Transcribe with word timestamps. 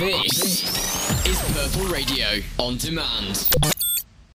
This 0.00 1.26
is 1.26 1.40
Purple 1.54 1.86
Radio 1.90 2.26
on 2.58 2.76
demand. 2.76 3.48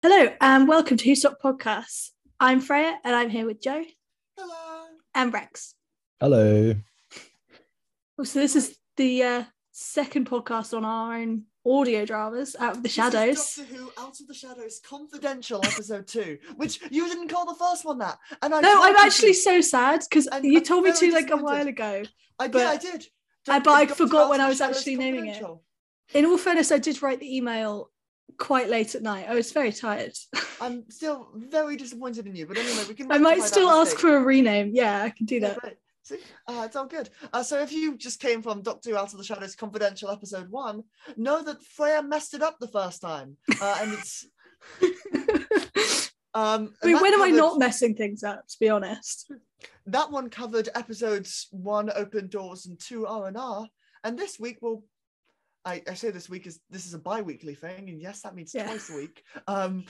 Hello 0.02 0.34
and 0.40 0.66
welcome 0.66 0.96
to 0.96 1.04
Who 1.08 1.14
Stopped 1.14 1.40
Podcasts. 1.40 2.10
I'm 2.40 2.60
Freya 2.60 2.98
and 3.04 3.14
I'm 3.14 3.30
here 3.30 3.46
with 3.46 3.62
Joe 3.62 3.84
Hello. 4.36 4.86
and 5.14 5.32
Rex. 5.32 5.76
Hello. 6.20 6.74
So 8.24 8.40
this 8.40 8.56
is 8.56 8.76
the 8.96 9.22
uh, 9.22 9.44
second 9.70 10.28
podcast 10.28 10.76
on 10.76 10.84
our 10.84 11.14
own 11.18 11.44
audio 11.64 12.04
dramas 12.06 12.56
out 12.58 12.72
of 12.72 12.76
the 12.78 12.88
This 12.88 12.90
is 12.92 12.96
shadows. 12.96 13.54
Doctor 13.56 13.74
Who 13.74 13.92
Out 13.98 14.18
of 14.20 14.26
the 14.26 14.34
Shadows 14.34 14.80
Confidential 14.84 15.60
episode 15.64 16.08
two, 16.08 16.38
which 16.56 16.80
you 16.90 17.06
didn't 17.06 17.28
call 17.28 17.46
the 17.46 17.54
first 17.54 17.84
one 17.84 17.98
that. 17.98 18.18
And 18.42 18.52
I 18.52 18.60
no, 18.62 18.82
I'm 18.82 18.96
to- 18.96 19.00
actually 19.02 19.34
so 19.34 19.60
sad 19.60 20.02
because 20.10 20.26
I'm- 20.32 20.44
you 20.44 20.58
I'm 20.58 20.64
told 20.64 20.82
me 20.82 20.92
to 20.92 21.12
like 21.12 21.30
a 21.30 21.36
while 21.36 21.68
ago. 21.68 22.02
I, 22.40 22.48
but- 22.48 22.58
yeah, 22.58 22.70
I 22.70 22.76
did. 22.78 23.06
I- 23.48 23.58
but 23.58 23.72
I 23.72 23.86
forgot 23.86 24.30
when 24.30 24.40
I 24.40 24.48
was 24.48 24.60
actually 24.60 24.96
naming 24.96 25.26
it. 25.26 25.42
In 26.14 26.26
all 26.26 26.38
fairness, 26.38 26.70
I 26.70 26.78
did 26.78 27.00
write 27.02 27.20
the 27.20 27.36
email 27.36 27.90
quite 28.38 28.68
late 28.68 28.94
at 28.94 29.02
night. 29.02 29.26
I 29.28 29.34
was 29.34 29.52
very 29.52 29.72
tired. 29.72 30.12
I'm 30.60 30.84
still 30.90 31.30
very 31.34 31.76
disappointed 31.76 32.26
in 32.26 32.36
you, 32.36 32.46
but 32.46 32.56
anyway, 32.58 32.84
we 32.88 32.94
can. 32.94 33.10
I 33.10 33.18
might 33.18 33.42
still 33.42 33.70
ask 33.70 33.96
for 33.96 34.16
a 34.16 34.20
rename. 34.22 34.70
Yeah, 34.74 35.02
I 35.02 35.10
can 35.10 35.26
do 35.26 35.36
Yeah, 35.36 35.48
that. 35.48 35.58
great. 35.58 35.76
See, 36.04 36.18
uh, 36.48 36.62
it's 36.66 36.74
all 36.76 36.86
good. 36.86 37.08
Uh, 37.32 37.42
so 37.44 37.60
if 37.60 37.72
you 37.72 37.96
just 37.96 38.20
came 38.20 38.42
from 38.42 38.60
Doctor 38.62 38.90
Who 38.90 38.96
Out 38.96 39.12
of 39.12 39.18
the 39.18 39.24
Shadows 39.24 39.54
Confidential 39.54 40.10
episode 40.10 40.50
one, 40.50 40.82
know 41.16 41.42
that 41.44 41.62
Freya 41.62 42.02
messed 42.02 42.34
it 42.34 42.42
up 42.42 42.58
the 42.58 42.68
first 42.68 43.00
time, 43.00 43.36
uh, 43.60 43.78
and 43.80 43.92
it's. 43.94 44.26
Um, 46.34 46.74
I 46.82 46.86
mean, 46.86 46.94
and 46.94 46.94
that 46.96 47.02
when 47.02 47.14
am 47.14 47.22
I 47.22 47.28
not 47.28 47.58
messing 47.58 47.94
things 47.94 48.22
up? 48.22 48.46
To 48.48 48.56
be 48.58 48.68
honest. 48.68 49.30
that 49.86 50.10
one 50.10 50.30
covered 50.30 50.68
episodes 50.74 51.48
one 51.50 51.90
open 51.94 52.28
doors 52.28 52.66
and 52.66 52.78
two 52.78 53.06
r 53.06 53.26
and 53.26 53.36
r 53.36 53.66
and 54.04 54.18
this 54.18 54.38
week 54.38 54.58
will 54.62 54.84
I, 55.64 55.82
I 55.88 55.94
say 55.94 56.10
this 56.10 56.28
week 56.28 56.46
is 56.46 56.60
this 56.70 56.86
is 56.86 56.94
a 56.94 56.98
bi-weekly 56.98 57.54
thing 57.54 57.88
and 57.88 58.00
yes 58.00 58.22
that 58.22 58.34
means 58.34 58.52
Yeah. 58.54 58.64
twice 58.66 58.90
a 58.90 58.96
week 58.96 59.22
um 59.46 59.84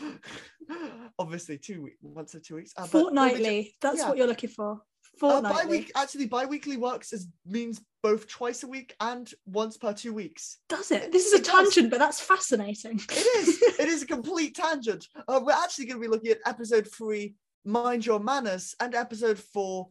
obviously 1.19 1.57
two 1.59 1.83
week 1.83 1.97
once 2.03 2.34
or 2.34 2.41
two 2.41 2.56
weeks 2.56 2.73
uh, 2.77 2.87
we'll 2.93 3.05
Fortnightly. 3.05 3.75
That's 3.81 3.99
yeah. 3.99 4.09
what 4.09 4.19
you're 4.19 4.27
looking 4.27 4.51
for. 4.51 4.81
Uh, 5.15 5.19
Fortnightly. 5.19 5.63
bi-week 5.65 5.93
actually 5.95 6.27
bi-weekly 6.27 6.77
works 6.77 7.13
as 7.13 7.29
means 7.47 7.81
both 8.03 8.27
twice 8.29 8.63
a 8.65 8.67
week 8.67 8.97
and 9.01 9.33
once 9.47 9.77
per 9.77 9.93
two 9.93 10.13
weeks 10.13 10.59
Does 10.69 10.91
it? 10.91 11.13
This 11.13 11.27
is 11.27 11.35
a 11.35 11.37
It 11.37 11.45
does. 11.45 11.73
tangent, 11.75 11.91
but 11.91 11.99
that's 12.01 12.21
fascinating. 12.21 12.99
it 13.11 13.37
is 13.47 13.63
it 13.79 13.89
is 13.89 14.03
a 14.03 14.07
complete 14.07 14.55
tangent 14.57 15.07
uh, 15.29 15.41
we're 15.43 15.53
actually 15.53 15.87
going 15.87 16.01
to 16.01 16.07
be 16.07 16.11
looking 16.11 16.31
at 16.33 16.39
episode 16.47 16.89
three 16.93 17.35
mind 17.65 18.05
your 18.05 18.19
manners 18.21 18.75
and 18.81 18.95
episode 18.95 19.39
four 19.39 19.89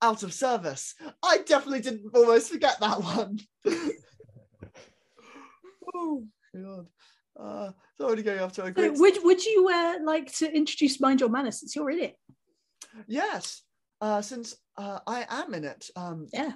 out 0.00 0.22
of 0.22 0.32
service 0.32 0.94
i 1.22 1.38
definitely 1.44 1.80
didn't 1.80 2.08
almost 2.14 2.50
forget 2.50 2.78
that 2.80 3.02
one 3.02 3.38
oh 5.94 6.24
god 6.54 6.86
uh 7.38 7.70
it's 7.92 8.00
already 8.04 8.22
going 8.22 8.40
off 8.40 8.52
to 8.52 8.62
a 8.62 8.66
So 8.66 8.72
great 8.72 8.92
would 8.94 9.18
would 9.24 9.44
you 9.44 9.68
uh, 9.72 9.94
like 10.04 10.32
to 10.36 10.50
introduce 10.50 11.00
Mind 11.00 11.20
Your 11.20 11.28
Manners 11.28 11.60
since 11.60 11.74
you're 11.76 11.90
in 11.90 11.98
it? 12.00 12.16
yes 13.06 13.62
uh 14.00 14.22
since 14.22 14.56
uh, 14.76 14.98
i 15.06 15.26
am 15.28 15.54
in 15.54 15.64
it 15.64 15.90
um 15.96 16.26
Yeah. 16.32 16.52
in 16.52 16.54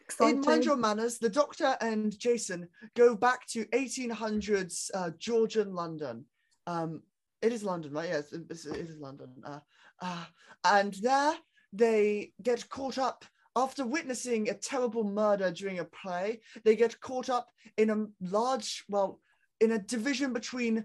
Exciting. 0.00 0.40
mind 0.42 0.64
your 0.64 0.76
manners 0.76 1.18
the 1.18 1.28
doctor 1.28 1.76
and 1.80 2.16
jason 2.18 2.68
go 2.94 3.14
back 3.14 3.46
to 3.48 3.64
1800s 3.66 4.90
uh, 4.94 5.10
georgian 5.18 5.74
london 5.74 6.24
um 6.66 7.02
it 7.40 7.52
is 7.52 7.62
london 7.64 7.92
right 7.92 8.08
yes 8.08 8.32
it 8.32 8.46
is 8.50 8.96
london 8.98 9.30
uh, 9.44 9.60
uh, 10.00 10.24
and 10.64 10.94
there 11.02 11.34
they 11.72 12.32
get 12.42 12.68
caught 12.68 12.98
up 12.98 13.24
after 13.56 13.84
witnessing 13.86 14.48
a 14.48 14.54
terrible 14.54 15.04
murder 15.04 15.50
during 15.50 15.78
a 15.78 15.84
play 15.84 16.40
they 16.64 16.76
get 16.76 16.98
caught 17.00 17.28
up 17.28 17.48
in 17.76 17.90
a 17.90 18.06
large 18.20 18.84
well 18.88 19.20
in 19.60 19.72
a 19.72 19.78
division 19.78 20.32
between 20.32 20.84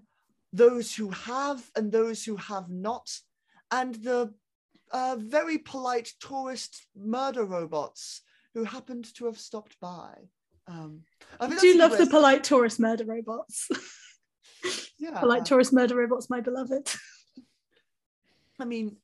those 0.53 0.94
who 0.95 1.09
have 1.09 1.70
and 1.75 1.92
those 1.92 2.23
who 2.23 2.36
have 2.38 2.70
not 2.70 3.09
and 3.72 3.95
the 3.95 4.33
uh, 4.92 5.17
very 5.20 5.58
polite 5.58 6.11
tourist 6.20 6.86
murder 6.95 7.45
robots 7.45 8.21
who 8.53 8.64
happened 8.64 9.14
to 9.15 9.25
have 9.25 9.37
stopped 9.37 9.80
by. 9.80 10.14
Um, 10.67 11.03
I 11.39 11.45
I 11.45 11.59
do 11.59 11.77
love 11.77 11.98
the 11.98 12.08
polite 12.08 12.43
tourist 12.43 12.80
murder 12.80 13.05
robots. 13.05 13.70
yeah. 14.99 15.20
polite 15.20 15.45
tourist 15.45 15.73
murder 15.73 15.95
robots, 15.95 16.30
my 16.30 16.42
beloved. 16.42 16.89
I 18.59 18.65
mean, 18.65 18.98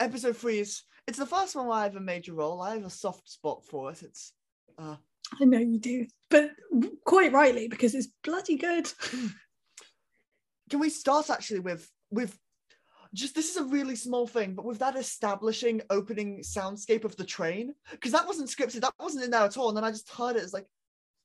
episode 0.00 0.36
three 0.36 0.58
is 0.58 0.82
it's 1.06 1.18
the 1.18 1.26
first 1.26 1.54
one 1.54 1.66
where 1.66 1.78
I 1.78 1.84
have 1.84 1.96
a 1.96 2.00
major 2.00 2.34
role. 2.34 2.60
I 2.60 2.74
have 2.74 2.84
a 2.84 2.90
soft 2.90 3.30
spot 3.30 3.64
for 3.64 3.92
it. 3.92 4.02
It's 4.02 4.32
uh, 4.78 4.96
I 5.40 5.44
know 5.44 5.58
you 5.58 5.78
do, 5.78 6.06
but 6.28 6.50
quite 7.04 7.32
rightly 7.32 7.68
because 7.68 7.94
it's 7.94 8.08
bloody 8.24 8.56
good. 8.56 8.92
can 10.70 10.80
we 10.80 10.90
start 10.90 11.30
actually 11.30 11.60
with 11.60 11.88
with 12.10 12.36
just 13.16 13.34
this 13.34 13.50
is 13.50 13.56
a 13.56 13.64
really 13.64 13.96
small 13.96 14.26
thing, 14.26 14.54
but 14.54 14.64
with 14.64 14.78
that 14.78 14.96
establishing 14.96 15.80
opening 15.90 16.40
soundscape 16.40 17.04
of 17.04 17.16
the 17.16 17.24
train 17.24 17.74
because 17.90 18.12
that 18.12 18.26
wasn't 18.26 18.48
scripted, 18.48 18.82
that 18.82 18.94
wasn't 19.00 19.24
in 19.24 19.30
there 19.30 19.42
at 19.42 19.56
all, 19.56 19.68
and 19.68 19.76
then 19.76 19.84
I 19.84 19.90
just 19.90 20.10
heard 20.10 20.36
it 20.36 20.42
as 20.42 20.52
like 20.52 20.66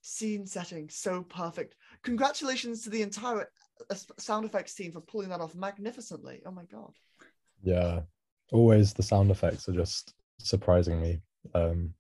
scene 0.02 0.48
setting, 0.48 0.90
so 0.90 1.24
perfect. 1.24 1.76
Congratulations 2.04 2.84
to 2.84 2.90
the 2.90 3.02
entire 3.02 3.48
uh, 3.90 3.96
sound 4.18 4.46
effects 4.46 4.74
team 4.74 4.92
for 4.92 5.02
pulling 5.02 5.30
that 5.30 5.42
off 5.42 5.54
magnificently. 5.54 6.42
Oh 6.46 6.52
my 6.52 6.64
god. 6.64 6.94
Yeah. 7.62 8.02
Always 8.52 8.94
the 8.94 9.04
sound 9.04 9.30
effects 9.30 9.68
are 9.68 9.74
just 9.74 10.14
surprising 10.40 11.02
me. 11.02 11.22
Um 11.54 11.94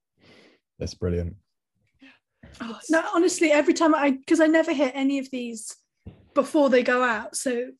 it's 0.79 0.95
brilliant. 0.95 1.35
Oh, 2.59 2.79
no, 2.89 3.03
honestly, 3.13 3.51
every 3.51 3.73
time 3.73 3.93
I 3.93 4.11
because 4.11 4.39
I 4.39 4.47
never 4.47 4.73
hear 4.73 4.91
any 4.93 5.19
of 5.19 5.29
these 5.31 5.75
before 6.33 6.69
they 6.69 6.81
go 6.81 7.03
out, 7.03 7.35
so 7.35 7.71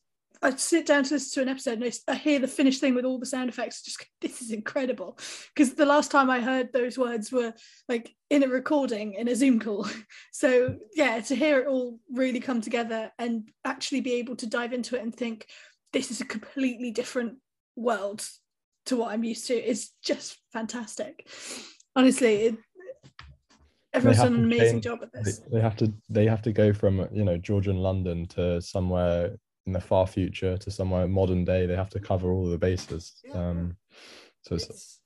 I 0.44 0.50
sit 0.56 0.86
down 0.86 1.04
to 1.04 1.14
listen 1.14 1.34
to 1.34 1.42
an 1.42 1.48
episode 1.48 1.80
and 1.80 1.98
I 2.08 2.14
hear 2.16 2.40
the 2.40 2.48
finished 2.48 2.80
thing 2.80 2.94
with 2.96 3.04
all 3.04 3.18
the 3.18 3.26
sound 3.26 3.48
effects. 3.48 3.82
Just 3.82 4.04
this 4.20 4.42
is 4.42 4.50
incredible 4.50 5.18
because 5.54 5.74
the 5.74 5.86
last 5.86 6.10
time 6.10 6.28
I 6.30 6.40
heard 6.40 6.72
those 6.72 6.98
words 6.98 7.30
were 7.30 7.54
like 7.88 8.12
in 8.30 8.42
a 8.42 8.48
recording 8.48 9.14
in 9.14 9.28
a 9.28 9.36
Zoom 9.36 9.60
call. 9.60 9.86
So 10.32 10.76
yeah, 10.94 11.20
to 11.20 11.36
hear 11.36 11.60
it 11.60 11.68
all 11.68 11.98
really 12.12 12.40
come 12.40 12.60
together 12.60 13.12
and 13.18 13.48
actually 13.64 14.00
be 14.00 14.14
able 14.14 14.34
to 14.36 14.46
dive 14.46 14.72
into 14.72 14.96
it 14.96 15.02
and 15.02 15.14
think 15.14 15.46
this 15.92 16.10
is 16.10 16.20
a 16.20 16.24
completely 16.24 16.90
different 16.90 17.34
world 17.76 18.26
to 18.86 18.96
what 18.96 19.12
I'm 19.12 19.22
used 19.22 19.46
to 19.46 19.54
is 19.54 19.90
just 20.02 20.38
fantastic. 20.52 21.28
Honestly, 21.94 22.34
it, 22.46 22.56
everyone's 23.94 24.18
done 24.18 24.34
an 24.34 24.44
amazing 24.44 24.80
change- 24.80 24.84
job 24.84 24.98
at 25.02 25.12
They, 25.12 25.20
this. 25.22 25.38
they 25.52 25.60
have 25.60 25.76
to 25.76 25.92
they 26.08 26.26
have 26.26 26.42
to 26.42 26.52
go 26.52 26.72
from 26.72 27.06
you 27.12 27.24
know 27.24 27.36
Georgian 27.36 27.76
London 27.76 28.26
to 28.28 28.60
somewhere 28.60 29.36
in 29.66 29.72
the 29.72 29.80
far 29.80 30.06
future 30.06 30.56
to 30.58 30.70
somewhere 30.70 31.06
modern 31.08 31.44
day. 31.44 31.66
They 31.66 31.76
have 31.76 31.90
to 31.90 32.00
cover 32.00 32.30
all 32.32 32.44
of 32.44 32.50
the 32.50 32.58
bases. 32.58 33.14
Yeah. 33.24 33.32
Um 33.48 33.76
so 34.42 34.56
it's 34.56 34.64
It's, 34.64 35.00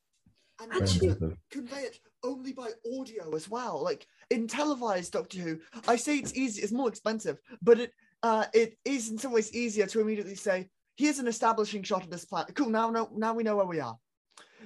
and 0.59 0.71
Actually- 0.73 1.37
convey 1.51 1.81
it 1.81 1.99
only 2.23 2.51
by 2.53 2.69
audio 2.97 3.35
as 3.35 3.47
well. 3.49 3.83
Like 3.83 4.07
in 4.31 4.47
televised 4.47 5.13
Doctor 5.13 5.37
Who, 5.39 5.59
I 5.87 5.95
say 5.95 6.17
it's 6.17 6.33
easy, 6.33 6.61
it's 6.63 6.71
more 6.71 6.89
expensive, 6.89 7.39
but 7.61 7.79
it 7.79 7.93
uh 8.23 8.45
it 8.53 8.77
is 8.83 9.09
in 9.11 9.17
some 9.17 9.31
ways 9.31 9.53
easier 9.53 9.85
to 9.87 10.01
immediately 10.01 10.35
say, 10.35 10.69
here's 10.95 11.19
an 11.19 11.27
establishing 11.27 11.83
shot 11.83 12.03
of 12.03 12.09
this 12.09 12.25
planet. 12.25 12.55
Cool, 12.55 12.69
now 12.69 12.89
no, 12.89 13.09
now 13.15 13.33
we 13.35 13.43
know 13.43 13.55
where 13.55 13.65
we 13.67 13.79
are. 13.79 13.97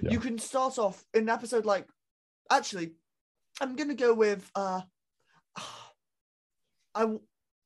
Yeah. 0.01 0.11
You 0.11 0.19
can 0.21 0.39
start 0.39 0.79
off 0.79 1.03
in 1.13 1.23
an 1.23 1.29
episode 1.29 1.65
like 1.65 1.85
actually, 2.49 2.91
I'm 3.59 3.75
gonna 3.75 3.93
go 3.95 4.13
with 4.13 4.49
uh 4.55 4.81
I 6.95 7.07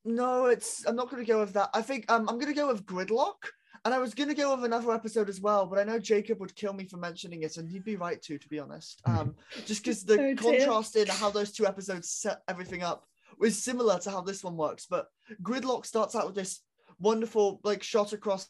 no, 0.05 0.45
it's 0.45 0.85
I'm 0.85 0.95
not 0.95 1.09
gonna 1.09 1.25
go 1.25 1.39
with 1.39 1.53
that. 1.53 1.69
I 1.73 1.81
think 1.81 2.09
um 2.11 2.29
I'm 2.29 2.39
gonna 2.39 2.53
go 2.53 2.67
with 2.67 2.85
Gridlock. 2.85 3.35
And 3.83 3.93
I 3.93 3.99
was 3.99 4.15
gonna 4.15 4.33
go 4.33 4.55
with 4.55 4.65
another 4.65 4.91
episode 4.91 5.29
as 5.29 5.39
well, 5.39 5.67
but 5.67 5.77
I 5.77 5.83
know 5.83 5.99
Jacob 5.99 6.39
would 6.39 6.55
kill 6.55 6.73
me 6.73 6.85
for 6.85 6.97
mentioning 6.97 7.43
it, 7.43 7.57
and 7.57 7.69
he'd 7.69 7.83
be 7.83 7.97
right 7.97 8.19
to, 8.23 8.39
to 8.39 8.47
be 8.49 8.57
honest. 8.57 8.99
Um, 9.05 9.35
just 9.67 9.83
because 9.83 10.03
the 10.03 10.13
Oh, 10.19 10.33
dear. 10.33 10.35
contrast 10.35 10.95
in 10.95 11.05
how 11.07 11.29
those 11.29 11.51
two 11.51 11.67
episodes 11.67 12.09
set 12.09 12.41
everything 12.47 12.81
up 12.81 13.05
was 13.37 13.63
similar 13.63 13.99
to 13.99 14.09
how 14.09 14.21
this 14.21 14.43
one 14.43 14.57
works. 14.57 14.87
But 14.89 15.05
Gridlock 15.43 15.85
starts 15.85 16.15
out 16.15 16.25
with 16.25 16.33
this 16.33 16.61
wonderful 16.99 17.59
like 17.63 17.83
shot 17.83 18.11
across 18.11 18.47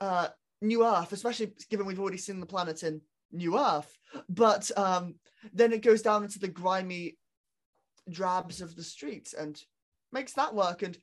uh, 0.00 0.28
New 0.62 0.86
Earth, 0.86 1.12
especially 1.12 1.52
given 1.68 1.84
we've 1.84 2.00
already 2.00 2.16
seen 2.16 2.40
the 2.40 2.46
planet 2.46 2.82
in 2.82 3.02
New 3.32 3.58
Earth. 3.58 3.94
But 4.30 4.70
um, 4.74 5.16
then 5.52 5.74
it 5.74 5.82
goes 5.82 6.00
down 6.00 6.22
into 6.22 6.38
the 6.38 6.48
grimy 6.48 7.18
drabs 8.08 8.62
of 8.62 8.74
the 8.74 8.82
streets 8.82 9.34
and 9.34 9.60
makes 10.12 10.32
that 10.34 10.54
work. 10.54 10.82
And 10.82 10.96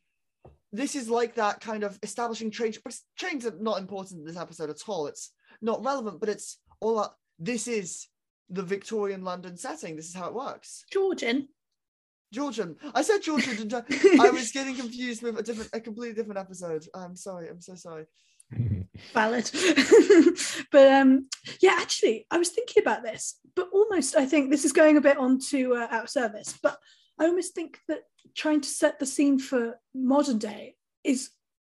this 0.71 0.95
is 0.95 1.09
like 1.09 1.35
that 1.35 1.61
kind 1.61 1.83
of 1.83 1.97
establishing 2.03 2.51
trains. 2.51 2.77
But 2.83 2.95
trains 3.17 3.45
are 3.45 3.55
not 3.59 3.79
important 3.79 4.19
in 4.19 4.25
this 4.25 4.37
episode 4.37 4.69
at 4.69 4.81
all. 4.87 5.07
It's 5.07 5.31
not 5.61 5.83
relevant, 5.83 6.19
but 6.19 6.29
it's 6.29 6.57
all 6.79 7.01
that 7.01 7.11
this 7.39 7.67
is 7.67 8.07
the 8.49 8.63
Victorian 8.63 9.23
London 9.23 9.57
setting. 9.57 9.95
This 9.95 10.09
is 10.09 10.15
how 10.15 10.27
it 10.27 10.33
works. 10.33 10.85
Georgian. 10.91 11.49
Georgian. 12.33 12.75
I 12.93 13.01
said 13.01 13.19
Georgian. 13.19 13.55
didn't 13.55 13.73
I? 13.73 13.83
I 14.27 14.29
was 14.29 14.51
getting 14.51 14.75
confused 14.75 15.23
with 15.23 15.39
a 15.39 15.43
different, 15.43 15.69
a 15.73 15.79
completely 15.79 16.15
different 16.15 16.39
episode. 16.39 16.85
I'm 16.93 17.15
sorry. 17.15 17.49
I'm 17.49 17.61
so 17.61 17.75
sorry. 17.75 18.05
valid 19.13 19.51
but 20.71 20.91
um 20.91 21.27
yeah 21.61 21.75
actually 21.77 22.25
i 22.31 22.37
was 22.37 22.49
thinking 22.49 22.81
about 22.81 23.03
this 23.03 23.39
but 23.55 23.67
almost 23.73 24.15
i 24.15 24.25
think 24.25 24.49
this 24.49 24.63
is 24.63 24.71
going 24.71 24.95
a 24.95 25.01
bit 25.01 25.17
on 25.17 25.37
to 25.37 25.75
uh, 25.75 25.87
out 25.91 26.05
of 26.05 26.09
service 26.09 26.57
but 26.63 26.79
I 27.19 27.25
almost 27.25 27.55
think 27.55 27.79
that 27.87 28.01
trying 28.35 28.61
to 28.61 28.69
set 28.69 28.99
the 28.99 29.05
scene 29.05 29.39
for 29.39 29.79
modern 29.93 30.37
day 30.37 30.75
is 31.03 31.29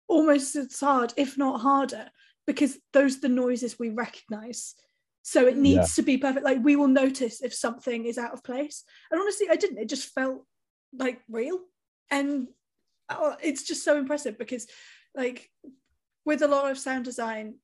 almost 0.08 0.56
as 0.56 0.81
hard, 0.81 1.12
if 1.17 1.38
not 1.38 1.61
harder, 1.61 2.11
because 2.47 2.79
those 2.93 3.19
are 3.19 3.20
the 3.20 3.29
noises 3.29 3.79
we 3.79 3.91
recognize. 3.91 4.75
So 5.23 5.47
it 5.47 5.56
needs 5.56 5.76
Yeah. 5.91 5.94
to 5.97 6.02
be 6.02 6.19
perfect. 6.19 6.44
Like 6.44 6.64
we 6.64 6.76
will 6.76 6.88
notice 6.88 7.43
if 7.43 7.55
something 7.55 8.06
is 8.06 8.19
out 8.19 8.32
of 8.32 8.43
place. 8.43 8.85
And 9.11 9.20
honestly, 9.20 9.49
I 9.50 9.56
didn't. 9.56 9.79
It 9.79 9.88
just 9.88 10.12
felt 10.14 10.44
like 10.93 11.20
real. 11.29 11.61
And 12.11 12.49
oh, 13.08 13.37
it's 13.43 13.62
just 13.62 13.85
so 13.85 13.99
impressive 13.99 14.38
because, 14.38 14.67
like, 15.14 15.50
with 16.25 16.43
a 16.43 16.49
lot 16.49 16.70
of 16.70 16.79
sound 16.79 17.05
design, 17.05 17.56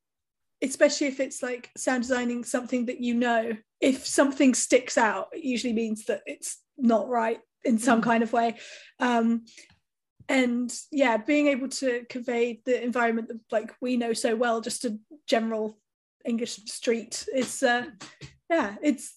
especially 0.62 1.08
if 1.08 1.20
it's 1.20 1.42
like 1.42 1.70
sound 1.76 2.02
designing 2.02 2.44
something 2.44 2.86
that 2.86 3.00
you 3.00 3.14
know, 3.14 3.52
if 3.80 4.06
something 4.06 4.54
sticks 4.54 4.96
out, 4.96 5.28
it 5.32 5.44
usually 5.44 5.72
means 5.72 6.04
that 6.06 6.22
it's 6.26 6.58
not 6.78 7.08
right 7.08 7.40
in 7.66 7.78
some 7.78 8.00
Mm. 8.00 8.04
kind 8.04 8.22
of 8.22 8.32
way. 8.32 8.56
Um, 9.00 9.44
and 10.28 10.72
yeah, 10.90 11.16
being 11.18 11.46
able 11.48 11.68
to 11.68 12.04
convey 12.08 12.60
the 12.64 12.82
environment 12.82 13.28
that 13.28 13.40
like 13.52 13.74
we 13.80 13.96
know 13.96 14.12
so 14.12 14.34
well, 14.34 14.60
just 14.60 14.84
a 14.84 14.98
general 15.26 15.78
English 16.24 16.56
street, 16.66 17.26
is 17.34 17.62
uh, 17.62 17.86
yeah, 18.50 18.76
it's 18.82 19.14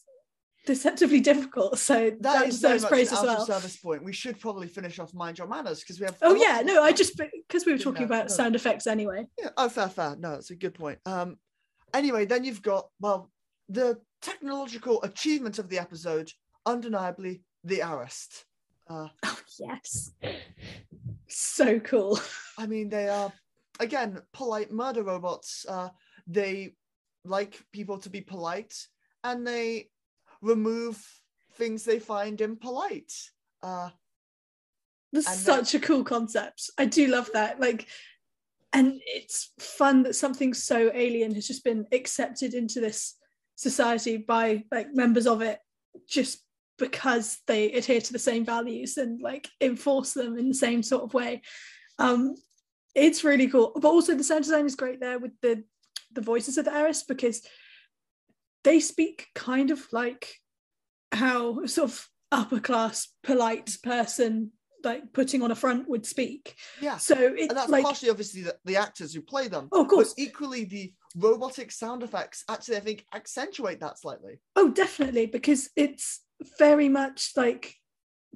deceptively 0.65 1.19
difficult. 1.19 1.79
So 1.79 2.11
that, 2.11 2.21
that 2.21 2.47
is 2.47 2.55
deserves 2.59 2.85
praise 2.85 3.11
as 3.11 3.23
well. 3.23 3.43
service 3.45 3.77
point. 3.77 4.03
We 4.03 4.13
should 4.13 4.39
probably 4.39 4.67
finish 4.67 4.99
off 4.99 5.13
mind 5.15 5.39
your 5.39 5.47
manners 5.47 5.79
because 5.79 5.99
we 5.99 6.05
have. 6.05 6.17
Oh 6.21 6.35
yeah, 6.35 6.61
no, 6.63 6.83
I 6.83 6.91
just 6.91 7.17
because 7.47 7.65
we 7.65 7.71
were 7.71 7.79
talking 7.79 8.03
about 8.03 8.25
no. 8.29 8.35
sound 8.35 8.55
effects 8.55 8.85
anyway. 8.85 9.25
Yeah. 9.39 9.49
Oh, 9.57 9.69
fair, 9.69 9.89
fair. 9.89 10.15
No, 10.19 10.33
it's 10.33 10.51
a 10.51 10.55
good 10.55 10.75
point. 10.75 10.99
Um. 11.05 11.37
Anyway, 11.93 12.25
then 12.25 12.43
you've 12.43 12.61
got 12.61 12.87
well 12.99 13.31
the 13.67 13.97
technological 14.21 15.01
achievement 15.01 15.57
of 15.57 15.69
the 15.69 15.79
episode, 15.79 16.29
undeniably 16.67 17.41
the 17.69 17.81
arrest. 17.81 18.45
Uh, 18.89 19.07
Oh 19.23 19.39
yes, 19.59 20.11
so 21.27 21.79
cool. 21.79 22.19
I 22.57 22.65
mean, 22.65 22.89
they 22.89 23.07
are 23.07 23.31
again 23.79 24.19
polite 24.33 24.71
murder 24.71 25.03
robots. 25.03 25.65
Uh, 25.67 25.89
they 26.27 26.73
like 27.23 27.59
people 27.71 27.99
to 27.99 28.09
be 28.09 28.21
polite, 28.21 28.73
and 29.23 29.45
they 29.45 29.89
remove 30.41 30.97
things 31.53 31.83
they 31.83 31.99
find 31.99 32.41
impolite. 32.41 33.13
Uh, 33.61 33.89
That's 35.11 35.39
such 35.39 35.75
a 35.75 35.79
cool 35.79 36.03
concept. 36.03 36.69
I 36.77 36.85
do 36.85 37.07
love 37.07 37.29
that. 37.33 37.59
Like, 37.59 37.87
and 38.73 38.99
it's 39.05 39.51
fun 39.59 40.03
that 40.03 40.15
something 40.15 40.53
so 40.53 40.91
alien 40.93 41.35
has 41.35 41.47
just 41.47 41.63
been 41.63 41.85
accepted 41.91 42.53
into 42.53 42.79
this 42.79 43.15
society 43.55 44.17
by 44.17 44.63
like 44.71 44.87
members 44.93 45.27
of 45.27 45.41
it 45.41 45.59
just 46.07 46.45
because 46.79 47.39
they 47.47 47.71
adhere 47.73 48.01
to 48.01 48.13
the 48.13 48.19
same 48.19 48.43
values 48.45 48.97
and 48.97 49.21
like 49.21 49.47
enforce 49.61 50.13
them 50.13 50.37
in 50.37 50.47
the 50.49 50.55
same 50.55 50.81
sort 50.81 51.03
of 51.03 51.13
way. 51.13 51.41
Um, 51.99 52.35
it's 52.95 53.23
really 53.23 53.47
cool. 53.47 53.73
But 53.75 53.89
also 53.89 54.15
the 54.15 54.23
sound 54.23 54.43
design 54.43 54.65
is 54.65 54.75
great 54.75 54.99
there 54.99 55.19
with 55.19 55.31
the 55.41 55.63
the 56.11 56.21
voices 56.21 56.57
of 56.57 56.65
the 56.65 56.73
Eris 56.73 57.03
because 57.03 57.43
they 58.63 58.79
speak 58.79 59.27
kind 59.35 59.69
of 59.69 59.85
like 59.91 60.33
how 61.11 61.59
a 61.61 61.67
sort 61.67 61.91
of 61.91 62.07
upper 62.31 62.59
class 62.59 63.09
polite 63.23 63.77
person 63.83 64.51
like 64.83 65.11
putting 65.13 65.41
on 65.41 65.51
a 65.51 65.55
front 65.55 65.89
would 65.89 66.05
speak. 66.05 66.55
yeah, 66.81 66.97
So 66.97 67.15
it's 67.17 67.49
and 67.49 67.57
that's 67.57 67.69
like 67.69 67.83
partially 67.83 68.09
obviously 68.09 68.43
the, 68.43 68.55
the 68.65 68.77
actors 68.77 69.13
who 69.13 69.21
play 69.21 69.47
them. 69.49 69.67
oh, 69.71 69.81
of 69.81 69.87
course, 69.89 70.13
But 70.13 70.23
equally, 70.23 70.63
the 70.63 70.93
robotic 71.17 71.71
sound 71.71 72.01
effects 72.01 72.43
actually, 72.49 72.77
I 72.77 72.79
think, 72.81 73.05
accentuate 73.13 73.81
that 73.81 73.99
slightly. 73.99 74.39
oh, 74.55 74.69
definitely, 74.71 75.25
because 75.25 75.69
it's 75.75 76.21
very 76.57 76.89
much 76.89 77.31
like 77.35 77.75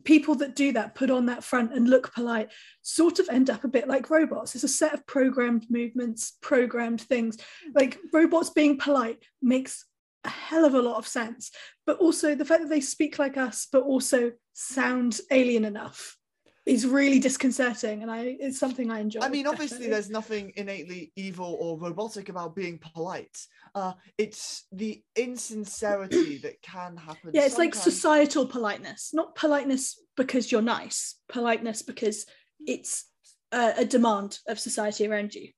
people 0.03 0.35
that 0.35 0.55
do 0.55 0.73
that 0.73 0.95
put 0.95 1.09
on 1.09 1.27
that 1.27 1.43
front 1.43 1.73
and 1.73 1.89
look 1.89 2.13
polite 2.13 2.51
sort 2.81 3.19
of 3.19 3.29
end 3.29 3.49
up 3.49 3.63
a 3.63 3.69
bit 3.69 3.87
like 3.87 4.09
robots. 4.09 4.55
It's 4.55 4.63
a 4.63 4.67
set 4.69 4.93
of 4.93 5.05
programmed 5.07 5.67
movements 5.69 6.37
programmed 6.41 7.01
things. 7.01 7.37
Like 7.73 7.97
robots 8.11 8.49
being 8.49 8.77
polite 8.77 9.23
makes 9.41 9.85
a 10.25 10.29
hell 10.29 10.65
of 10.65 10.73
a 10.73 10.81
lot 10.81 10.97
of 10.97 11.07
sense 11.07 11.51
but 11.85 11.97
also 11.97 12.33
the 12.33 12.45
fact 12.45 12.61
that 12.61 12.69
they 12.69 12.79
speak 12.79 13.19
like 13.19 13.35
us 13.35 13.67
but 13.71 13.83
also 13.83 14.31
sound 14.53 15.19
alien 15.31 15.65
enough 15.65 16.17
is 16.65 16.87
really 16.87 17.19
disconcerting 17.19 18.01
and 18.01 18.11
i 18.11 18.37
it's 18.39 18.59
something 18.59 18.89
i 18.89 18.99
enjoy 18.99 19.19
I 19.21 19.29
mean, 19.29 19.47
obviously, 19.47 19.77
definitely. 19.77 19.93
there's 19.93 20.09
nothing 20.09 20.53
innately 20.55 21.11
evil 21.15 21.57
or 21.59 21.77
robotic 21.77 22.29
about 22.29 22.55
being 22.55 22.79
polite. 22.79 23.37
Uh, 23.75 23.93
it's 24.17 24.65
the 24.71 25.01
insincerity 25.15 26.37
that 26.43 26.61
can 26.61 26.95
happen. 26.95 27.31
yeah 27.33 27.45
it's 27.45 27.57
like 27.57 27.75
societal 27.75 28.45
politeness 28.45 29.09
not 29.13 29.35
politeness 29.35 29.99
because 30.15 30.51
you're 30.51 30.61
nice 30.61 31.15
politeness 31.27 31.81
because 31.81 32.25
it's 32.65 33.05
a, 33.51 33.73
a 33.79 33.85
demand 33.85 34.39
of 34.47 34.59
society 34.59 35.07
around 35.07 35.33
you 35.33 35.49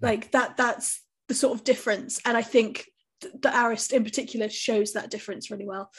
like 0.00 0.30
that 0.32 0.56
that's 0.56 1.02
the 1.28 1.34
sort 1.34 1.54
of 1.58 1.64
difference 1.64 2.20
and 2.24 2.36
i 2.36 2.42
think 2.42 2.84
th- 3.20 3.34
the 3.40 3.64
arist 3.64 3.92
in 3.92 4.04
particular 4.04 4.48
shows 4.48 4.92
that 4.92 5.10
difference 5.10 5.50
really 5.50 5.66
well 5.66 5.90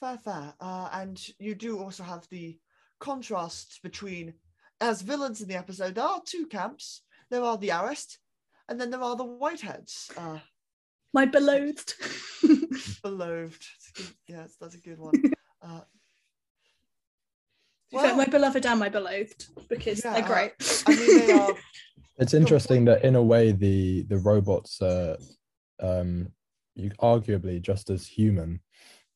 Fair, 0.00 0.18
fair. 0.18 0.54
Uh, 0.60 0.88
and 0.92 1.18
you 1.38 1.54
do 1.54 1.78
also 1.78 2.02
have 2.02 2.26
the 2.30 2.58
contrast 2.98 3.80
between, 3.82 4.34
as 4.80 5.02
villains 5.02 5.40
in 5.40 5.48
the 5.48 5.56
episode, 5.56 5.94
there 5.94 6.04
are 6.04 6.20
two 6.24 6.46
camps. 6.46 7.02
There 7.30 7.42
are 7.42 7.58
the 7.58 7.70
Arrest, 7.70 8.18
and 8.68 8.80
then 8.80 8.90
there 8.90 9.02
are 9.02 9.16
the 9.16 9.24
Whiteheads. 9.24 10.16
Uh, 10.16 10.38
my 11.12 11.24
beloved 11.24 11.94
beloved. 13.02 13.64
It's 13.78 14.00
a 14.00 14.02
yes, 14.28 14.56
that's 14.60 14.74
a 14.74 14.80
good 14.80 14.98
one. 14.98 15.14
Uh, 15.62 15.80
well, 17.90 18.14
my 18.14 18.26
beloved 18.26 18.64
and 18.66 18.78
my 18.78 18.88
beloved 18.88 19.46
because 19.68 20.04
Yeah, 20.04 20.12
they're 20.12 20.28
great 20.28 20.84
I 20.86 20.94
mean, 20.94 21.26
they 21.26 21.32
are. 21.32 21.54
It's 22.18 22.34
interesting 22.34 22.84
that 22.84 23.04
in 23.04 23.16
a 23.16 23.22
way 23.22 23.52
the 23.52 24.02
the 24.02 24.18
robots 24.18 24.80
are 24.80 25.16
um 25.80 26.28
you 26.74 26.90
arguably 27.00 27.60
just 27.60 27.90
as 27.90 28.06
human 28.06 28.60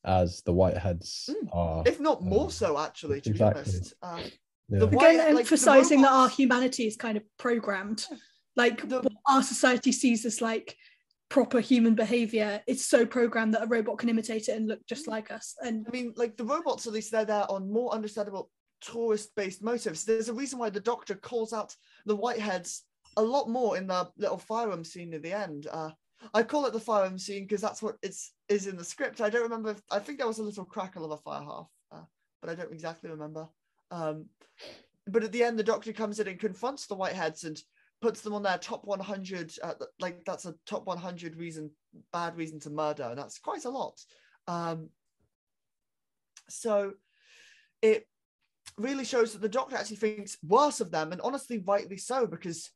as 0.05 0.43
the 0.43 0.53
whiteheads 0.53 1.29
Mm. 1.29 1.49
are. 1.53 1.83
if 1.87 2.01
not 2.01 2.23
more 2.23 2.45
Um, 2.45 2.51
so, 2.51 2.79
actually, 2.79 3.21
to 3.23 3.31
exactly. 3.31 3.63
be 3.65 3.69
honest. 3.71 3.95
Uh, 4.03 4.21
Yeah. 4.69 4.79
the 4.79 4.87
again 4.87 4.97
White- 4.97 5.17
like, 5.19 5.33
the 5.35 5.39
emphasizing 5.41 6.03
that 6.03 6.13
our 6.13 6.29
humanity 6.29 6.87
is 6.87 6.97
kind 6.97 7.17
of 7.17 7.25
programmed 7.39 8.07
like 8.57 8.89
The- 8.89 9.01
what 9.03 9.13
our 9.29 9.43
society 9.43 9.93
sees 9.93 10.25
as 10.25 10.41
like 10.41 10.77
proper 11.29 11.61
human 11.61 11.95
behavior 11.95 12.61
it's 12.67 12.85
so 12.87 13.07
programmed 13.07 13.55
that 13.55 13.63
a 13.63 13.67
robot 13.67 13.99
can 13.99 14.09
imitate 14.09 14.49
it 14.49 14.57
and 14.57 14.67
look 14.67 14.85
just 14.87 15.07
like 15.07 15.31
us 15.31 15.55
and 15.63 15.87
I 15.87 15.91
mean, 15.93 16.13
like 16.17 16.37
the 16.37 16.45
robots, 16.45 16.87
at 16.87 16.93
least 16.93 17.13
they're 17.13 17.25
there 17.25 17.49
on 17.51 17.71
more 17.71 17.93
understandable 17.93 18.51
tourist-based 18.81 19.63
motives. 19.63 20.05
There's 20.05 20.29
a 20.29 20.35
reason 20.35 20.59
why 20.59 20.71
the 20.71 20.81
Doctor 20.81 21.15
calls 21.15 21.53
out 21.53 21.77
the 22.07 22.17
Whiteheads 22.17 22.81
a 23.17 23.23
lot 23.23 23.49
more 23.49 23.77
in 23.77 23.87
the 23.87 24.11
little 24.17 24.39
firearm 24.39 24.85
scene 24.85 25.13
at 25.15 25.23
the 25.23 25.33
end. 25.33 25.67
Uh, 25.71 25.91
I 26.35 26.43
call 26.43 26.67
it 26.67 26.73
the 26.73 26.81
firearm 26.81 27.19
scene 27.19 27.45
because 27.45 27.61
that's 27.61 27.83
what 27.83 27.97
it's 28.03 28.33
is 28.49 28.67
in 28.67 28.77
the 28.77 28.85
script. 28.85 29.21
I 29.21 29.31
don't 29.31 29.43
remember. 29.43 29.71
If, 29.71 29.83
I 29.91 29.99
think 29.99 30.19
there 30.19 30.27
was 30.27 30.39
a 30.39 30.45
little 30.45 30.65
crackle 30.65 31.05
of 31.05 31.13
a 31.13 31.17
fire 31.17 31.43
half, 31.43 31.69
uh, 31.93 32.05
but 32.41 32.51
I 32.51 32.55
don't 32.55 32.73
exactly 32.73 33.11
remember. 33.11 33.49
Um, 33.91 34.27
but 35.07 35.25
at 35.25 35.33
the 35.33 35.43
end, 35.43 35.59
the 35.59 35.65
Doctor 35.65 35.93
comes 35.93 36.21
in 36.21 36.29
and 36.29 36.39
confronts 36.39 36.87
the 36.87 36.97
Whiteheads 36.97 37.45
and 37.45 37.61
puts 38.01 38.21
them 38.21 38.35
on 38.35 38.43
their 38.43 38.59
top 38.59 38.85
100. 38.85 39.53
Uh, 39.63 39.75
like 39.99 40.25
that's 40.25 40.47
a 40.47 40.55
top 40.67 40.87
100 40.87 41.37
reason, 41.37 41.71
bad 42.13 42.37
reason 42.37 42.61
to 42.61 42.71
murder, 42.71 43.05
and 43.05 43.19
that's 43.19 43.39
quite 43.39 43.65
a 43.65 43.71
lot. 43.71 43.99
Um, 44.47 44.91
so 46.49 46.93
it 47.83 48.07
really 48.77 49.05
shows 49.05 49.33
that 49.33 49.43
the 49.43 49.49
doctor 49.49 49.77
actually 49.77 49.97
thinks 49.97 50.39
worse 50.43 50.81
of 50.81 50.91
them 50.91 51.13
and 51.13 51.21
honestly 51.21 51.63
rightly 51.67 51.97
so 51.97 52.27
because 52.27 52.71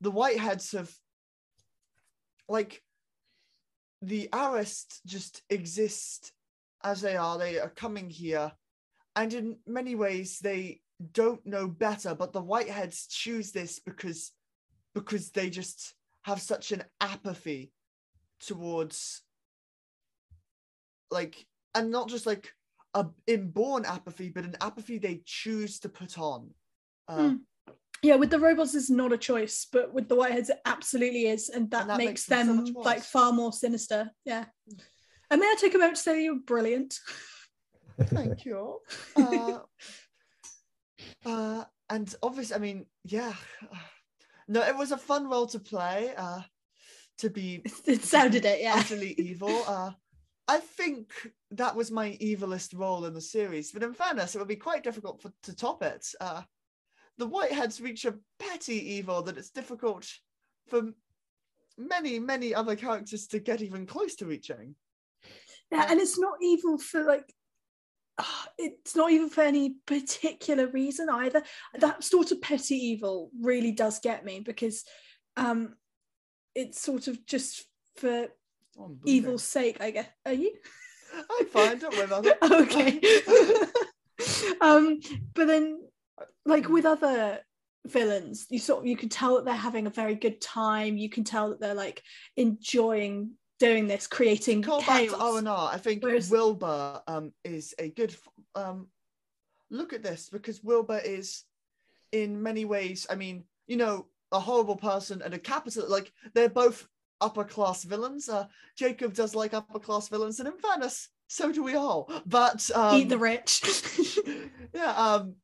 the 0.00 0.10
whiteheads 0.10 0.72
have 0.72 0.90
like 2.48 2.82
the 4.02 4.28
arrest 4.32 5.00
just 5.06 5.42
exist 5.50 6.32
as 6.84 7.00
they 7.00 7.16
are 7.16 7.38
they 7.38 7.58
are 7.58 7.70
coming 7.70 8.08
here 8.08 8.52
and 9.16 9.34
in 9.34 9.56
many 9.66 9.94
ways 9.94 10.38
they 10.38 10.80
don't 11.12 11.44
know 11.44 11.66
better 11.66 12.14
but 12.14 12.32
the 12.32 12.42
whiteheads 12.42 13.08
choose 13.08 13.50
this 13.52 13.80
because 13.80 14.32
because 14.94 15.30
they 15.30 15.50
just 15.50 15.94
have 16.22 16.40
such 16.40 16.72
an 16.72 16.82
apathy 17.00 17.72
towards 18.40 19.22
like 21.10 21.46
and 21.74 21.90
not 21.90 22.08
just 22.08 22.26
like 22.26 22.52
a 22.94 23.06
inborn 23.26 23.84
apathy, 23.84 24.30
but 24.30 24.44
an 24.44 24.56
apathy 24.60 24.98
they 24.98 25.20
choose 25.24 25.78
to 25.80 25.88
put 25.88 26.18
on. 26.18 26.50
Uh. 27.06 27.34
Yeah 28.02 28.16
with 28.16 28.30
the 28.30 28.38
robots 28.38 28.74
it's 28.74 28.90
not 28.90 29.12
a 29.12 29.18
choice 29.18 29.66
but 29.72 29.92
with 29.92 30.08
the 30.08 30.16
whiteheads 30.16 30.50
it 30.50 30.58
absolutely 30.64 31.26
is 31.26 31.48
and 31.48 31.70
that, 31.70 31.82
And 31.82 31.90
that 31.90 31.98
makes, 31.98 32.08
makes 32.08 32.24
them 32.26 32.66
so 32.66 32.80
like 32.80 33.02
far 33.02 33.32
more 33.32 33.52
sinister 33.52 34.10
yeah 34.24 34.44
and 35.30 35.40
may 35.40 35.46
i 35.46 35.54
take 35.58 35.74
a 35.74 35.78
moment 35.78 35.96
to 35.96 36.02
say 36.02 36.24
you're 36.24 36.40
brilliant 36.40 36.98
Thank 38.06 38.44
you. 38.44 38.78
Uh, 39.16 39.58
uh, 41.26 41.64
and 41.90 42.14
obviously, 42.22 42.56
I 42.56 42.58
mean, 42.58 42.86
yeah. 43.04 43.32
No, 44.46 44.62
it 44.62 44.76
was 44.76 44.92
a 44.92 44.96
fun 44.96 45.28
role 45.28 45.46
to 45.48 45.58
play. 45.58 46.12
Uh, 46.16 46.40
to 47.18 47.30
be 47.30 47.62
it 47.86 48.04
sounded 48.04 48.44
it 48.44 48.60
yeah 48.60 48.74
utterly 48.76 49.14
evil. 49.18 49.64
Uh, 49.66 49.90
I 50.46 50.58
think 50.58 51.10
that 51.52 51.74
was 51.74 51.90
my 51.90 52.16
evilest 52.22 52.78
role 52.78 53.04
in 53.06 53.14
the 53.14 53.20
series. 53.20 53.72
But 53.72 53.82
in 53.82 53.92
fairness, 53.92 54.34
it 54.34 54.38
would 54.38 54.48
be 54.48 54.56
quite 54.56 54.84
difficult 54.84 55.20
for, 55.20 55.32
to 55.44 55.54
top 55.54 55.82
it. 55.82 56.06
Uh, 56.20 56.42
the 57.18 57.28
Whiteheads 57.28 57.82
reach 57.82 58.04
a 58.04 58.14
petty 58.38 58.94
evil 58.94 59.22
that 59.22 59.36
it's 59.36 59.50
difficult 59.50 60.06
for 60.68 60.92
many, 61.76 62.18
many 62.18 62.54
other 62.54 62.76
characters 62.76 63.26
to 63.28 63.38
get 63.38 63.62
even 63.62 63.86
close 63.86 64.14
to 64.16 64.26
reaching. 64.26 64.74
Yeah, 65.70 65.86
and 65.90 66.00
it's 66.00 66.18
not 66.18 66.34
evil 66.40 66.78
for 66.78 67.04
like 67.04 67.32
ah, 68.18 68.48
it's 68.56 68.96
not 68.96 69.10
even 69.10 69.28
for 69.28 69.42
any 69.42 69.76
particular 69.86 70.66
reason 70.68 71.08
either. 71.10 71.42
That 71.78 72.02
sort 72.02 72.32
of 72.32 72.40
petty 72.40 72.76
evil 72.76 73.30
really 73.40 73.72
does 73.72 73.98
get 73.98 74.24
me 74.24 74.40
because 74.40 74.84
um 75.36 75.74
it's 76.54 76.80
sort 76.80 77.08
of 77.08 77.26
just 77.26 77.66
for 77.96 78.28
Oh, 78.80 78.96
evil's 79.04 79.42
sake, 79.42 79.78
I 79.80 79.90
guess. 79.90 80.06
Are 80.24 80.32
you? 80.32 80.54
I'm 81.14 81.46
fine. 81.46 81.78
Don't 81.78 81.94
worry 81.94 82.04
about 82.04 82.26
it. 82.26 82.38
okay. 82.42 83.00
um, 84.60 85.00
but 85.34 85.46
then 85.46 85.80
like 86.44 86.68
with 86.68 86.84
other 86.86 87.40
villains, 87.86 88.46
you 88.50 88.58
sort 88.58 88.80
of 88.80 88.86
you 88.86 88.96
can 88.96 89.08
tell 89.08 89.36
that 89.36 89.44
they're 89.44 89.54
having 89.54 89.86
a 89.86 89.90
very 89.90 90.14
good 90.14 90.40
time. 90.40 90.96
You 90.96 91.08
can 91.08 91.24
tell 91.24 91.50
that 91.50 91.60
they're 91.60 91.74
like 91.74 92.02
enjoying 92.36 93.32
doing 93.58 93.86
this, 93.88 94.06
creating 94.06 94.62
Call 94.62 94.80
back 94.80 95.00
chaos. 95.00 95.18
to 95.18 95.36
and 95.36 95.48
R. 95.48 95.70
I 95.72 95.78
think 95.78 96.02
Whereas- 96.02 96.30
Wilbur 96.30 97.02
um, 97.06 97.32
is 97.44 97.74
a 97.78 97.88
good 97.88 98.14
um, 98.54 98.86
look 99.70 99.92
at 99.92 100.02
this 100.02 100.28
because 100.30 100.62
Wilbur 100.62 101.00
is 101.04 101.44
in 102.12 102.42
many 102.42 102.64
ways. 102.64 103.06
I 103.10 103.14
mean, 103.16 103.44
you 103.66 103.76
know, 103.76 104.06
a 104.32 104.40
horrible 104.40 104.76
person 104.76 105.22
and 105.22 105.34
a 105.34 105.38
capital. 105.38 105.88
Like 105.88 106.12
they're 106.34 106.48
both 106.48 106.86
upper 107.20 107.44
class 107.44 107.82
villains. 107.84 108.28
Uh, 108.28 108.46
Jacob 108.76 109.12
does 109.14 109.34
like 109.34 109.54
upper 109.54 109.78
class 109.80 110.08
villains, 110.08 110.38
and 110.38 110.48
in 110.48 110.58
fairness, 110.58 111.08
so 111.26 111.50
do 111.52 111.62
we 111.62 111.74
all. 111.74 112.10
But 112.26 112.70
um, 112.74 112.96
Eat 112.96 113.08
the 113.08 113.18
rich. 113.18 113.62
yeah. 114.74 114.92
Um, 114.92 115.34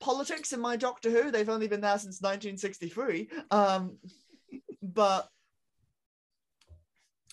politics 0.00 0.52
in 0.52 0.60
my 0.60 0.76
Doctor 0.76 1.10
Who, 1.10 1.30
they've 1.30 1.48
only 1.48 1.68
been 1.68 1.80
there 1.80 1.98
since 1.98 2.20
1963. 2.20 3.28
Um, 3.50 3.98
but 4.82 5.28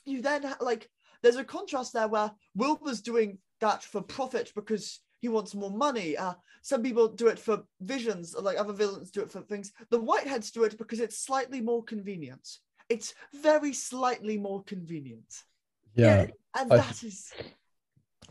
you 0.05 0.21
then 0.21 0.53
like 0.61 0.89
there's 1.21 1.35
a 1.37 1.43
contrast 1.43 1.93
there 1.93 2.07
where 2.07 2.31
Wilbur's 2.55 3.01
doing 3.01 3.37
that 3.61 3.83
for 3.83 4.01
profit 4.01 4.51
because 4.55 4.99
he 5.19 5.27
wants 5.27 5.55
more 5.55 5.71
money. 5.71 6.15
Uh, 6.17 6.33
some 6.61 6.83
people 6.83 7.07
do 7.07 7.27
it 7.27 7.39
for 7.39 7.63
visions, 7.81 8.35
like 8.39 8.59
other 8.59 8.73
villains 8.73 9.11
do 9.11 9.21
it 9.21 9.31
for 9.31 9.41
things. 9.41 9.71
The 9.89 9.99
Whiteheads 10.01 10.51
do 10.51 10.63
it 10.63 10.77
because 10.77 10.99
it's 10.99 11.17
slightly 11.17 11.61
more 11.61 11.83
convenient. 11.83 12.47
It's 12.89 13.13
very 13.33 13.73
slightly 13.73 14.37
more 14.37 14.63
convenient, 14.63 15.43
Yeah. 15.95 16.27
and 16.55 16.71
I- 16.71 16.77
that 16.77 17.03
is 17.03 17.31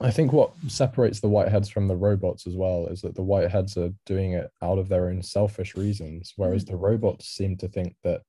I 0.01 0.11
think 0.11 0.33
what 0.33 0.53
separates 0.67 1.21
the 1.21 1.29
Whiteheads 1.29 1.71
from 1.71 1.87
the 1.87 1.97
robots 1.97 2.47
as 2.47 2.57
well 2.57 2.89
is 2.89 3.01
that 3.03 3.15
the 3.15 3.23
Whiteheads 3.23 3.77
are 3.77 3.95
doing 4.07 4.33
it 4.33 4.51
out 4.61 4.79
of 4.79 4.89
their 4.89 5.09
own 5.09 5.23
selfish 5.23 5.77
reasons, 5.77 6.33
whereas 6.37 6.65
mm. 6.65 6.69
the 6.69 6.77
robots 6.77 7.29
seem 7.29 7.57
to 7.59 7.69
think 7.69 7.95
that 8.03 8.23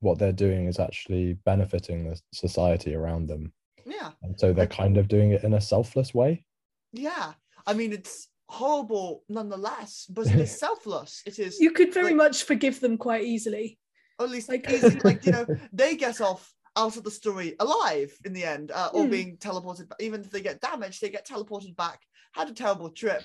what 0.00 0.18
they're 0.18 0.32
doing 0.32 0.66
is 0.66 0.78
actually 0.78 1.34
benefiting 1.44 2.04
the 2.04 2.20
society 2.32 2.94
around 2.94 3.26
them. 3.26 3.52
yeah. 3.84 4.10
And 4.22 4.38
so 4.38 4.52
they're 4.52 4.66
kind 4.66 4.96
of 4.96 5.08
doing 5.08 5.32
it 5.32 5.44
in 5.44 5.54
a 5.54 5.60
selfless 5.60 6.14
way. 6.14 6.44
Yeah, 6.92 7.32
I 7.66 7.74
mean 7.74 7.92
it's 7.92 8.28
horrible 8.48 9.22
nonetheless, 9.28 10.06
but 10.08 10.26
it 10.26 10.36
is 10.36 10.58
selfless. 10.66 11.22
It 11.26 11.38
is 11.38 11.60
you 11.60 11.72
could 11.72 11.92
very 11.92 12.06
like- 12.06 12.16
much 12.16 12.44
forgive 12.44 12.80
them 12.80 12.96
quite 12.96 13.24
easily. 13.24 13.78
or 14.18 14.26
at 14.26 14.32
least 14.32 14.48
like- 14.48 14.68
easy, 14.70 14.98
like 15.04 15.26
you 15.26 15.32
know 15.36 15.46
they 15.72 15.96
get 15.96 16.20
off 16.20 16.52
out 16.76 16.96
of 16.96 17.04
the 17.04 17.10
story 17.10 17.56
alive 17.58 18.12
in 18.24 18.32
the 18.32 18.44
end, 18.44 18.70
uh, 18.70 18.90
or 18.92 19.04
Hmm. 19.04 19.10
being 19.10 19.36
teleported. 19.38 19.88
ba- 19.88 19.96
Even 20.00 20.20
if 20.20 20.30
they 20.30 20.40
get 20.40 20.60
damaged, 20.60 21.00
they 21.00 21.10
get 21.10 21.26
teleported 21.26 21.74
back. 21.76 22.00
Had 22.32 22.48
a 22.48 22.54
terrible 22.54 22.90
trip, 22.90 23.24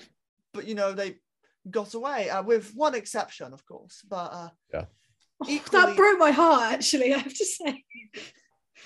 but 0.52 0.66
you 0.66 0.74
know 0.74 0.92
they 0.92 1.18
got 1.70 1.94
away 1.94 2.28
uh, 2.30 2.42
with 2.42 2.74
one 2.74 2.94
exception, 2.94 3.52
of 3.52 3.64
course. 3.66 4.02
But 4.08 4.32
uh, 4.32 4.48
Oh, 5.38 5.44
Equally- 5.48 5.84
that 5.86 5.96
broke 5.96 6.18
my 6.18 6.30
heart, 6.30 6.72
actually. 6.72 7.12
I 7.14 7.18
have 7.18 7.34
to 7.34 7.44
say. 7.44 7.84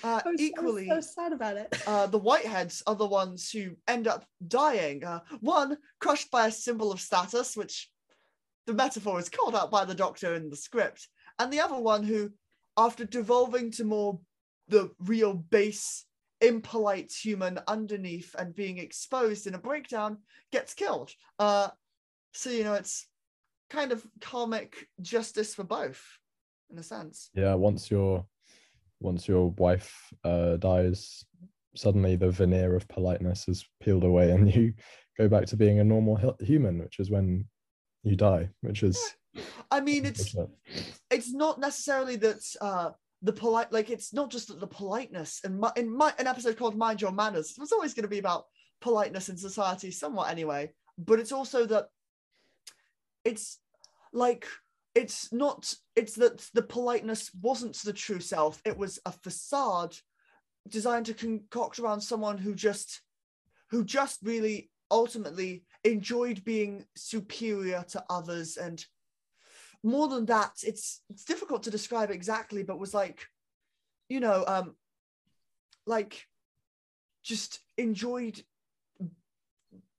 uh, 0.03 0.21
I 0.25 0.29
was, 0.29 0.41
equally. 0.41 0.91
I 0.91 0.95
was 0.97 1.05
so 1.15 1.21
sad 1.23 1.31
about 1.33 1.55
it. 1.57 1.73
uh, 1.87 2.07
the 2.07 2.19
Whiteheads 2.19 2.83
are 2.85 2.95
the 2.95 3.07
ones 3.07 3.49
who 3.49 3.77
end 3.87 4.05
up 4.07 4.25
dying. 4.45 5.03
Uh, 5.03 5.21
one 5.39 5.77
crushed 5.99 6.29
by 6.29 6.47
a 6.47 6.51
symbol 6.51 6.91
of 6.91 6.99
status, 6.99 7.55
which 7.55 7.89
the 8.67 8.73
metaphor 8.73 9.17
is 9.17 9.29
called 9.29 9.55
out 9.55 9.71
by 9.71 9.85
the 9.85 9.95
Doctor 9.95 10.35
in 10.35 10.49
the 10.49 10.57
script, 10.57 11.07
and 11.39 11.51
the 11.53 11.61
other 11.61 11.79
one 11.79 12.03
who, 12.03 12.31
after 12.77 13.05
devolving 13.05 13.71
to 13.71 13.85
more 13.85 14.19
the 14.67 14.91
real 14.99 15.33
base, 15.33 16.05
impolite 16.39 17.11
human 17.11 17.59
underneath 17.67 18.35
and 18.37 18.55
being 18.55 18.77
exposed 18.77 19.47
in 19.47 19.55
a 19.55 19.59
breakdown, 19.59 20.17
gets 20.51 20.73
killed. 20.73 21.11
Uh, 21.39 21.69
so 22.33 22.49
you 22.49 22.63
know 22.63 22.73
it's 22.73 23.07
kind 23.69 23.91
of 23.91 24.05
karmic 24.19 24.87
justice 25.01 25.55
for 25.55 25.63
both, 25.63 26.01
in 26.69 26.77
a 26.77 26.83
sense. 26.83 27.29
Yeah, 27.33 27.55
once 27.55 27.91
your 27.91 28.25
once 28.99 29.27
your 29.27 29.49
wife 29.51 30.13
uh, 30.23 30.57
dies, 30.57 31.25
suddenly 31.75 32.15
the 32.15 32.29
veneer 32.29 32.75
of 32.75 32.87
politeness 32.87 33.47
is 33.47 33.65
peeled 33.81 34.03
away, 34.03 34.31
and 34.31 34.53
you 34.53 34.73
go 35.17 35.27
back 35.27 35.45
to 35.47 35.57
being 35.57 35.79
a 35.79 35.83
normal 35.83 36.15
hu- 36.15 36.45
human, 36.45 36.79
which 36.79 36.99
is 36.99 37.09
when 37.09 37.45
you 38.03 38.15
die, 38.15 38.49
which 38.61 38.83
is 38.83 38.97
I 39.69 39.79
mean, 39.81 40.05
it's 40.05 40.35
it's 41.09 41.33
not 41.33 41.59
necessarily 41.59 42.15
that 42.17 42.41
uh 42.59 42.91
the 43.21 43.33
polite 43.33 43.71
like 43.71 43.89
it's 43.89 44.13
not 44.13 44.31
just 44.31 44.59
the 44.59 44.67
politeness 44.67 45.41
and 45.43 45.59
my, 45.59 45.71
in 45.75 45.89
my 45.89 46.13
an 46.17 46.27
episode 46.27 46.57
called 46.57 46.77
mind 46.77 47.01
your 47.01 47.11
manners 47.11 47.51
it 47.51 47.59
was 47.59 47.71
always 47.71 47.93
going 47.93 48.03
to 48.03 48.09
be 48.09 48.19
about 48.19 48.45
politeness 48.79 49.29
in 49.29 49.37
society 49.37 49.91
somewhat 49.91 50.31
anyway 50.31 50.71
but 50.97 51.19
it's 51.19 51.31
also 51.31 51.65
that 51.65 51.87
it's 53.23 53.59
like 54.11 54.47
it's 54.95 55.31
not 55.31 55.73
it's 55.95 56.15
that 56.15 56.39
the 56.53 56.61
politeness 56.61 57.31
wasn't 57.41 57.75
the 57.83 57.93
true 57.93 58.19
self 58.19 58.61
it 58.65 58.77
was 58.77 58.99
a 59.05 59.11
facade 59.11 59.95
designed 60.67 61.05
to 61.05 61.13
concoct 61.13 61.79
around 61.79 62.01
someone 62.01 62.37
who 62.37 62.53
just 62.55 63.01
who 63.69 63.83
just 63.85 64.19
really 64.23 64.69
ultimately 64.89 65.63
enjoyed 65.83 66.43
being 66.43 66.85
superior 66.95 67.83
to 67.87 68.03
others 68.09 68.57
and 68.57 68.85
more 69.83 70.07
than 70.07 70.25
that 70.25 70.51
it's 70.63 71.01
it's 71.09 71.25
difficult 71.25 71.63
to 71.63 71.71
describe 71.71 72.11
exactly 72.11 72.63
but 72.63 72.79
was 72.79 72.93
like 72.93 73.25
you 74.09 74.19
know 74.19 74.43
um 74.47 74.75
like 75.87 76.27
just 77.23 77.59
enjoyed 77.77 78.41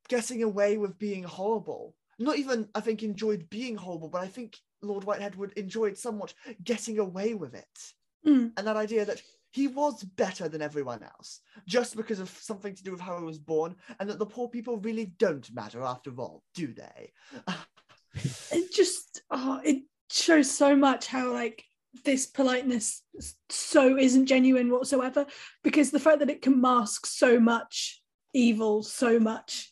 getting 0.08 0.42
away 0.42 0.76
with 0.76 0.98
being 0.98 1.22
horrible. 1.22 1.94
Not 2.18 2.36
even 2.36 2.68
i 2.74 2.80
think 2.80 3.02
enjoyed 3.02 3.48
being 3.50 3.76
horrible 3.76 4.08
but 4.08 4.22
i 4.22 4.28
think 4.28 4.56
lord 4.82 5.04
whitehead 5.04 5.34
would 5.36 5.52
enjoyed 5.54 5.96
somewhat 5.96 6.34
getting 6.62 6.98
away 6.98 7.34
with 7.34 7.54
it. 7.54 7.78
Mm. 8.24 8.52
and 8.56 8.66
that 8.66 8.76
idea 8.76 9.04
that 9.04 9.20
he 9.50 9.66
was 9.66 10.04
better 10.04 10.48
than 10.48 10.62
everyone 10.62 11.02
else 11.02 11.40
just 11.66 11.96
because 11.96 12.20
of 12.20 12.28
something 12.30 12.72
to 12.72 12.84
do 12.84 12.92
with 12.92 13.00
how 13.00 13.18
he 13.18 13.24
was 13.24 13.38
born 13.38 13.74
and 13.98 14.08
that 14.08 14.20
the 14.20 14.26
poor 14.26 14.48
people 14.48 14.76
really 14.76 15.06
don't 15.18 15.52
matter 15.52 15.82
after 15.82 16.12
all 16.20 16.44
do 16.54 16.72
they 16.72 17.10
It 18.14 18.72
just, 18.72 19.22
oh, 19.30 19.60
it 19.64 19.82
shows 20.10 20.50
so 20.50 20.76
much 20.76 21.06
how, 21.06 21.32
like, 21.32 21.64
this 22.04 22.26
politeness 22.26 23.02
so 23.50 23.98
isn't 23.98 24.26
genuine 24.26 24.70
whatsoever 24.70 25.26
because 25.62 25.90
the 25.90 26.00
fact 26.00 26.20
that 26.20 26.30
it 26.30 26.42
can 26.42 26.60
mask 26.60 27.06
so 27.06 27.38
much 27.38 28.02
evil, 28.32 28.82
so 28.82 29.18
much, 29.18 29.70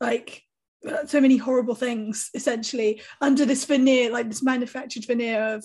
like, 0.00 0.42
uh, 0.86 1.06
so 1.06 1.20
many 1.20 1.36
horrible 1.36 1.74
things 1.74 2.30
essentially 2.34 3.00
under 3.20 3.44
this 3.44 3.64
veneer, 3.64 4.10
like 4.10 4.28
this 4.28 4.42
manufactured 4.42 5.04
veneer 5.04 5.54
of 5.54 5.64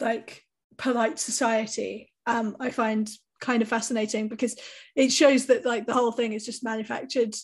like 0.00 0.44
polite 0.78 1.18
society, 1.18 2.10
um, 2.26 2.56
I 2.58 2.70
find 2.70 3.08
kind 3.40 3.62
of 3.62 3.68
fascinating 3.68 4.28
because 4.28 4.56
it 4.96 5.12
shows 5.12 5.46
that 5.46 5.64
like 5.64 5.86
the 5.86 5.92
whole 5.92 6.12
thing 6.12 6.32
is 6.32 6.44
just 6.44 6.64
manufactured 6.64 7.34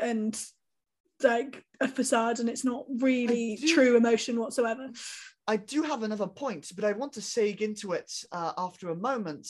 and 0.00 0.38
like 1.22 1.64
a 1.80 1.88
facade 1.88 2.40
and 2.40 2.48
it's 2.48 2.64
not 2.64 2.84
really 2.98 3.56
do- 3.56 3.74
true 3.74 3.96
emotion 3.96 4.38
whatsoever. 4.38 4.90
I 5.46 5.56
do 5.56 5.82
have 5.82 6.02
another 6.02 6.26
point, 6.26 6.72
but 6.74 6.84
I 6.84 6.92
want 6.92 7.12
to 7.14 7.22
sag 7.22 7.62
into 7.62 7.92
it 7.92 8.12
uh, 8.32 8.52
after 8.58 8.90
a 8.90 8.96
moment, 8.96 9.48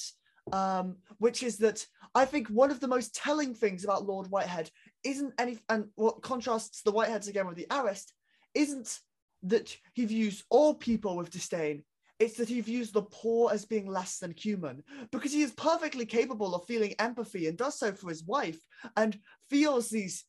um, 0.52 0.96
which 1.18 1.42
is 1.42 1.56
that 1.58 1.86
I 2.14 2.24
think 2.26 2.48
one 2.48 2.70
of 2.70 2.80
the 2.80 2.88
most 2.88 3.14
telling 3.14 3.54
things 3.54 3.84
about 3.84 4.06
Lord 4.06 4.30
Whitehead 4.30 4.70
isn't 5.04 5.32
any, 5.38 5.58
and 5.68 5.86
what 5.94 6.22
contrasts 6.22 6.82
the 6.82 6.92
Whiteheads 6.92 7.28
again 7.28 7.46
with 7.46 7.56
the 7.56 7.66
Arrest, 7.70 8.12
isn't 8.54 8.98
that 9.44 9.74
he 9.94 10.04
views 10.04 10.44
all 10.50 10.74
people 10.74 11.16
with 11.16 11.30
disdain. 11.30 11.82
It's 12.18 12.38
that 12.38 12.48
he 12.48 12.60
views 12.62 12.92
the 12.92 13.02
poor 13.02 13.52
as 13.52 13.66
being 13.66 13.86
less 13.86 14.18
than 14.18 14.34
human, 14.36 14.82
because 15.12 15.32
he 15.32 15.42
is 15.42 15.52
perfectly 15.52 16.06
capable 16.06 16.54
of 16.54 16.64
feeling 16.66 16.94
empathy 16.98 17.46
and 17.46 17.58
does 17.58 17.78
so 17.78 17.92
for 17.92 18.08
his 18.08 18.24
wife, 18.24 18.58
and 18.96 19.18
feels 19.50 19.88
these 19.88 20.24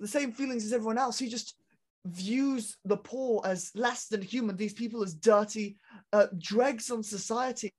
the 0.00 0.08
same 0.08 0.32
feelings 0.32 0.64
as 0.64 0.72
everyone 0.72 0.98
else. 0.98 1.18
He 1.18 1.28
just 1.28 1.56
views 2.06 2.76
the 2.84 2.96
poor 2.96 3.42
as 3.44 3.70
less 3.74 4.06
than 4.06 4.22
human, 4.22 4.56
these 4.56 4.72
people 4.72 5.02
as 5.02 5.14
dirty 5.14 5.76
uh, 6.12 6.26
dregs 6.38 6.90
on 6.90 7.02
society, 7.02 7.72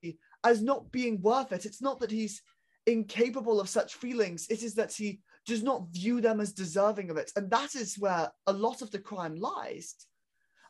as 0.44 0.62
not 0.62 0.92
being 0.92 1.22
worth 1.22 1.52
it. 1.52 1.66
It's 1.66 1.82
not 1.82 2.00
that 2.00 2.12
he's 2.12 2.42
incapable 2.86 3.60
of 3.60 3.70
such 3.70 3.96
feelings. 3.96 4.48
It 4.50 4.64
is 4.64 4.76
that 4.76 4.94
he 4.94 5.20
does 5.46 5.64
not 5.64 5.88
view 5.92 6.22
them 6.22 6.40
as 6.40 6.54
deserving 6.54 7.10
of 7.10 7.18
it. 7.18 7.32
And 7.36 7.50
that 7.50 7.76
is 7.76 7.98
where 7.98 8.32
a 8.48 8.54
lot 8.54 8.82
of 8.82 8.92
the 8.92 9.00
crime 9.00 9.36
lies. 9.36 9.96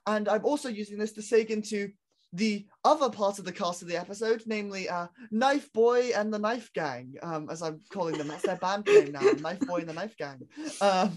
And 0.08 0.28
I'm 0.28 0.46
also 0.46 0.70
using 0.70 0.98
this 0.98 1.12
to 1.14 1.22
seg 1.22 1.50
into 1.50 1.92
the 2.34 2.66
other 2.86 3.10
part 3.10 3.40
of 3.40 3.46
the 3.46 3.52
cast 3.52 3.82
of 3.82 3.90
the 3.90 3.98
episode, 3.98 4.44
namely 4.46 4.88
uh, 4.88 5.08
Knife 5.32 5.72
Boy 5.74 6.12
and 6.16 6.34
the 6.34 6.40
Knife 6.40 6.72
Gang, 6.74 7.16
um, 7.22 7.50
as 7.52 7.62
I'm 7.62 7.82
calling 7.92 8.18
them. 8.18 8.30
That's 8.30 8.44
their 8.44 8.56
band 8.56 8.86
name 8.88 9.12
now, 9.12 9.20
Knife 9.40 9.60
Boy 9.60 9.80
and 9.80 9.90
the 9.90 9.94
Knife 9.94 10.16
Gang. 10.18 10.40
Um, 10.80 11.12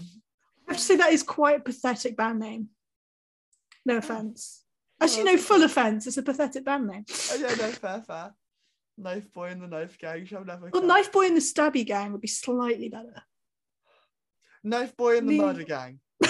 I 0.67 0.71
have 0.73 0.77
to 0.77 0.83
say 0.83 0.95
that 0.97 1.13
is 1.13 1.23
quite 1.23 1.57
a 1.59 1.63
pathetic 1.63 2.17
band 2.17 2.39
name. 2.39 2.69
No 3.85 3.97
offense. 3.97 4.63
Actually, 5.01 5.25
no, 5.25 5.37
full 5.37 5.63
offense. 5.63 6.07
It's 6.07 6.17
a 6.17 6.23
pathetic 6.23 6.65
band 6.65 6.87
name. 6.87 7.05
oh, 7.31 7.35
yeah, 7.39 7.47
no, 7.49 7.69
fair, 7.71 8.01
fair. 8.01 8.33
Knife 8.97 9.31
Boy 9.33 9.49
and 9.49 9.61
the 9.61 9.67
Knife 9.67 9.97
Gang 9.99 10.25
shall 10.25 10.45
never. 10.45 10.69
Well, 10.71 10.81
come. 10.81 10.87
Knife 10.87 11.11
Boy 11.11 11.27
and 11.27 11.35
the 11.35 11.41
Stabby 11.41 11.85
Gang 11.85 12.11
would 12.13 12.21
be 12.21 12.27
slightly 12.29 12.89
better. 12.89 13.21
Knife 14.63 14.95
Boy 14.97 15.17
and 15.17 15.29
the 15.29 15.37
The- 15.37 15.45
Murder 15.45 15.63
Gang. 15.63 15.99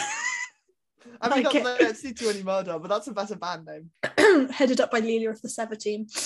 I 1.22 1.30
mean, 1.36 1.44
Like 1.44 1.44
not 1.44 1.56
it. 1.56 1.64
that 1.64 1.82
let's 1.82 2.02
see 2.02 2.14
to 2.14 2.30
any 2.30 2.42
murder, 2.44 2.78
but 2.80 2.88
that's 2.90 3.08
a 3.08 3.14
better 3.14 3.36
band 3.36 3.68
name. 3.68 4.50
Headed 4.52 4.82
up 4.82 4.92
by 4.92 5.00
Lelia 5.00 5.30
of 5.30 5.42
the 5.42 5.48
Sever 5.50 5.76
team. 5.76 6.08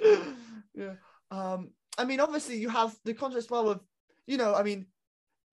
yeah. 0.74 0.94
Um, 1.30 1.70
I 1.96 2.04
mean, 2.04 2.20
obviously, 2.20 2.58
you 2.58 2.68
have 2.68 2.94
the 3.04 3.14
contrast 3.14 3.50
well 3.50 3.70
of, 3.70 3.80
you 4.26 4.36
know, 4.36 4.54
I 4.54 4.62
mean, 4.64 4.86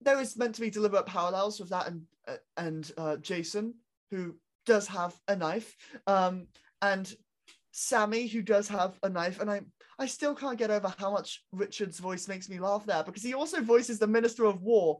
there 0.01 0.19
is 0.19 0.37
meant 0.37 0.55
to 0.55 0.61
be 0.61 0.69
deliberate 0.69 1.05
parallels 1.05 1.59
with 1.59 1.69
that 1.69 1.87
and 1.87 2.01
uh, 2.27 2.35
and 2.57 2.91
uh, 2.97 3.17
Jason, 3.17 3.73
who 4.11 4.35
does 4.65 4.87
have 4.87 5.15
a 5.27 5.35
knife, 5.35 5.75
um, 6.07 6.47
and 6.81 7.13
Sammy, 7.71 8.27
who 8.27 8.41
does 8.41 8.67
have 8.67 8.97
a 9.03 9.09
knife, 9.09 9.39
and 9.39 9.49
I 9.49 9.61
I 9.97 10.05
still 10.05 10.35
can't 10.35 10.57
get 10.57 10.71
over 10.71 10.93
how 10.97 11.11
much 11.11 11.43
Richard's 11.51 11.99
voice 11.99 12.27
makes 12.27 12.49
me 12.49 12.59
laugh 12.59 12.85
there 12.85 13.03
because 13.03 13.23
he 13.23 13.33
also 13.33 13.61
voices 13.61 13.99
the 13.99 14.07
Minister 14.07 14.45
of 14.45 14.61
War, 14.61 14.99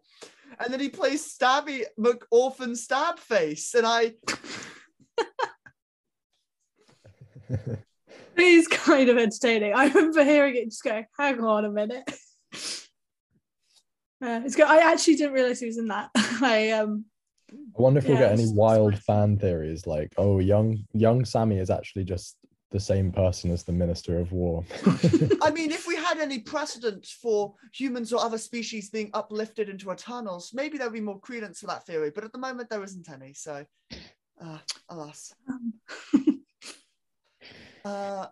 and 0.60 0.74
then 0.74 0.80
he 0.80 0.90
plays 0.90 1.38
Stabby 1.38 1.84
McOrphan 2.00 2.76
Stabface, 2.76 3.76
and 3.76 3.86
I 3.86 4.14
It 8.40 8.44
is 8.44 8.68
kind 8.68 9.10
of 9.10 9.18
entertaining. 9.18 9.74
I 9.74 9.88
remember 9.88 10.24
hearing 10.24 10.56
it 10.56 10.66
just 10.66 10.84
go, 10.84 11.04
hang 11.18 11.44
on 11.44 11.66
a 11.66 11.70
minute. 11.70 12.04
Uh, 14.22 14.42
it's 14.46 14.56
good. 14.56 14.68
I 14.68 14.92
actually 14.92 15.16
didn't 15.16 15.34
realize 15.34 15.60
he 15.60 15.66
was 15.68 15.78
in 15.78 15.88
that. 15.88 16.10
I 16.16 16.72
um 16.72 17.06
I 17.52 17.82
wonder 17.82 18.00
if 18.00 18.06
we'll 18.06 18.14
Yeah, 18.16 18.20
get 18.22 18.32
any 18.34 18.44
it's- 18.44 18.50
it's 18.50 18.58
wild 18.58 18.92
nice. 18.94 19.04
fan 19.06 19.38
theories 19.38 19.88
like, 19.88 20.14
oh, 20.18 20.40
young 20.40 20.78
young 20.94 21.26
Sammy 21.26 21.58
is 21.58 21.70
actually 21.70 22.04
just 22.04 22.38
the 22.72 22.80
same 22.80 23.12
person 23.12 23.50
as 23.50 23.64
the 23.64 23.72
Minister 23.72 24.20
of 24.20 24.32
War. 24.32 24.64
I 25.42 25.50
mean, 25.50 25.72
if 25.72 25.88
we 25.88 25.96
had 25.96 26.20
any 26.20 26.38
precedent 26.40 27.06
for 27.06 27.56
humans 27.74 28.14
or 28.14 28.22
other 28.22 28.38
species 28.38 28.92
being 28.92 29.10
uplifted 29.16 29.70
into 29.70 29.92
eternals, 29.92 30.52
maybe 30.54 30.78
there'd 30.78 30.94
be 30.94 31.02
more 31.02 31.20
credence 31.20 31.62
to 31.62 31.68
that 31.68 31.86
theory. 31.88 32.12
But 32.14 32.26
at 32.26 32.32
the 32.32 32.38
moment, 32.38 32.70
there 32.70 32.84
isn't 32.84 33.10
any. 33.10 33.34
So, 33.34 33.66
uh, 34.42 34.58
alas. 34.90 35.34
Uh, 37.86 38.28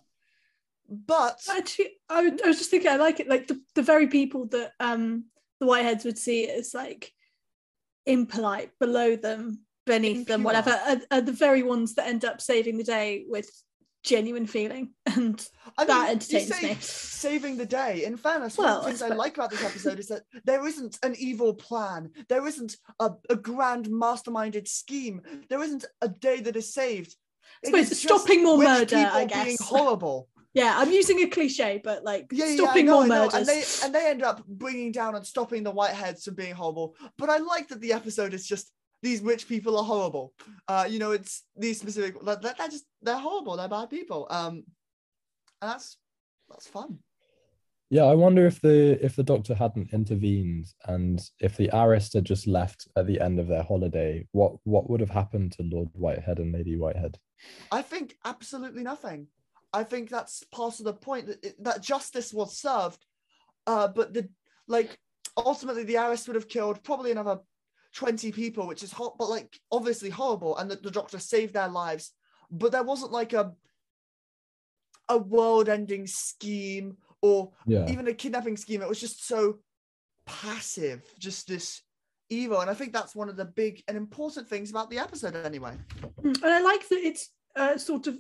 but 0.90 1.40
actually 1.50 1.92
I, 2.10 2.20
I 2.44 2.48
was 2.48 2.58
just 2.58 2.70
thinking 2.70 2.90
I 2.90 2.98
like 2.98 3.20
it 3.22 3.28
like 3.30 3.48
the, 3.48 3.62
the 3.76 3.82
very 3.82 4.08
people 4.08 4.46
that 4.48 4.74
um 4.80 5.26
the 5.60 5.66
whiteheads 5.66 6.06
would 6.06 6.18
see 6.18 6.44
it 6.44 6.60
as 6.60 6.74
like 6.74 7.12
impolite 8.06 8.72
below 8.80 9.16
them 9.16 9.60
beneath 9.86 10.28
them 10.28 10.44
whatever 10.44 10.72
are, 10.72 10.98
are 11.12 11.22
the 11.22 11.32
very 11.32 11.64
ones 11.64 11.96
that 11.96 12.08
end 12.08 12.26
up 12.26 12.42
saving 12.42 12.78
the 12.78 12.84
day 12.84 13.24
with 13.28 13.50
genuine 14.04 14.46
feeling 14.46 14.92
and 15.06 15.48
I 15.78 15.82
mean, 15.82 15.88
That 15.88 16.10
entertains 16.12 16.56
say 16.56 16.70
me. 16.70 16.78
saving 16.80 17.58
the 17.58 17.66
day. 17.66 18.06
In 18.06 18.16
fairness, 18.16 18.58
one 18.58 18.66
Well, 18.68 18.78
of 18.80 18.84
the 18.84 18.90
things 18.90 19.02
I 19.02 19.10
but- 19.10 19.18
like 19.18 19.36
about 19.38 19.50
this 19.50 19.64
episode 19.64 20.00
is 20.00 20.08
that 20.08 20.24
there 20.46 20.66
isn't 20.66 20.98
an 21.04 21.16
evil 21.18 21.54
plan. 21.54 22.12
There 22.30 22.46
isn't 22.48 22.78
a, 23.00 23.12
a 23.30 23.36
grand 23.36 23.88
masterminded 23.88 24.68
scheme. 24.68 25.22
There 25.50 25.62
isn't 25.64 25.86
a 26.02 26.08
day 26.08 26.40
that 26.42 26.56
is 26.56 26.74
saved. 26.74 27.16
It 27.64 27.68
suppose 27.68 27.90
just 27.90 28.04
stopping 28.04 28.44
more 28.44 28.58
murder, 28.58 28.96
I 28.98 29.26
people 29.26 29.44
being 29.44 29.58
guess. 29.58 29.62
horrible. 29.68 30.30
Yeah 30.58 30.74
i'm 30.78 30.92
using 30.92 31.20
a 31.22 31.28
cliche 31.28 31.80
but 31.84 32.04
like 32.04 32.26
yeah, 32.32 32.46
yeah, 32.46 32.56
stopping 32.56 32.90
I 32.90 32.92
know, 32.92 33.00
more 33.00 33.08
murders 33.08 33.34
And 33.34 33.46
they 33.46 33.64
and 33.84 33.96
they 33.96 34.10
end 34.10 34.24
up 34.24 34.46
bringing 34.48 34.92
down 34.92 35.16
and 35.16 35.26
stopping 35.26 35.64
the 35.64 35.72
whiteheads 35.72 36.24
from 36.24 36.36
being 36.36 36.54
horrible. 36.54 36.96
But 37.18 37.30
I 37.30 37.38
like 37.38 37.68
that 37.70 37.82
the 37.82 37.94
episode 37.94 38.34
is 38.34 38.48
just 38.48 38.72
these 39.04 39.22
rich 39.22 39.48
people 39.48 39.78
are 39.78 39.84
horrible. 39.84 40.34
Uh, 40.68 40.88
you 40.90 41.00
know, 41.00 41.12
it's 41.12 41.44
these 41.56 41.80
specific. 41.80 42.20
They're, 42.24 42.36
they're 42.38 42.68
just 42.70 42.86
they're 43.02 43.18
horrible. 43.18 43.58
They're 43.58 43.68
bad 43.68 43.90
people. 43.90 44.28
Um, 44.30 44.64
and 45.62 45.72
that's 45.72 45.98
that's 46.50 46.68
fun. 46.68 47.00
Yeah, 47.90 48.04
I 48.04 48.16
wonder 48.16 48.46
if 48.46 48.60
the 48.60 49.04
if 49.04 49.16
the 49.16 49.24
doctor 49.24 49.56
hadn't 49.56 49.94
intervened 49.94 50.66
and 50.86 51.22
if 51.40 51.56
the 51.56 51.70
Arist 51.74 52.14
had 52.14 52.26
just 52.26 52.46
left 52.46 52.88
at 52.98 53.08
the 53.08 53.22
end 53.22 53.40
of 53.40 53.48
their 53.48 53.64
holiday, 53.64 54.28
what 54.32 54.54
what 54.64 54.90
would 54.90 55.00
have 55.00 55.10
happened 55.10 55.54
to 55.54 55.64
Lord 55.64 55.90
Whitehead 55.94 56.40
and 56.40 56.54
Lady 56.54 56.76
Whitehead? 56.76 57.18
I 57.72 57.82
think 57.82 58.16
absolutely 58.26 58.84
nothing. 58.84 59.28
I 59.78 59.84
think 59.84 60.10
that's 60.10 60.44
part 60.52 60.80
of 60.80 60.86
the 60.86 60.94
point 60.94 61.28
that 61.28 61.64
that 61.64 61.84
justice 61.84 62.34
was 62.34 62.58
served, 62.58 63.06
uh, 63.68 63.88
but 63.88 64.14
the 64.14 64.28
like 64.68 64.98
ultimately 65.38 65.84
the 65.84 65.98
Arist 65.98 66.28
would 66.28 66.36
have 66.36 66.50
killed 66.50 66.84
probably 66.84 67.12
another 67.12 67.40
twenty 67.94 68.32
people, 68.32 68.66
which 68.66 68.82
is 68.82 68.92
hot, 68.92 69.18
but 69.20 69.30
like 69.30 69.60
obviously 69.72 70.10
horrible, 70.10 70.58
and 70.58 70.70
the, 70.72 70.78
the 70.78 70.90
Doctor 71.00 71.20
saved 71.20 71.54
their 71.54 71.68
lives. 71.68 72.12
But 72.50 72.72
there 72.72 72.84
wasn't 72.92 73.12
like 73.12 73.34
a 73.34 73.54
a 75.10 75.18
world-ending 75.18 76.06
scheme 76.08 76.98
or 77.22 77.52
Yeah. 77.66 77.90
even 77.90 78.08
a 78.08 78.14
kidnapping 78.14 78.58
scheme. 78.58 78.82
It 78.82 78.90
was 78.90 79.00
just 79.00 79.26
so 79.26 79.60
passive, 80.26 81.02
just 81.18 81.48
this 81.48 81.82
evil, 82.30 82.60
and 82.62 82.70
I 82.70 82.74
think 82.74 82.94
that's 82.94 83.16
one 83.16 83.30
of 83.30 83.38
the 83.38 83.46
big 83.46 83.84
and 83.88 83.96
important 83.96 84.50
things 84.50 84.70
about 84.72 84.90
the 84.90 85.00
episode 85.00 85.36
anyway. 85.36 85.76
Mm, 86.24 86.44
and 86.44 86.54
i 86.58 86.62
like 86.62 86.88
that 86.90 87.00
it's 87.10 87.30
uh, 87.56 87.78
sort 87.78 88.08
of 88.08 88.18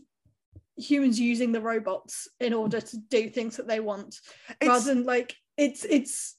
humans 0.77 1.19
using 1.19 1.51
the 1.51 1.61
robots 1.61 2.27
in 2.39 2.53
order 2.53 2.79
to 2.79 2.97
do 3.09 3.29
things 3.29 3.57
that 3.57 3.67
they 3.67 3.79
want. 3.79 4.19
It's- 4.61 4.67
rather 4.67 4.93
than 4.93 5.05
like 5.05 5.35
it's 5.57 5.83
it's 5.85 6.35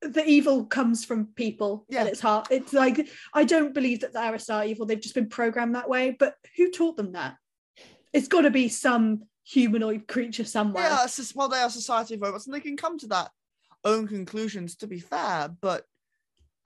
the 0.00 0.24
evil 0.24 0.66
comes 0.66 1.04
from 1.04 1.26
people 1.26 1.86
Yeah. 1.88 2.02
at 2.02 2.06
its 2.08 2.20
heart. 2.20 2.48
It's 2.50 2.72
like 2.72 3.08
i 3.34 3.44
don't 3.44 3.72
believe 3.72 4.00
that 4.00 4.12
the 4.12 4.28
Aris 4.28 4.50
are 4.50 4.64
evil. 4.64 4.84
They've 4.86 5.00
just 5.00 5.14
been 5.14 5.28
programmed 5.28 5.74
that 5.76 5.88
way. 5.88 6.16
But 6.18 6.34
who 6.56 6.70
taught 6.70 6.96
them 6.96 7.12
that? 7.12 7.36
It's 8.12 8.28
got 8.28 8.42
to 8.42 8.50
be 8.50 8.68
some 8.68 9.22
humanoid 9.44 10.06
creature 10.08 10.44
somewhere. 10.44 10.84
Yeah, 10.84 11.06
just, 11.06 11.34
well, 11.34 11.48
they 11.48 11.60
are 11.60 11.70
society 11.70 12.14
of 12.14 12.20
robots, 12.20 12.46
and 12.46 12.54
they 12.54 12.60
can 12.60 12.76
come 12.76 12.98
to 12.98 13.06
that 13.08 13.30
own 13.84 14.06
conclusions. 14.08 14.76
To 14.76 14.86
be 14.86 14.98
fair, 15.00 15.50
but 15.60 15.84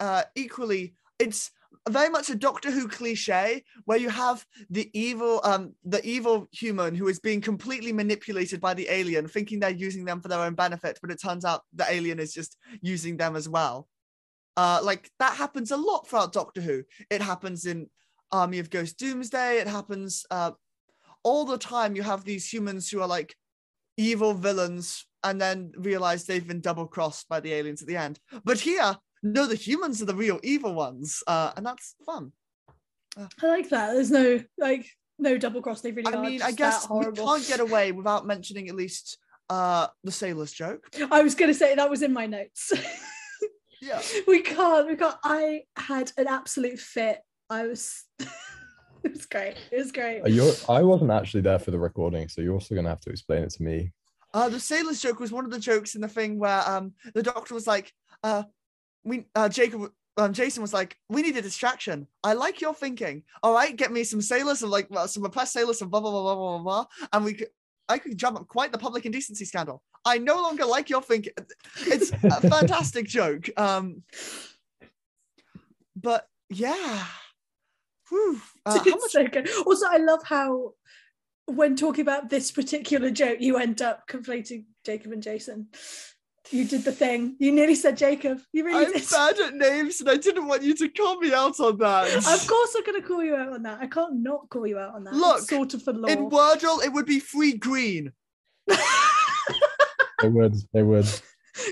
uh, 0.00 0.24
equally, 0.34 0.96
it's 1.18 1.50
very 1.88 2.08
much 2.08 2.30
a 2.30 2.34
Doctor 2.34 2.70
Who 2.70 2.88
cliche 2.88 3.64
where 3.84 3.98
you 3.98 4.08
have 4.08 4.44
the 4.70 4.90
evil, 4.92 5.40
um, 5.44 5.74
the 5.84 6.04
evil 6.04 6.48
human 6.52 6.94
who 6.94 7.08
is 7.08 7.20
being 7.20 7.40
completely 7.40 7.92
manipulated 7.92 8.60
by 8.60 8.74
the 8.74 8.88
alien, 8.90 9.28
thinking 9.28 9.60
they're 9.60 9.70
using 9.70 10.04
them 10.04 10.20
for 10.20 10.28
their 10.28 10.40
own 10.40 10.54
benefit, 10.54 10.98
but 11.00 11.10
it 11.10 11.20
turns 11.22 11.44
out 11.44 11.62
the 11.72 11.86
alien 11.90 12.18
is 12.18 12.32
just 12.32 12.56
using 12.80 13.16
them 13.16 13.36
as 13.36 13.48
well. 13.48 13.88
Uh, 14.56 14.80
like 14.82 15.10
that 15.18 15.36
happens 15.36 15.70
a 15.70 15.76
lot 15.76 16.08
throughout 16.08 16.32
Doctor 16.32 16.60
Who. 16.60 16.82
It 17.10 17.22
happens 17.22 17.66
in 17.66 17.88
Army 18.32 18.58
of 18.58 18.70
Ghost 18.70 18.98
Doomsday. 18.98 19.58
It 19.58 19.68
happens 19.68 20.24
uh, 20.30 20.52
all 21.22 21.44
the 21.44 21.58
time. 21.58 21.94
You 21.94 22.02
have 22.02 22.24
these 22.24 22.52
humans 22.52 22.88
who 22.88 23.00
are 23.00 23.08
like 23.08 23.34
evil 23.96 24.34
villains 24.34 25.06
and 25.22 25.40
then 25.40 25.72
realize 25.76 26.24
they've 26.24 26.46
been 26.46 26.60
double 26.60 26.86
crossed 26.86 27.28
by 27.28 27.40
the 27.40 27.52
aliens 27.52 27.82
at 27.82 27.88
the 27.88 27.96
end. 27.96 28.18
But 28.44 28.60
here, 28.60 28.96
no, 29.32 29.46
the 29.46 29.54
humans 29.54 30.00
are 30.02 30.06
the 30.06 30.14
real 30.14 30.40
evil 30.42 30.74
ones, 30.74 31.22
uh, 31.26 31.52
and 31.56 31.64
that's 31.64 31.94
fun. 32.04 32.32
i 33.16 33.46
like 33.46 33.68
that. 33.70 33.94
There's 33.94 34.10
no 34.10 34.42
like 34.58 34.86
no 35.18 35.38
double 35.38 35.62
cross. 35.62 35.80
They 35.80 35.92
really 35.92 36.12
I 36.12 36.16
are 36.16 36.22
mean, 36.22 36.42
I 36.42 36.52
guess 36.52 36.86
that 36.86 36.94
we 36.94 37.12
can't 37.12 37.46
get 37.46 37.60
away 37.60 37.92
without 37.92 38.26
mentioning 38.26 38.68
at 38.68 38.74
least 38.74 39.18
uh, 39.48 39.86
the 40.04 40.12
sailor's 40.12 40.52
joke. 40.52 40.88
i 41.10 41.22
was 41.22 41.34
going 41.34 41.50
to 41.50 41.54
say 41.54 41.74
that 41.74 41.90
was 41.90 42.02
in 42.02 42.12
my 42.12 42.26
notes. 42.26 42.72
Yeah, 43.80 44.02
we 44.26 44.42
can't 44.42 44.86
we 44.88 44.96
can't. 44.96 45.16
I 45.22 45.62
had 45.76 46.12
an 46.16 46.26
absolute 46.28 46.78
fit. 46.78 47.20
I 47.48 47.66
was 47.66 48.04
it 48.18 49.12
was 49.12 49.26
great. 49.26 49.56
It 49.70 49.78
was 49.78 49.92
great. 49.92 50.22
Uh, 50.22 50.28
You're, 50.28 50.52
I 50.68 50.82
wasn't 50.82 51.10
actually 51.10 51.42
there 51.42 51.58
for 51.58 51.70
the 51.70 51.78
recording, 51.78 52.28
so 52.28 52.40
you're 52.40 52.54
also 52.54 52.74
gonna 52.74 52.88
have 52.88 53.00
to 53.00 53.10
explain 53.10 53.44
it 53.44 53.50
to 53.50 53.62
me. 53.62 53.92
uh, 54.34 54.48
the 54.48 54.60
sailor's 54.60 55.00
joke 55.00 55.20
was 55.20 55.32
one 55.32 55.44
of 55.44 55.50
the 55.50 55.58
jokes 55.60 55.94
in 55.94 56.00
the 56.00 56.08
thing 56.08 56.38
where 56.38 56.68
um, 56.68 56.92
the 57.14 57.22
doctor 57.22 57.54
was 57.54 57.66
like, 57.66 57.92
uh, 58.22 58.42
"We, 59.06 59.26
uh, 59.34 59.48
Jacob." 59.48 59.92
Um, 60.18 60.32
Jason 60.32 60.62
was 60.62 60.72
like, 60.72 60.96
"We 61.08 61.22
need 61.22 61.36
a 61.36 61.42
distraction. 61.42 62.06
I 62.24 62.32
like 62.32 62.60
your 62.60 62.74
thinking. 62.74 63.22
All 63.42 63.52
right, 63.52 63.76
get 63.76 63.92
me 63.92 64.02
some 64.04 64.20
sailors, 64.20 64.62
and 64.62 64.70
like 64.70 64.90
well, 64.90 65.08
some 65.08 65.22
repressed 65.22 65.52
sailors, 65.52 65.78
some 65.78 65.88
blah 65.88 66.00
blah 66.00 66.10
blah 66.10 66.22
blah 66.22 66.34
blah 66.34 66.58
blah, 66.58 66.84
blah 66.84 67.08
and 67.12 67.24
we 67.24 67.34
could, 67.34 67.48
I 67.88 67.98
could 67.98 68.16
drum 68.16 68.36
up 68.36 68.48
quite 68.48 68.72
the 68.72 68.78
public 68.78 69.06
indecency 69.06 69.44
scandal. 69.44 69.82
I 70.04 70.18
no 70.18 70.36
longer 70.36 70.64
like 70.64 70.88
your 70.88 71.02
thinking. 71.02 71.32
It's 71.80 72.12
a 72.12 72.40
fantastic 72.48 73.06
joke. 73.06 73.48
Um, 73.56 74.02
but 75.96 76.28
yeah, 76.48 77.04
Whew. 78.08 78.40
Uh, 78.64 78.78
how 78.78 78.84
much? 78.84 79.10
so 79.10 79.26
good. 79.26 79.48
Also, 79.66 79.86
I 79.88 79.98
love 79.98 80.20
how 80.24 80.74
when 81.46 81.76
talking 81.76 82.02
about 82.02 82.28
this 82.28 82.50
particular 82.50 83.10
joke, 83.10 83.38
you 83.40 83.56
end 83.56 83.82
up 83.82 84.08
conflating 84.08 84.64
Jacob 84.84 85.12
and 85.12 85.22
Jason. 85.22 85.68
You 86.50 86.64
did 86.64 86.84
the 86.84 86.92
thing. 86.92 87.36
You 87.38 87.52
nearly 87.52 87.74
said 87.74 87.96
Jacob. 87.96 88.40
You 88.52 88.64
really 88.64 88.86
I'm 88.86 88.92
did. 88.92 89.08
bad 89.10 89.38
at 89.38 89.54
names, 89.54 90.00
and 90.00 90.08
I 90.10 90.16
didn't 90.16 90.46
want 90.46 90.62
you 90.62 90.74
to 90.76 90.88
call 90.88 91.18
me 91.18 91.32
out 91.34 91.58
on 91.58 91.78
that. 91.78 92.16
Of 92.16 92.46
course, 92.46 92.74
I'm 92.76 92.84
going 92.84 93.00
to 93.00 93.06
call 93.06 93.22
you 93.24 93.34
out 93.34 93.52
on 93.52 93.62
that. 93.64 93.80
I 93.80 93.86
can't 93.86 94.22
not 94.22 94.48
call 94.48 94.66
you 94.66 94.78
out 94.78 94.94
on 94.94 95.04
that. 95.04 95.10
It's 95.14 95.20
Look, 95.20 95.40
sort 95.48 95.74
of 95.74 95.84
the 95.84 95.92
law. 95.92 96.08
In 96.08 96.30
Wordle, 96.30 96.84
it 96.84 96.92
would 96.92 97.06
be 97.06 97.20
free 97.20 97.54
green. 97.54 98.12
They 100.22 100.28
would. 100.28 100.54
They 100.72 100.82
would. 100.82 101.06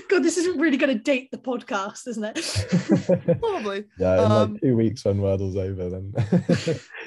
God, 0.07 0.23
this 0.23 0.37
is 0.37 0.55
really 0.57 0.77
going 0.77 0.95
to 0.95 1.03
date 1.03 1.29
the 1.31 1.37
podcast, 1.37 2.07
isn't 2.07 2.23
it? 2.23 3.39
Probably. 3.39 3.85
yeah, 3.99 4.25
in 4.25 4.31
Um, 4.31 4.53
like 4.53 4.61
two 4.61 4.75
weeks 4.75 5.05
when 5.05 5.17
Wordle's 5.17 5.55
over, 5.57 5.89
then. 5.89 6.13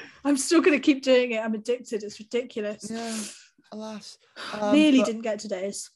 I'm 0.25 0.37
still 0.37 0.61
going 0.61 0.77
to 0.77 0.83
keep 0.83 1.03
doing 1.03 1.33
it. 1.33 1.39
I'm 1.39 1.55
addicted. 1.55 2.03
It's 2.03 2.19
ridiculous. 2.19 2.91
Yeah. 2.91 3.17
Alas. 3.73 4.19
Um, 4.61 4.75
Nearly 4.75 4.99
but 4.99 5.07
didn't 5.07 5.23
get 5.23 5.39
today's. 5.41 5.91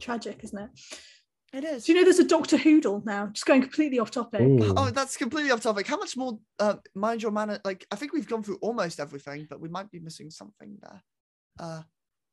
Tragic, 0.00 0.40
isn't 0.44 0.58
it? 0.58 0.70
It 1.52 1.64
is. 1.64 1.84
Do 1.84 1.92
you 1.92 1.98
know 1.98 2.04
there's 2.04 2.18
a 2.18 2.24
Doctor 2.24 2.56
Hoodle 2.58 3.02
now? 3.06 3.28
Just 3.28 3.46
going 3.46 3.62
completely 3.62 3.98
off 3.98 4.10
topic. 4.10 4.42
Ooh. 4.42 4.74
Oh, 4.76 4.90
that's 4.90 5.16
completely 5.16 5.50
off 5.52 5.62
topic. 5.62 5.86
How 5.86 5.96
much 5.96 6.16
more? 6.16 6.38
Uh, 6.58 6.74
mind 6.94 7.22
your 7.22 7.30
manner. 7.30 7.60
Like, 7.64 7.86
I 7.90 7.96
think 7.96 8.12
we've 8.12 8.28
gone 8.28 8.42
through 8.42 8.58
almost 8.60 9.00
everything, 9.00 9.46
but 9.48 9.60
we 9.60 9.68
might 9.68 9.90
be 9.90 10.00
missing 10.00 10.28
something 10.30 10.76
there. 10.82 11.02
Uh, 11.58 11.82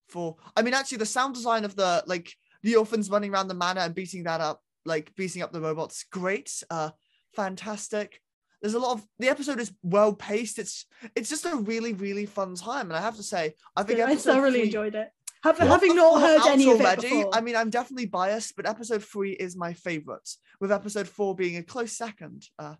for 0.09 0.35
I 0.57 0.61
mean, 0.63 0.73
actually, 0.73 0.97
the 0.97 1.05
sound 1.05 1.35
design 1.35 1.63
of 1.63 1.75
the 1.75 2.03
like 2.07 2.33
the 2.63 2.75
orphans 2.75 3.09
running 3.09 3.31
around 3.33 3.47
the 3.47 3.53
manor 3.53 3.81
and 3.81 3.95
beating 3.95 4.23
that 4.23 4.41
up, 4.41 4.61
like 4.83 5.13
beating 5.15 5.41
up 5.41 5.53
the 5.53 5.61
robots, 5.61 6.05
great. 6.11 6.51
Uh, 6.69 6.89
fantastic. 7.35 8.19
There's 8.61 8.73
a 8.73 8.79
lot 8.79 8.93
of 8.97 9.05
the 9.19 9.29
episode 9.29 9.59
is 9.59 9.73
well 9.83 10.13
paced. 10.13 10.59
It's 10.59 10.85
it's 11.15 11.29
just 11.29 11.45
a 11.45 11.55
really 11.55 11.93
really 11.93 12.25
fun 12.25 12.55
time, 12.55 12.87
and 12.87 12.97
I 12.97 13.01
have 13.01 13.17
to 13.17 13.23
say, 13.23 13.53
I 13.75 13.83
think 13.83 13.99
Yeah, 13.99 14.07
I 14.07 14.11
episode 14.13 14.33
thoroughly 14.33 14.59
three- 14.59 14.65
enjoyed 14.67 14.95
it. 14.95 15.09
Have, 15.43 15.57
Yeah. 15.59 15.65
Having 15.65 15.95
not 15.95 16.21
heard 16.21 16.39
out 16.41 16.49
any 16.49 16.69
of 16.71 16.79
it 16.79 16.83
already, 16.85 17.09
before, 17.09 17.35
I 17.35 17.41
mean, 17.41 17.55
I'm 17.55 17.69
definitely 17.69 18.05
biased, 18.05 18.55
but 18.55 18.65
episode 18.65 19.03
three 19.03 19.31
is 19.33 19.55
my 19.57 19.73
favorite, 19.73 20.29
with 20.59 20.71
episode 20.71 21.07
four 21.07 21.35
being 21.35 21.57
a 21.57 21.63
close 21.63 21.91
second. 21.91 22.45
Uh, 22.57 22.75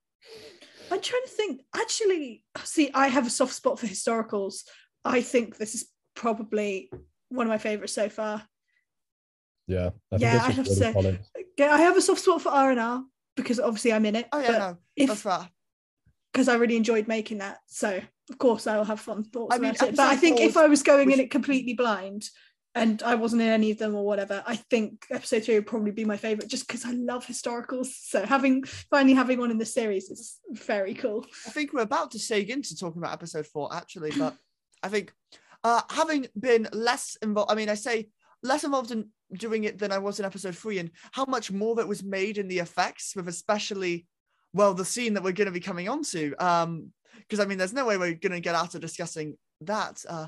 I'm 0.91 1.01
trying 1.01 1.23
to 1.23 1.29
think. 1.29 1.61
Actually, 1.75 2.43
see, 2.63 2.89
I 2.93 3.07
have 3.07 3.27
a 3.27 3.29
soft 3.29 3.53
spot 3.53 3.79
for 3.79 3.87
historicals. 3.87 4.61
I 5.03 5.21
think 5.21 5.57
this 5.57 5.75
is 5.75 5.87
probably 6.15 6.89
one 7.29 7.47
of 7.47 7.49
my 7.49 7.57
favorites 7.57 7.93
so 7.93 8.07
far. 8.09 8.43
yeah. 9.67 9.89
I 10.11 10.17
Yeah, 10.17 10.43
I'd 10.45 10.53
have 10.53 10.65
to 10.65 10.73
say- 10.75 10.93
solid. 10.93 11.19
I 11.59 11.81
have 11.81 11.97
a 11.97 12.01
soft 12.01 12.21
spot 12.21 12.41
for 12.41 12.49
R 12.49 12.71
and 12.71 12.79
R 12.79 13.03
because 13.35 13.59
obviously 13.59 13.91
I'm 13.93 14.05
in 14.05 14.15
it. 14.15 14.27
oh 14.31 14.39
yeah, 14.39 14.47
but 14.51 14.57
no, 14.59 14.77
if 14.95 15.07
that's 15.09 15.25
right. 15.25 15.47
because 16.31 16.47
I 16.47 16.55
really 16.55 16.75
enjoyed 16.77 17.07
making 17.07 17.39
that, 17.39 17.59
so 17.67 17.99
of 18.29 18.37
course 18.37 18.67
I 18.67 18.77
will 18.77 18.85
have 18.85 18.99
fun 18.99 19.23
thoughts 19.23 19.53
I 19.55 19.59
mean, 19.59 19.71
about 19.71 19.89
it. 19.89 19.95
But 19.97 20.07
I 20.11 20.15
think 20.15 20.39
if 20.39 20.55
I 20.57 20.67
was 20.67 20.81
going 20.81 21.11
in 21.11 21.19
it 21.19 21.29
completely 21.31 21.73
blind 21.73 22.23
and 22.75 23.03
I 23.03 23.15
wasn't 23.15 23.43
in 23.43 23.49
any 23.49 23.71
of 23.71 23.77
them 23.77 23.95
or 23.95 24.03
whatever, 24.03 24.43
I 24.47 24.55
think 24.55 25.05
episode 25.11 25.43
three 25.43 25.55
would 25.55 25.67
probably 25.67 25.91
be 25.91 26.05
my 26.05 26.17
favorite, 26.17 26.49
just 26.49 26.67
because 26.67 26.85
I 26.85 26.91
love 26.91 27.25
historicals. 27.25 27.87
So 27.87 28.25
having 28.25 28.63
finally 28.63 29.13
having 29.13 29.39
one 29.39 29.51
in 29.51 29.57
the 29.57 29.65
series 29.65 30.09
is 30.09 30.39
very 30.51 30.93
cool. 30.93 31.25
I 31.45 31.51
think 31.51 31.73
we're 31.73 31.81
about 31.81 32.11
to 32.11 32.17
seg 32.17 32.49
into 32.49 32.75
talking 32.75 33.01
about 33.01 33.13
episode 33.13 33.45
four, 33.45 33.73
actually, 33.73 34.11
but 34.17 34.35
I 34.81 34.89
think 34.89 35.13
uh, 35.63 35.81
having 35.89 36.27
been 36.39 36.67
less 36.73 37.15
involved, 37.21 37.51
I 37.51 37.55
mean, 37.55 37.69
I 37.69 37.75
say 37.75 38.09
less 38.41 38.63
involved 38.63 38.91
in 38.91 39.09
doing 39.33 39.63
it 39.63 39.79
than 39.79 39.91
I 39.91 39.99
was 39.99 40.19
in 40.19 40.25
episode 40.25 40.55
three, 40.55 40.79
and 40.79 40.91
how 41.11 41.25
much 41.25 41.51
more 41.51 41.75
that 41.75 41.87
was 41.87 42.03
made 42.03 42.37
in 42.37 42.47
the 42.47 42.59
effects, 42.59 43.15
with 43.15 43.27
especially, 43.27 44.07
well, 44.51 44.73
the 44.73 44.85
scene 44.85 45.13
that 45.13 45.23
we're 45.23 45.31
going 45.31 45.45
to 45.45 45.51
be 45.51 45.59
coming 45.59 45.89
on 45.89 46.03
to. 46.03 46.33
Um, 46.43 46.91
because 47.19 47.39
I 47.39 47.45
mean, 47.45 47.59
there's 47.59 47.73
no 47.73 47.85
way 47.85 47.97
we're 47.97 48.15
going 48.15 48.31
to 48.33 48.39
get 48.39 48.55
out 48.55 48.75
of 48.75 48.81
discussing 48.81 49.37
that. 49.61 50.03
Uh, 50.09 50.27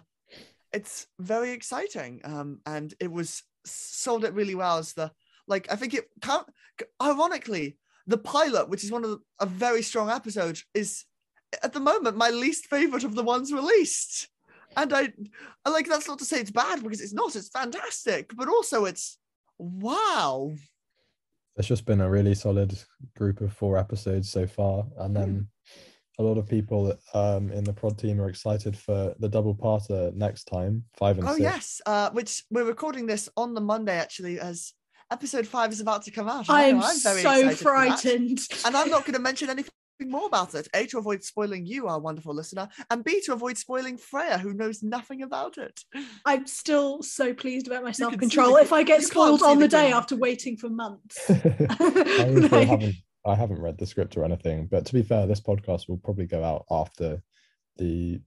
it's 0.75 1.07
very 1.19 1.51
exciting, 1.51 2.21
um, 2.25 2.59
and 2.65 2.93
it 2.99 3.11
was 3.11 3.43
sold 3.65 4.25
it 4.25 4.33
really 4.33 4.55
well 4.55 4.77
as 4.77 4.93
the 4.93 5.11
like. 5.47 5.71
I 5.71 5.75
think 5.77 5.93
it 5.93 6.09
can't. 6.21 6.45
Ironically, 7.01 7.77
the 8.05 8.17
pilot, 8.17 8.69
which 8.69 8.83
is 8.83 8.91
one 8.91 9.05
of 9.05 9.09
the, 9.11 9.19
a 9.39 9.45
very 9.45 9.81
strong 9.81 10.09
episode, 10.09 10.59
is 10.73 11.05
at 11.63 11.71
the 11.71 11.79
moment 11.79 12.17
my 12.17 12.29
least 12.29 12.67
favorite 12.67 13.05
of 13.05 13.15
the 13.15 13.23
ones 13.23 13.53
released. 13.53 14.27
And 14.77 14.91
I, 14.93 15.13
I 15.63 15.69
like 15.69 15.87
that's 15.87 16.07
not 16.07 16.19
to 16.19 16.25
say 16.25 16.41
it's 16.41 16.51
bad 16.51 16.83
because 16.83 16.99
it's 16.99 17.13
not. 17.13 17.35
It's 17.35 17.49
fantastic, 17.49 18.35
but 18.35 18.49
also 18.49 18.83
it's 18.83 19.17
wow. 19.57 20.51
It's 21.55 21.69
just 21.69 21.85
been 21.85 22.01
a 22.01 22.09
really 22.09 22.35
solid 22.35 22.77
group 23.15 23.39
of 23.39 23.53
four 23.53 23.77
episodes 23.77 24.29
so 24.29 24.45
far, 24.45 24.85
and 24.97 25.15
then 25.15 25.47
a 26.17 26.23
lot 26.23 26.37
of 26.37 26.47
people 26.47 26.97
um, 27.13 27.51
in 27.51 27.63
the 27.63 27.73
prod 27.73 27.97
team 27.97 28.19
are 28.21 28.29
excited 28.29 28.77
for 28.77 29.13
the 29.19 29.29
double 29.29 29.55
parter 29.55 30.13
next 30.13 30.45
time, 30.45 30.83
five 30.97 31.17
and 31.17 31.27
Oh 31.27 31.31
six. 31.33 31.41
yes, 31.41 31.81
uh, 31.85 32.09
which 32.11 32.43
we're 32.51 32.63
recording 32.65 33.05
this 33.05 33.27
on 33.37 33.53
the 33.53 33.61
Monday 33.61 33.97
actually, 33.97 34.39
as 34.39 34.73
episode 35.11 35.45
five 35.47 35.71
is 35.71 35.81
about 35.81 36.03
to 36.03 36.11
come 36.11 36.27
out. 36.27 36.49
I 36.49 36.63
am 36.65 36.77
I'm 36.81 36.99
very 37.03 37.21
so 37.21 37.31
excited 37.31 37.57
for 37.57 37.63
that. 37.63 37.99
frightened. 37.99 38.39
and 38.65 38.75
I'm 38.75 38.89
not 38.89 39.01
going 39.05 39.13
to 39.13 39.19
mention 39.19 39.49
anything 39.49 39.71
more 40.01 40.25
about 40.27 40.55
it. 40.55 40.67
A 40.73 40.85
to 40.87 40.97
avoid 40.97 41.23
spoiling 41.23 41.65
you, 41.65 41.87
our 41.87 41.99
wonderful 41.99 42.33
listener, 42.33 42.67
and 42.89 43.01
B 43.03 43.21
to 43.25 43.33
avoid 43.33 43.57
spoiling 43.57 43.97
Freya, 43.97 44.37
who 44.37 44.53
knows 44.53 44.83
nothing 44.83 45.21
about 45.21 45.57
it. 45.57 45.79
I'm 46.25 46.45
still 46.47 47.01
so 47.01 47.33
pleased 47.33 47.67
about 47.67 47.83
my 47.83 47.91
self 47.93 48.17
control. 48.17 48.57
If 48.57 48.73
I 48.73 48.83
get 48.83 49.03
spoiled 49.03 49.41
on 49.41 49.57
the 49.59 49.65
the 49.65 49.69
day 49.69 49.91
after 49.93 50.15
waiting 50.17 50.57
for 50.57 50.69
months. 50.69 51.17
I 51.29 51.33
Like- 52.51 52.67
haven't 52.67 52.95
I 53.25 53.35
haven't 53.35 53.61
read 53.61 53.77
the 53.77 53.85
script 53.85 54.15
or 54.17 54.23
anything, 54.23 54.67
but 54.69 54.85
to 54.85 54.93
be 54.93 55.01
fair, 55.03 55.25
this 55.27 55.41
podcast 55.41 55.87
will 55.89 55.97
probably 55.97 56.25
go 56.25 56.43
out 56.43 56.65
after 56.69 57.21
the 57.77 58.19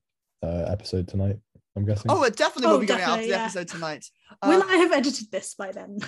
uh, 0.43 0.65
episode 0.69 1.09
tonight. 1.09 1.37
I'm 1.77 1.85
guessing. 1.85 2.11
Oh, 2.11 2.23
it 2.25 2.35
definitely 2.37 2.69
Oh, 2.69 2.73
will 2.73 2.81
be 2.81 2.87
going 2.87 3.01
out 3.03 3.21
after 3.21 3.29
definitely, 3.29 3.31
the 3.31 3.41
episode 3.61 3.69
tonight. 3.69 4.05
Will 4.45 4.63
Uh, 4.63 4.67
I 4.67 4.77
have 4.79 4.93
edited 4.93 5.31
this 5.31 5.55
by 5.55 5.71
then? 5.71 5.99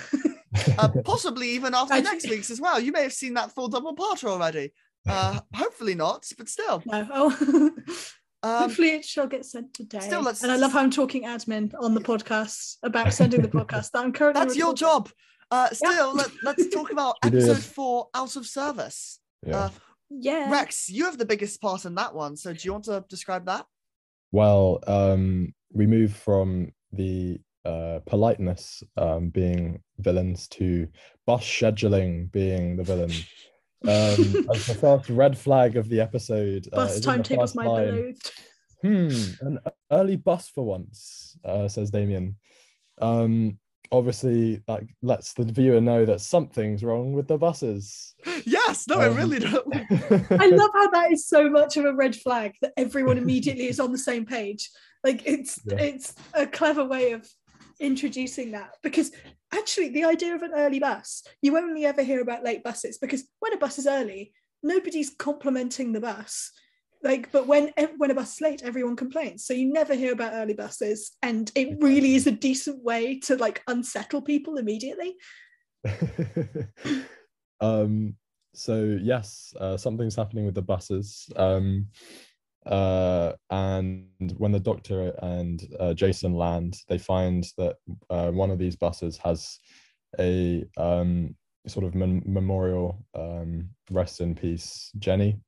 uh, 0.78 0.88
possibly 1.04 1.50
even 1.50 1.74
after 1.74 1.94
I- 1.94 2.00
next 2.00 2.28
week's 2.28 2.50
as 2.50 2.60
well. 2.60 2.80
You 2.80 2.90
may 2.92 3.02
have 3.02 3.12
seen 3.12 3.34
that 3.34 3.52
full 3.54 3.68
double 3.68 3.94
parter 3.94 4.24
already. 4.24 4.72
Uh, 5.08 5.40
hopefully 5.54 5.94
not, 5.94 6.26
but 6.36 6.46
still. 6.46 6.82
no. 6.84 7.08
Oh. 7.10 7.70
Um, 8.42 8.58
Hopefully 8.62 8.90
it 8.92 9.04
shall 9.04 9.26
get 9.26 9.44
sent 9.44 9.74
today. 9.74 10.00
still, 10.00 10.22
let's- 10.22 10.42
And 10.42 10.50
I 10.50 10.56
love 10.56 10.72
how 10.72 10.80
I'm 10.80 10.90
talking 10.90 11.24
admin 11.24 11.72
on 11.78 11.92
the 11.94 12.00
podcast 12.00 12.76
about 12.82 13.12
sending 13.12 13.42
the 13.42 13.48
podcast 13.48 13.90
that 13.90 14.02
I'm 14.02 14.12
currently 14.14 14.42
that's 14.42 14.56
your 14.56 14.72
job. 14.72 15.10
Uh, 15.50 15.68
still, 15.70 16.14
let, 16.14 16.30
let's 16.42 16.68
talk 16.68 16.90
about 16.92 17.16
episode 17.24 17.62
four, 17.62 18.08
out 18.14 18.36
of 18.36 18.46
service. 18.46 19.18
yeah. 19.46 19.56
Uh, 19.56 19.70
Yeah. 20.10 20.50
Rex, 20.50 20.88
you 20.88 21.04
have 21.04 21.18
the 21.18 21.24
biggest 21.24 21.60
part 21.60 21.84
in 21.84 21.94
that 21.96 22.14
one. 22.14 22.36
So 22.36 22.52
do 22.52 22.60
you 22.62 22.72
want 22.72 22.84
to 22.84 23.04
describe 23.08 23.46
that? 23.46 23.66
Well, 24.32 24.80
um, 24.86 25.54
we 25.72 25.86
move 25.86 26.14
from 26.14 26.72
the 26.92 27.40
uh, 27.64 28.00
politeness 28.06 28.82
um, 28.96 29.28
being 29.28 29.82
villains 29.98 30.48
to 30.48 30.88
bus 31.26 31.42
scheduling 31.44 32.30
being 32.32 32.76
the 32.76 32.82
villain. 32.84 33.12
Um, 33.82 34.46
as 34.54 34.66
the 34.66 34.76
first 34.80 35.08
red 35.10 35.36
flag 35.38 35.76
of 35.76 35.88
the 35.88 36.00
episode. 36.00 36.68
uh, 36.72 36.76
Bus 36.76 36.96
is 36.96 37.04
timetables 37.04 37.54
my 37.54 37.66
line. 37.66 37.84
beloved. 37.86 38.30
Hmm, 38.82 39.46
an 39.46 39.58
early 39.92 40.16
bus 40.16 40.48
for 40.48 40.64
once, 40.64 41.36
uh, 41.44 41.68
says 41.68 41.90
Damien. 41.90 42.36
Um, 43.00 43.58
obviously, 43.92 44.62
like 44.68 44.88
lets 45.02 45.32
the 45.32 45.44
viewer 45.44 45.80
know 45.80 46.04
that 46.04 46.20
something's 46.20 46.82
wrong 46.84 47.12
with 47.12 47.26
the 47.28 47.38
buses. 47.38 48.14
Yes, 48.44 48.86
no, 48.88 49.00
I 49.00 49.08
Um, 49.08 49.16
really 49.16 49.38
don't. 49.38 49.66
I 50.30 50.46
love 50.46 50.70
how 50.72 50.90
that 50.90 51.08
is 51.12 51.26
so 51.26 51.48
much 51.50 51.76
of 51.76 51.84
a 51.84 51.94
red 51.94 52.14
flag 52.16 52.52
that 52.62 52.72
everyone 52.76 53.18
immediately 53.18 53.68
is 53.68 53.80
on 53.80 53.92
the 53.92 53.98
same 53.98 54.24
page. 54.26 54.70
Like 55.04 55.22
it's 55.26 55.58
Yeah. 55.66 55.78
it's 55.78 56.14
a 56.34 56.46
clever 56.46 56.84
way 56.84 57.12
of 57.12 57.28
introducing 57.80 58.52
that 58.52 58.76
because 58.82 59.10
actually 59.52 59.88
the 59.88 60.04
idea 60.04 60.34
of 60.34 60.42
an 60.42 60.52
early 60.54 60.78
bus, 60.78 61.22
you 61.42 61.56
only 61.56 61.84
ever 61.86 62.02
hear 62.02 62.20
about 62.20 62.44
late 62.44 62.62
buses 62.62 62.98
because 62.98 63.24
when 63.40 63.54
a 63.54 63.56
bus 63.58 63.78
is 63.78 63.86
early, 63.86 64.32
nobody's 64.62 65.10
complimenting 65.18 65.92
the 65.92 66.00
bus. 66.00 66.52
Like, 67.02 67.32
but 67.32 67.46
when 67.46 67.72
when 67.96 68.10
a 68.10 68.14
bus 68.14 68.34
is 68.34 68.40
late, 68.40 68.62
everyone 68.62 68.96
complains. 68.96 69.46
So 69.46 69.54
you 69.54 69.72
never 69.72 69.94
hear 69.94 70.12
about 70.12 70.34
early 70.34 70.54
buses, 70.54 71.12
and 71.22 71.50
it 71.54 71.78
really 71.80 72.14
is 72.14 72.26
a 72.26 72.32
decent 72.32 72.82
way 72.84 73.18
to 73.20 73.36
like 73.36 73.62
unsettle 73.66 74.20
people 74.20 74.58
immediately. 74.58 75.16
um, 77.60 78.16
so 78.54 78.98
yes, 79.00 79.54
uh, 79.58 79.76
something's 79.76 80.16
happening 80.16 80.44
with 80.44 80.54
the 80.54 80.62
buses. 80.62 81.30
Um, 81.36 81.86
uh, 82.66 83.32
and 83.50 84.34
when 84.36 84.52
the 84.52 84.60
doctor 84.60 85.14
and 85.22 85.66
uh, 85.80 85.94
Jason 85.94 86.34
land, 86.34 86.76
they 86.88 86.98
find 86.98 87.46
that 87.56 87.76
uh, 88.10 88.30
one 88.30 88.50
of 88.50 88.58
these 88.58 88.76
buses 88.76 89.16
has 89.18 89.58
a 90.18 90.64
um, 90.76 91.34
sort 91.66 91.86
of 91.86 91.94
mem- 91.94 92.22
memorial 92.26 93.04
um, 93.14 93.70
rest 93.90 94.20
in 94.20 94.34
peace, 94.34 94.90
Jenny. 94.98 95.40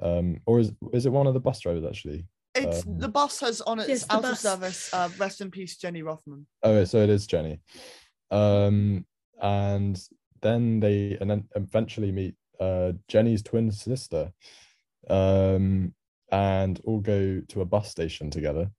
Um, 0.00 0.40
or 0.46 0.60
is 0.60 0.72
is 0.92 1.04
it 1.06 1.12
one 1.12 1.26
of 1.26 1.34
the 1.34 1.40
bus 1.40 1.60
drivers 1.60 1.84
actually? 1.84 2.26
It's 2.54 2.86
Um, 2.86 2.98
the 2.98 3.08
bus 3.08 3.40
has 3.40 3.60
on 3.62 3.78
its 3.78 3.88
Yes, 3.88 4.06
out 4.10 4.24
of 4.24 4.38
service. 4.38 4.92
Uh, 4.92 5.08
rest 5.18 5.40
in 5.40 5.50
peace, 5.50 5.76
Jenny 5.76 6.02
Rothman. 6.02 6.46
Oh, 6.62 6.84
so 6.84 6.98
it 7.02 7.10
is 7.10 7.26
Jenny. 7.26 7.60
Um, 8.30 9.06
and 9.40 10.00
then 10.40 10.80
they 10.80 11.16
and 11.20 11.30
then 11.30 11.48
eventually 11.56 12.12
meet 12.12 12.34
uh, 12.60 12.92
Jenny's 13.08 13.42
twin 13.42 13.70
sister, 13.72 14.32
um, 15.10 15.94
and 16.30 16.80
all 16.84 17.00
go 17.00 17.40
to 17.48 17.60
a 17.60 17.64
bus 17.64 17.90
station 17.90 18.30
together, 18.30 18.70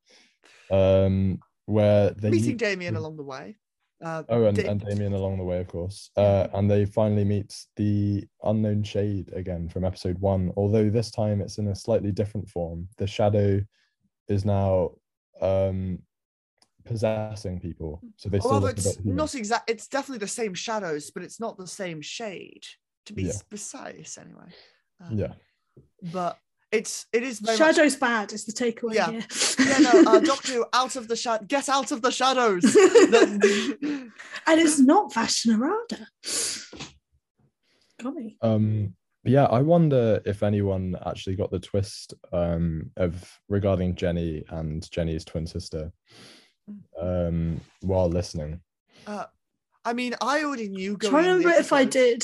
um, 0.72 1.40
where 1.66 2.12
they 2.12 2.30
Meeting 2.32 2.50
meet- 2.50 2.58
Damien 2.60 2.96
along 2.96 3.18
the 3.18 3.24
way. 3.24 3.58
Uh, 4.04 4.24
Oh, 4.30 4.44
and, 4.46 4.58
Da- 4.58 4.70
and 4.70 4.84
Damien 4.86 5.14
along 5.14 5.38
the 5.38 5.44
way, 5.44 5.60
of 5.60 5.68
course. 5.68 6.12
Uh, 6.18 6.48
and 6.54 6.70
they 6.70 6.86
finally 6.86 7.24
meet 7.24 7.56
the 7.78 8.28
unknown 8.44 8.84
shade 8.84 9.32
again 9.34 9.70
from 9.70 9.86
episode 9.86 10.20
one, 10.20 10.52
although 10.58 10.90
this 10.90 11.10
time 11.10 11.40
it's 11.42 11.58
in 11.58 11.68
a 11.70 11.76
slightly 11.76 12.12
different 12.12 12.50
form. 12.50 12.88
The 12.98 13.08
shadow 13.08 13.62
is 14.28 14.44
now 14.46 14.92
um, 15.42 16.00
possessing 16.86 17.60
people, 17.60 18.02
so 18.18 18.30
they 18.30 18.40
still 18.40 18.54
Although 18.54 18.68
it's 18.68 19.04
not 19.06 19.36
exact, 19.36 19.70
it's 19.70 19.88
definitely 19.88 20.20
the 20.20 20.28
same 20.28 20.54
shadows, 20.54 21.10
but 21.12 21.24
it's 21.24 21.40
not 21.40 21.58
the 21.58 21.68
same 21.68 22.02
shade. 22.02 22.64
To 23.08 23.14
be 23.14 23.24
Yeah. 23.24 23.32
precise, 23.50 24.18
anyway. 24.18 24.50
Uh, 25.02 25.10
Yeah, 25.12 25.34
But 26.12 26.38
it's 26.74 27.06
it 27.14 27.24
is 27.24 27.40
very 27.40 27.58
much 27.58 27.76
Shadow's 27.76 27.96
bad 27.96 28.34
is 28.34 28.44
the 28.46 28.52
takeaway 28.52 28.96
Yeah. 28.96 29.12
here. 29.12 29.24
yeah, 29.60 29.78
no, 29.80 30.12
uh, 30.12 30.20
Doctor 30.32 30.54
Who, 30.54 30.66
out 30.74 30.96
of 30.98 31.08
the 31.08 31.16
shadow, 31.16 31.46
get 31.48 31.70
out 31.70 31.92
of 31.92 32.02
the 32.02 32.12
shadows. 32.12 32.64
And 34.46 34.60
it's 34.60 34.78
not 34.80 35.14
Vashta 35.14 35.48
Nerada. 35.56 36.06
Golly. 38.02 38.38
um, 38.42 38.94
yeah. 39.24 39.46
I 39.46 39.62
wonder 39.62 40.20
if 40.26 40.44
anyone 40.44 40.98
actually 41.06 41.36
got 41.38 41.50
the 41.52 41.60
twist 41.60 42.14
um, 42.34 42.92
of 42.98 43.32
regarding 43.48 43.96
Jenny 43.96 44.44
and 44.50 44.90
Jenny's 44.92 45.24
twin 45.24 45.48
sister 45.48 45.92
um, 47.00 47.62
while 47.82 48.10
listening. 48.10 48.60
uh, 49.08 49.26
I 49.86 49.94
mean, 49.94 50.16
I 50.22 50.44
already 50.44 50.70
knew 50.70 50.98
going. 50.98 51.12
Try 51.12 51.24
to 51.24 51.30
in 51.30 51.34
the 51.34 51.46
remember 51.46 51.60
if 51.62 51.72
I 51.74 51.86
did. 51.86 52.24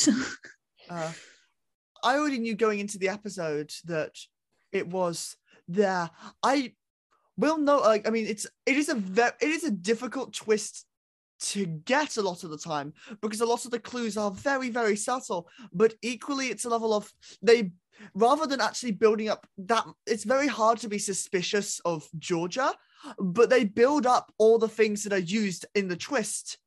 Uh, 0.90 1.12
I 2.04 2.18
already 2.18 2.40
knew 2.40 2.56
going 2.56 2.80
into 2.80 2.98
the 2.98 3.10
episode 3.10 3.72
that 3.86 4.16
it 4.71 4.88
was 4.88 5.36
there. 5.67 6.10
I 6.43 6.73
will 7.38 7.58
know. 7.58 7.77
Like, 7.77 8.08
I 8.08 8.12
mean, 8.12 8.27
it's 8.27 8.47
it 8.65 8.77
is 8.77 8.89
a 8.89 8.95
very 8.95 9.32
it 9.41 9.49
is 9.49 9.63
a 9.63 9.71
difficult 9.71 10.34
twist 10.34 10.86
to 11.41 11.65
get 11.65 12.17
a 12.17 12.21
lot 12.21 12.43
of 12.43 12.49
the 12.49 12.58
time 12.58 12.93
because 13.21 13.39
a 13.39 13.45
lot 13.45 13.63
of 13.63 13.71
the 13.71 13.79
clues 13.79 14.17
are 14.17 14.32
very 14.32 14.69
very 14.69 14.95
subtle. 14.95 15.47
But 15.73 15.95
equally, 16.01 16.47
it's 16.47 16.65
a 16.65 16.69
level 16.69 16.93
of 16.93 17.12
they 17.41 17.71
rather 18.13 18.45
than 18.45 18.62
actually 18.62 18.91
building 18.91 19.29
up 19.29 19.47
that. 19.58 19.86
It's 20.05 20.23
very 20.23 20.47
hard 20.47 20.79
to 20.79 20.89
be 20.89 20.99
suspicious 20.99 21.79
of 21.86 22.08
Georgia, 22.17 22.73
but 23.17 23.49
they 23.49 23.63
build 23.63 24.05
up 24.05 24.32
all 24.38 24.58
the 24.58 24.67
things 24.67 25.03
that 25.03 25.13
are 25.13 25.19
used 25.19 25.65
in 25.75 25.88
the 25.88 25.97
twist 25.97 26.58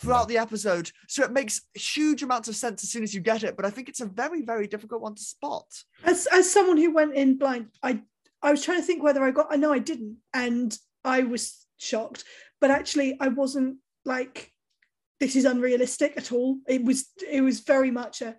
throughout 0.00 0.28
the 0.28 0.38
episode. 0.38 0.90
So 1.08 1.22
it 1.24 1.32
makes 1.32 1.60
huge 1.74 2.22
amounts 2.22 2.48
of 2.48 2.56
sense 2.56 2.82
as 2.82 2.90
soon 2.90 3.02
as 3.02 3.14
you 3.14 3.20
get 3.20 3.42
it. 3.44 3.56
But 3.56 3.66
I 3.66 3.70
think 3.70 3.88
it's 3.88 4.00
a 4.00 4.06
very, 4.06 4.42
very 4.42 4.66
difficult 4.66 5.02
one 5.02 5.14
to 5.14 5.22
spot. 5.22 5.66
as 6.04 6.26
as 6.32 6.50
someone 6.50 6.76
who 6.78 6.92
went 6.92 7.14
in 7.14 7.36
blind, 7.38 7.66
I 7.82 8.02
I 8.42 8.50
was 8.50 8.64
trying 8.64 8.80
to 8.80 8.86
think 8.86 9.02
whether 9.02 9.22
I 9.22 9.30
got. 9.30 9.48
I 9.50 9.56
know 9.56 9.72
I 9.72 9.78
didn't, 9.78 10.16
and 10.32 10.76
I 11.04 11.22
was 11.24 11.66
shocked. 11.78 12.24
But 12.60 12.70
actually, 12.70 13.16
I 13.20 13.28
wasn't 13.28 13.78
like 14.04 14.52
this 15.20 15.36
is 15.36 15.44
unrealistic 15.44 16.14
at 16.16 16.32
all. 16.32 16.58
It 16.66 16.82
was 16.84 17.08
it 17.30 17.42
was 17.42 17.60
very 17.60 17.90
much 17.90 18.22
a. 18.22 18.36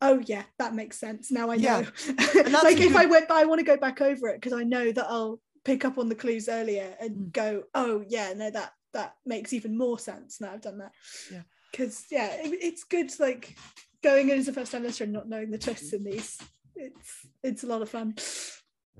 Oh 0.00 0.22
yeah, 0.26 0.44
that 0.58 0.74
makes 0.74 0.98
sense. 0.98 1.30
Now 1.30 1.50
I 1.50 1.56
know. 1.56 1.84
that's 2.06 2.34
like 2.62 2.78
if 2.78 2.94
I 2.94 3.06
went, 3.06 3.30
I 3.30 3.44
want 3.46 3.58
to 3.58 3.64
go 3.64 3.76
back 3.76 4.00
over 4.00 4.28
it 4.28 4.40
because 4.40 4.52
I 4.52 4.62
know 4.62 4.92
that 4.92 5.06
I'll 5.08 5.40
pick 5.64 5.84
up 5.84 5.98
on 5.98 6.08
the 6.08 6.14
clues 6.14 6.48
earlier 6.48 6.94
and 7.00 7.10
Mm. 7.16 7.32
go, 7.32 7.62
oh 7.74 8.04
yeah, 8.08 8.32
no, 8.34 8.48
that 8.50 8.72
that 8.92 9.14
makes 9.26 9.52
even 9.52 9.76
more 9.76 9.98
sense 9.98 10.40
now 10.40 10.52
I've 10.52 10.62
done 10.62 10.78
that. 10.78 10.92
Yeah. 11.32 11.42
Because 11.70 12.06
yeah, 12.10 12.32
it, 12.34 12.58
it's 12.62 12.84
good 12.84 13.12
like 13.20 13.56
going 14.02 14.30
in 14.30 14.38
as 14.38 14.48
a 14.48 14.52
first 14.52 14.72
time 14.72 14.82
listener 14.82 15.04
and 15.04 15.12
not 15.12 15.28
knowing 15.28 15.50
the 15.50 15.58
twists 15.58 15.92
in 15.92 16.04
these. 16.04 16.38
It's 16.74 17.26
it's 17.42 17.64
a 17.64 17.66
lot 17.66 17.82
of 17.82 17.88
fun. 17.88 18.14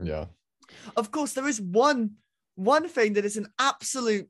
Yeah. 0.03 0.27
Of 0.97 1.11
course, 1.11 1.33
there 1.33 1.49
is 1.49 1.61
one 1.61 2.17
one 2.55 2.89
thing 2.89 3.15
that 3.15 3.25
is 3.25 3.37
an 3.37 3.49
absolute 3.59 4.29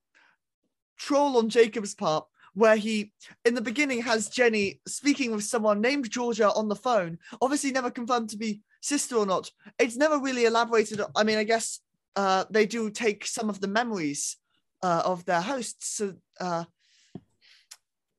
troll 0.97 1.39
on 1.39 1.49
Jacob's 1.49 1.95
part, 1.95 2.27
where 2.55 2.77
he 2.77 3.13
in 3.45 3.55
the 3.55 3.61
beginning 3.61 4.03
has 4.03 4.29
Jenny 4.29 4.81
speaking 4.87 5.33
with 5.33 5.45
someone 5.45 5.81
named 5.81 6.11
Georgia 6.11 6.53
on 6.53 6.69
the 6.69 6.77
phone, 6.77 7.19
obviously 7.41 7.73
never 7.73 7.91
confirmed 7.91 8.31
to 8.31 8.37
be 8.37 8.61
sister 8.81 9.17
or 9.17 9.27
not. 9.27 9.51
It's 9.79 9.97
never 9.97 10.19
really 10.19 10.45
elaborated. 10.45 11.01
I 11.17 11.25
mean, 11.25 11.39
I 11.39 11.45
guess 11.45 11.81
uh, 12.17 12.45
they 12.51 12.67
do 12.67 12.91
take 12.91 13.27
some 13.27 13.49
of 13.49 13.61
the 13.61 13.69
memories 13.69 14.37
uh, 14.83 15.03
of 15.05 15.25
their 15.25 15.41
hosts. 15.41 15.97
So 15.97 16.15
uh, 16.41 16.65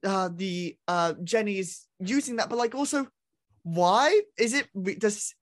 uh, 0.05 0.29
the 0.33 0.77
uh, 0.87 1.13
Jenny 1.23 1.59
is 1.59 1.85
using 1.99 2.37
that, 2.37 2.49
but 2.49 2.57
like 2.57 2.75
also, 2.75 3.07
why 3.63 4.21
is 4.37 4.53
it? 4.53 4.67
Does 4.99 5.35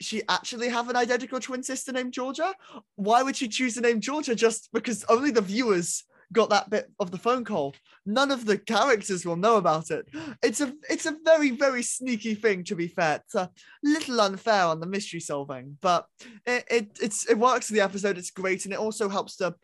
she 0.00 0.22
actually 0.28 0.68
have 0.68 0.88
an 0.88 0.96
identical 0.96 1.40
twin 1.40 1.62
sister 1.62 1.92
named 1.92 2.12
Georgia? 2.12 2.54
Why 2.96 3.22
would 3.22 3.36
she 3.36 3.48
choose 3.48 3.74
the 3.74 3.80
name 3.80 4.00
Georgia 4.00 4.34
just 4.34 4.68
because 4.72 5.04
only 5.08 5.30
the 5.30 5.40
viewers 5.40 6.04
got 6.32 6.50
that 6.50 6.70
bit 6.70 6.90
of 6.98 7.10
the 7.10 7.18
phone 7.18 7.44
call? 7.44 7.74
None 8.04 8.30
of 8.30 8.44
the 8.44 8.58
characters 8.58 9.24
will 9.24 9.36
know 9.36 9.56
about 9.56 9.90
it. 9.90 10.06
It's 10.42 10.60
a 10.60 10.74
it's 10.90 11.06
a 11.06 11.16
very 11.24 11.50
very 11.50 11.82
sneaky 11.82 12.34
thing 12.34 12.64
to 12.64 12.74
be 12.74 12.88
fair. 12.88 13.22
It's 13.24 13.34
a 13.34 13.50
little 13.82 14.20
unfair 14.20 14.64
on 14.64 14.80
the 14.80 14.86
mystery 14.86 15.20
solving, 15.20 15.78
but 15.80 16.06
it, 16.46 16.64
it 16.70 16.98
it's 17.00 17.28
it 17.30 17.38
works 17.38 17.68
for 17.68 17.72
the 17.72 17.80
episode. 17.80 18.18
It's 18.18 18.30
great, 18.30 18.64
and 18.64 18.74
it 18.74 18.80
also 18.80 19.08
helps 19.08 19.36
to 19.36 19.54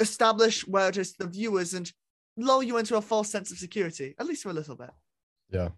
establish 0.00 0.66
where 0.66 0.90
just 0.90 1.18
the 1.18 1.26
viewers 1.26 1.74
and 1.74 1.92
lull 2.36 2.62
you 2.62 2.78
into 2.78 2.96
a 2.96 3.02
false 3.02 3.30
sense 3.30 3.50
of 3.52 3.58
security, 3.58 4.14
at 4.18 4.26
least 4.26 4.42
for 4.42 4.50
a 4.50 4.52
little 4.54 4.76
bit. 4.76 4.90
Yeah. 5.50 5.70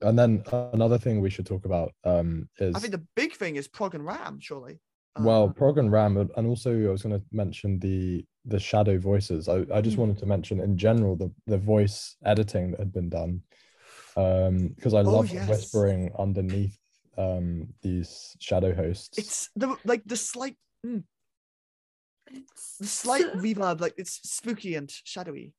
And 0.00 0.18
then 0.18 0.44
another 0.72 0.98
thing 0.98 1.20
we 1.20 1.30
should 1.30 1.46
talk 1.46 1.64
about 1.64 1.92
um, 2.04 2.48
is 2.58 2.74
I 2.74 2.78
think 2.78 2.92
the 2.92 3.06
big 3.16 3.34
thing 3.34 3.56
is 3.56 3.68
Prog 3.68 3.94
and 3.94 4.04
Ram, 4.04 4.38
surely. 4.40 4.78
well, 5.18 5.44
Uh, 5.44 5.52
Prog 5.52 5.78
and 5.78 5.90
Ram, 5.90 6.16
and 6.16 6.46
also 6.46 6.70
I 6.72 6.90
was 6.90 7.02
going 7.02 7.18
to 7.18 7.24
mention 7.32 7.78
the 7.78 8.24
the 8.46 8.60
shadow 8.60 8.98
voices. 8.98 9.48
I, 9.48 9.64
I 9.72 9.80
just 9.80 9.96
Mm. 9.96 10.00
wanted 10.00 10.18
to 10.18 10.26
mention 10.26 10.60
in 10.60 10.76
general 10.76 11.16
the 11.16 11.30
the 11.46 11.56
voice 11.58 12.16
editing 12.24 12.72
that 12.72 12.80
had 12.80 12.92
been 12.92 13.08
done, 13.08 13.42
um, 14.16 14.68
because 14.76 14.92
I 14.94 15.00
Oh, 15.00 15.10
love 15.12 15.30
yes. 15.32 15.48
whispering 15.48 16.12
underneath 16.18 16.78
um 17.16 17.72
these 17.80 18.36
shadow 18.40 18.74
hosts. 18.74 19.16
it's 19.18 19.48
the 19.56 19.68
like 19.84 20.02
the 20.04 20.16
slight 20.16 20.56
the 20.82 21.02
slight 22.56 23.22
so- 23.22 23.32
reverb, 23.34 23.80
like 23.80 23.94
it's 23.96 24.20
spooky 24.28 24.74
and 24.74 24.90
shadowy. 25.04 25.52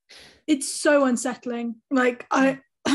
it's 0.48 0.68
so 0.68 1.06
unsettling. 1.06 1.76
Like 1.92 2.26
I 2.32 2.60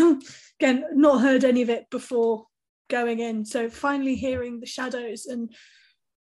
again 0.60 0.84
not 0.94 1.20
heard 1.20 1.44
any 1.44 1.62
of 1.62 1.70
it 1.70 1.86
before 1.90 2.46
going 2.88 3.20
in. 3.20 3.44
So 3.44 3.68
finally 3.70 4.14
hearing 4.16 4.60
the 4.60 4.66
shadows 4.66 5.26
and 5.26 5.52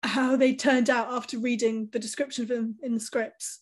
how 0.03 0.35
they 0.35 0.53
turned 0.55 0.89
out 0.89 1.11
after 1.11 1.37
reading 1.39 1.89
the 1.91 1.99
description 1.99 2.43
of 2.43 2.47
them 2.49 2.75
in 2.83 2.93
the 2.93 2.99
scripts, 2.99 3.61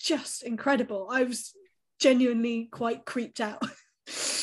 just 0.00 0.42
incredible. 0.42 1.08
I 1.10 1.22
was 1.24 1.52
genuinely 2.00 2.68
quite 2.72 3.04
creeped 3.04 3.40
out. 3.40 3.62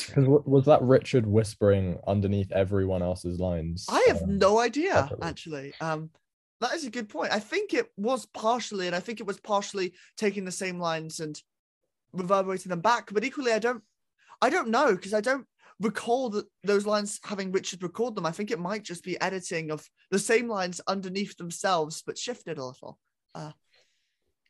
Because 0.06 0.26
was 0.44 0.66
that 0.66 0.82
Richard 0.82 1.26
whispering 1.26 1.98
underneath 2.06 2.52
everyone 2.52 3.02
else's 3.02 3.40
lines? 3.40 3.86
I 3.88 4.04
have 4.08 4.20
Um, 4.22 4.36
no 4.36 4.58
idea 4.60 4.92
separately. 4.92 5.26
actually. 5.28 5.72
Um, 5.80 6.10
that 6.60 6.74
is 6.74 6.84
a 6.84 6.90
good 6.90 7.08
point. 7.08 7.32
I 7.32 7.40
think 7.40 7.74
it 7.74 7.86
was 7.96 8.26
partially, 8.26 8.86
and 8.86 8.96
I 8.96 9.00
think 9.00 9.20
it 9.20 9.26
was 9.26 9.40
partially 9.40 9.94
taking 10.16 10.44
the 10.44 10.52
same 10.52 10.78
lines 10.78 11.20
and 11.20 11.40
reverberating 12.12 12.70
them 12.70 12.80
back. 12.80 13.12
But 13.12 13.24
equally, 13.24 13.52
I 13.52 13.58
don't, 13.58 13.82
I 14.40 14.50
don't 14.50 14.68
know 14.68 14.94
because 14.94 15.14
I 15.14 15.20
don't 15.20 15.46
recall 15.80 16.30
that 16.30 16.46
those 16.62 16.86
lines 16.86 17.18
having 17.24 17.50
Richard 17.52 17.82
record 17.82 18.14
them. 18.14 18.26
I 18.26 18.30
think 18.30 18.50
it 18.50 18.60
might 18.60 18.84
just 18.84 19.02
be 19.04 19.20
editing 19.20 19.70
of 19.70 19.86
the 20.10 20.18
same 20.18 20.48
lines 20.48 20.80
underneath 20.86 21.36
themselves, 21.36 22.02
but 22.06 22.16
shifted 22.18 22.58
a 22.58 22.64
little. 22.64 22.98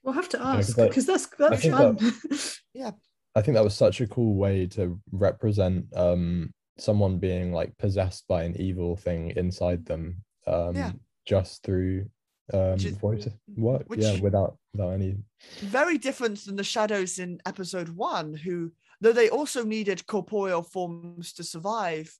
We'll 0.05 0.15
have 0.15 0.29
to 0.31 0.41
ask 0.43 0.77
that- 0.77 0.89
because 0.91 1.07
that's 1.07 1.27
that's 1.39 1.63
think 1.63 1.75
fun. 1.75 1.99
I 3.37 3.41
think 3.41 3.55
that 3.57 3.65
was 3.65 3.75
such 3.75 4.01
a 4.01 4.07
cool 4.07 4.37
way 4.37 4.67
to 4.69 5.01
represent 5.11 5.87
um 5.97 6.53
someone 6.79 7.19
being 7.19 7.53
like 7.53 7.77
possessed 7.79 8.27
by 8.29 8.43
an 8.45 8.55
evil 8.61 8.97
thing 8.97 9.31
inside 9.37 9.87
them 9.87 10.23
um 10.47 10.75
Yeah. 10.77 10.93
Just 11.25 11.63
through 11.63 12.07
um 12.53 12.75
is- 12.75 12.97
voice 12.99 13.27
work 13.57 13.85
which- 13.87 14.01
yeah 14.01 14.21
without 14.21 14.57
without 14.73 14.91
any 14.91 15.17
very 15.61 15.99
different 15.99 16.45
than 16.45 16.57
the 16.57 16.65
shadows 16.65 17.19
in 17.19 17.39
episode 17.47 17.91
one, 17.91 18.33
who, 18.35 18.73
though 19.01 19.13
they 19.13 19.29
also 19.29 19.63
needed 19.65 20.07
corporeal 20.07 20.63
forms 20.63 21.33
to 21.35 21.45
survive, 21.45 22.17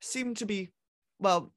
seemed 0.00 0.36
to 0.38 0.46
be, 0.46 0.72
well, 1.20 1.52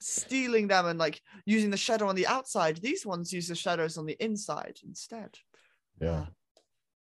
stealing 0.00 0.68
them 0.68 0.86
and 0.86 0.98
like 0.98 1.20
using 1.44 1.70
the 1.70 1.76
shadow 1.76 2.08
on 2.08 2.14
the 2.16 2.26
outside. 2.26 2.78
These 2.78 3.04
ones 3.04 3.32
use 3.32 3.48
the 3.48 3.54
shadows 3.54 3.98
on 3.98 4.06
the 4.06 4.16
inside 4.20 4.78
instead. 4.86 5.34
yeah 6.00 6.10
Uh, 6.10 6.26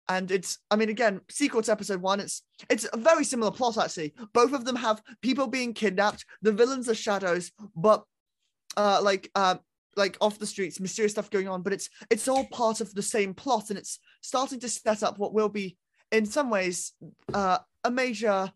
and 0.10 0.30
it's, 0.30 0.58
I 0.70 0.76
mean, 0.76 0.90
again, 0.90 1.22
sequel 1.30 1.62
to 1.62 1.72
episode 1.72 2.02
one, 2.02 2.20
it's 2.20 2.44
it's 2.70 2.88
a 2.92 2.98
very 2.98 3.24
similar 3.24 3.52
plot 3.52 3.78
actually. 3.78 4.14
Both 4.34 4.52
of 4.54 4.66
them 4.66 4.76
have 4.76 5.02
people 5.22 5.48
being 5.48 5.74
kidnapped. 5.74 6.26
The 6.42 6.52
villains 6.52 6.90
are 6.90 6.96
shadows, 6.96 7.52
but 7.76 8.04
uh, 8.78 9.00
like 9.02 9.30
uh, 9.36 9.56
like 9.96 10.18
off 10.22 10.40
the 10.40 10.46
streets, 10.46 10.80
mysterious 10.80 11.14
stuff 11.14 11.30
going 11.30 11.48
on. 11.48 11.62
But 11.62 11.74
it's 11.74 11.90
it's 12.10 12.28
all 12.28 12.46
part 12.46 12.82
of 12.82 12.94
the 12.94 13.02
same 13.02 13.34
plot, 13.34 13.70
and 13.70 13.78
it's 13.78 14.00
starting 14.22 14.60
to 14.60 14.70
set 14.70 15.04
up 15.04 15.18
what 15.18 15.34
will 15.34 15.50
be, 15.50 15.78
in 16.12 16.26
some 16.26 16.50
ways, 16.50 16.94
uh, 17.34 17.60
a 17.84 17.92
major 17.92 18.52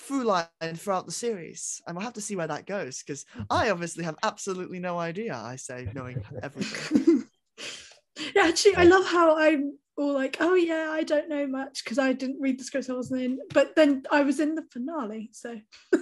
through 0.00 0.24
line 0.24 0.46
throughout 0.74 1.06
the 1.06 1.12
series. 1.12 1.82
And 1.86 1.96
we'll 1.96 2.04
have 2.04 2.14
to 2.14 2.20
see 2.20 2.36
where 2.36 2.46
that 2.46 2.66
goes 2.66 3.02
because 3.02 3.24
I 3.50 3.70
obviously 3.70 4.04
have 4.04 4.16
absolutely 4.22 4.78
no 4.78 4.98
idea. 4.98 5.34
I 5.34 5.56
say 5.56 5.88
knowing 5.94 6.22
everything. 6.42 7.24
yeah, 8.34 8.44
actually, 8.44 8.76
I 8.76 8.84
love 8.84 9.06
how 9.06 9.36
I'm 9.36 9.76
all 9.96 10.12
like, 10.12 10.36
"Oh 10.40 10.54
yeah, 10.54 10.90
I 10.90 11.02
don't 11.02 11.28
know 11.28 11.46
much 11.46 11.82
because 11.84 11.98
I 11.98 12.12
didn't 12.12 12.40
read 12.40 12.58
the 12.58 12.64
script. 12.64 12.90
I 12.90 12.94
wasn't 12.94 13.22
in." 13.22 13.38
But 13.52 13.74
then 13.74 14.04
I 14.10 14.22
was 14.22 14.40
in 14.40 14.54
the 14.54 14.64
finale, 14.70 15.30
so 15.32 15.58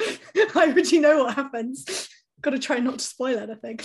I 0.00 0.18
already 0.54 1.00
know 1.00 1.24
what 1.24 1.34
happens. 1.34 2.08
Got 2.40 2.50
to 2.50 2.58
try 2.58 2.78
not 2.78 2.98
to 3.00 3.04
spoil 3.04 3.38
anything. 3.38 3.80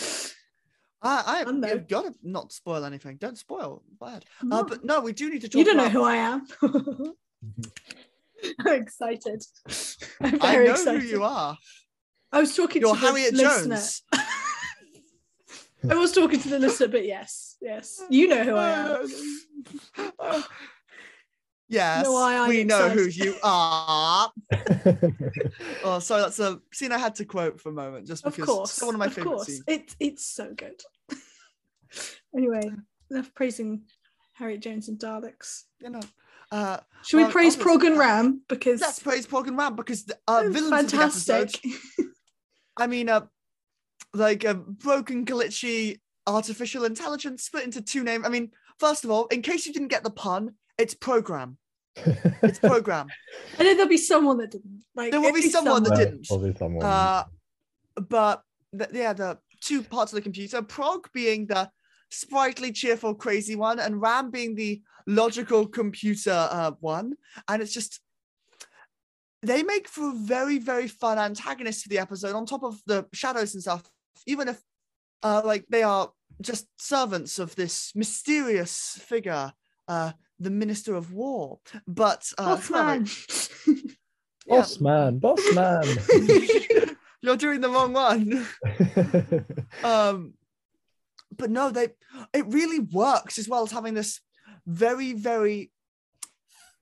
I, 1.01 1.43
I 1.45 1.69
you've 1.73 1.87
got 1.87 2.05
to 2.05 2.13
not 2.23 2.53
spoil 2.53 2.85
anything. 2.85 3.17
Don't 3.17 3.37
spoil. 3.37 3.83
Bad. 3.99 4.25
Uh, 4.49 4.63
but 4.63 4.85
no, 4.85 5.01
we 5.01 5.11
do 5.11 5.29
need 5.29 5.41
to 5.41 5.49
talk. 5.49 5.59
You 5.59 5.65
don't 5.65 5.77
know 5.77 5.89
who 5.89 6.03
I 6.03 6.15
am. 6.15 6.47
I'm 8.59 8.81
excited. 8.81 9.43
I'm 10.21 10.37
I 10.41 10.55
know 10.57 10.71
excited. 10.71 11.01
who 11.01 11.07
you 11.07 11.23
are. 11.23 11.57
I 12.31 12.39
was 12.39 12.55
talking 12.55 12.81
You're 12.81 12.95
to 12.95 13.01
the 13.01 13.07
Harriet 13.07 13.33
listener. 13.33 13.75
Jones. 13.75 14.03
I 15.89 15.95
was 15.95 16.13
talking 16.13 16.39
to 16.39 16.49
the 16.49 16.59
listener, 16.59 16.87
but 16.87 17.05
yes, 17.05 17.57
yes, 17.61 18.01
you 18.09 18.27
know 18.29 18.43
who 18.43 18.55
I 18.55 18.69
am. 18.69 19.07
Uh, 20.17 20.41
yes, 21.69 22.03
No, 22.05 22.15
I- 22.15 22.39
I'm 22.39 22.49
we 22.49 22.63
know 22.63 22.89
who 22.89 23.03
you 23.05 23.35
are. 23.43 24.31
Oh, 25.83 25.99
sorry, 25.99 26.21
that's 26.23 26.39
a 26.39 26.59
scene 26.71 26.91
I 26.91 26.97
had 26.97 27.15
to 27.15 27.25
quote 27.25 27.59
for 27.59 27.69
a 27.69 27.73
moment, 27.73 28.07
just 28.07 28.25
Of 28.25 28.35
because 28.35 28.47
course, 28.49 28.71
it's 28.77 28.81
one 28.85 28.95
of 28.95 28.99
my 28.99 29.07
of 29.07 29.13
favorite 29.13 29.31
course, 29.33 29.47
scenes. 29.47 29.63
it's 29.67 29.95
it's 29.99 30.25
so 30.25 30.53
good. 30.53 30.81
anyway, 32.35 32.71
enough 33.11 33.33
praising 33.33 33.83
Harriet 34.33 34.61
Jones 34.61 34.87
and 34.87 34.97
Daleks. 34.97 35.63
You 35.81 35.89
know, 35.91 35.99
uh, 36.51 36.77
Should 37.03 37.17
we 37.25 37.31
praise 37.31 37.55
Prog 37.55 37.83
and 37.83 37.97
Ram 37.97 38.41
because 38.47 38.81
let's 38.81 38.99
praise 38.99 39.25
Prog 39.27 39.47
and 39.47 39.57
Ram 39.57 39.75
because 39.75 40.05
the 40.05 40.17
uh, 40.27 40.43
villains 40.49 40.63
of 40.63 40.91
the 40.91 40.97
fantastic? 40.97 41.63
I 42.77 42.87
mean, 42.87 43.09
uh, 43.09 43.25
like 44.13 44.43
a 44.45 44.53
broken, 44.55 45.25
glitchy 45.25 45.99
artificial 46.25 46.85
intelligence 46.85 47.43
split 47.43 47.65
into 47.65 47.81
two 47.81 48.03
names. 48.03 48.25
I 48.25 48.29
mean, 48.29 48.51
first 48.79 49.03
of 49.03 49.11
all, 49.11 49.27
in 49.27 49.41
case 49.41 49.65
you 49.65 49.73
didn't 49.73 49.89
get 49.89 50.03
the 50.03 50.09
pun, 50.09 50.55
it's 50.77 50.93
program. 50.93 51.57
It's 52.41 52.59
program. 52.59 53.07
and 53.57 53.67
then 53.67 53.77
there'll 53.77 53.89
be 53.89 53.97
someone 53.97 54.37
that 54.39 54.51
didn't. 54.51 54.83
Like 54.95 55.11
There 55.11 55.21
will 55.21 55.33
be 55.33 55.49
someone 55.49 55.83
that 55.83 55.95
didn't. 55.95 56.27
Probably 56.27 56.55
someone. 56.55 56.85
Uh, 56.85 57.23
but 57.95 58.41
th- 58.77 58.89
yeah, 58.93 59.13
the 59.13 59.37
two 59.61 59.83
parts 59.83 60.11
of 60.11 60.15
the 60.15 60.21
computer, 60.21 60.61
Prog 60.61 61.07
being 61.13 61.47
the 61.47 61.69
sprightly, 62.09 62.71
cheerful, 62.71 63.15
crazy 63.15 63.55
one, 63.55 63.79
and 63.79 64.01
Ram 64.01 64.31
being 64.31 64.55
the 64.55 64.81
logical 65.07 65.67
computer 65.67 66.47
uh, 66.51 66.71
one. 66.79 67.13
And 67.47 67.61
it's 67.61 67.73
just 67.73 68.01
they 69.41 69.61
make 69.61 69.87
for 69.87 70.09
a 70.09 70.13
very, 70.13 70.57
very 70.57 70.87
fun 70.87 71.19
antagonist 71.19 71.83
for 71.83 71.89
the 71.89 71.99
episode, 71.99 72.35
on 72.35 72.45
top 72.45 72.63
of 72.63 72.81
the 72.85 73.05
shadows 73.13 73.53
and 73.53 73.61
stuff, 73.61 73.83
even 74.25 74.47
if 74.47 74.61
uh, 75.21 75.41
like 75.43 75.65
they 75.69 75.83
are 75.83 76.11
just 76.41 76.67
servants 76.77 77.39
of 77.39 77.55
this 77.55 77.91
mysterious 77.95 78.99
figure, 79.01 79.51
uh, 79.87 80.11
the 80.43 80.49
Minister 80.49 80.95
of 80.95 81.13
War. 81.13 81.59
But 81.87 82.31
uh, 82.37 82.55
Boss 82.55 82.69
man. 82.69 83.07
yeah. 84.45 84.57
boss 84.57 84.79
man, 84.79 85.19
boss 85.19 85.53
man. 85.53 85.83
You're 87.21 87.37
doing 87.37 87.61
the 87.61 87.69
wrong 87.69 87.93
one. 87.93 88.45
um 89.83 90.33
but 91.37 91.49
no 91.49 91.71
they 91.71 91.89
it 92.33 92.45
really 92.47 92.79
works 92.79 93.37
as 93.37 93.49
well 93.49 93.63
as 93.63 93.71
having 93.71 93.93
this 93.93 94.19
very 94.67 95.13
very 95.13 95.71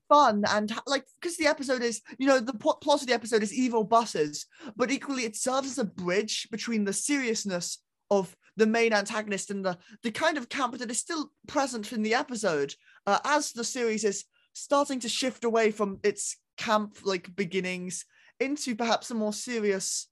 fun 0.09 0.43
and 0.49 0.73
like 0.85 1.05
because 1.19 1.37
the 1.37 1.47
episode 1.47 1.81
is 1.81 2.01
you 2.17 2.27
know 2.27 2.39
the 2.39 2.53
plot 2.53 2.81
plot 2.81 3.01
of 3.01 3.07
the 3.07 3.13
episode 3.13 3.43
is 3.43 3.53
evil 3.53 3.83
buses 3.83 4.45
but 4.75 4.91
equally 4.91 5.23
it 5.23 5.35
serves 5.35 5.67
as 5.67 5.77
a 5.77 5.85
bridge 5.85 6.47
between 6.51 6.83
the 6.83 6.93
seriousness 6.93 7.81
of 8.09 8.35
the 8.57 8.67
main 8.67 8.91
antagonist 8.93 9.49
and 9.49 9.63
the 9.63 9.77
the 10.03 10.11
kind 10.11 10.37
of 10.37 10.49
camp 10.49 10.77
that 10.77 10.91
is 10.91 10.99
still 10.99 11.31
present 11.47 11.93
in 11.93 12.01
the 12.01 12.13
episode 12.13 12.75
uh, 13.07 13.19
as 13.25 13.51
the 13.51 13.63
series 13.63 14.03
is 14.03 14.25
starting 14.53 14.99
to 14.99 15.09
shift 15.09 15.43
away 15.43 15.71
from 15.71 15.99
its 16.03 16.37
camp 16.57 16.97
like 17.03 17.35
beginnings 17.35 18.05
into 18.39 18.75
perhaps 18.75 19.09
a 19.09 19.15
more 19.15 19.33
serious 19.33 20.07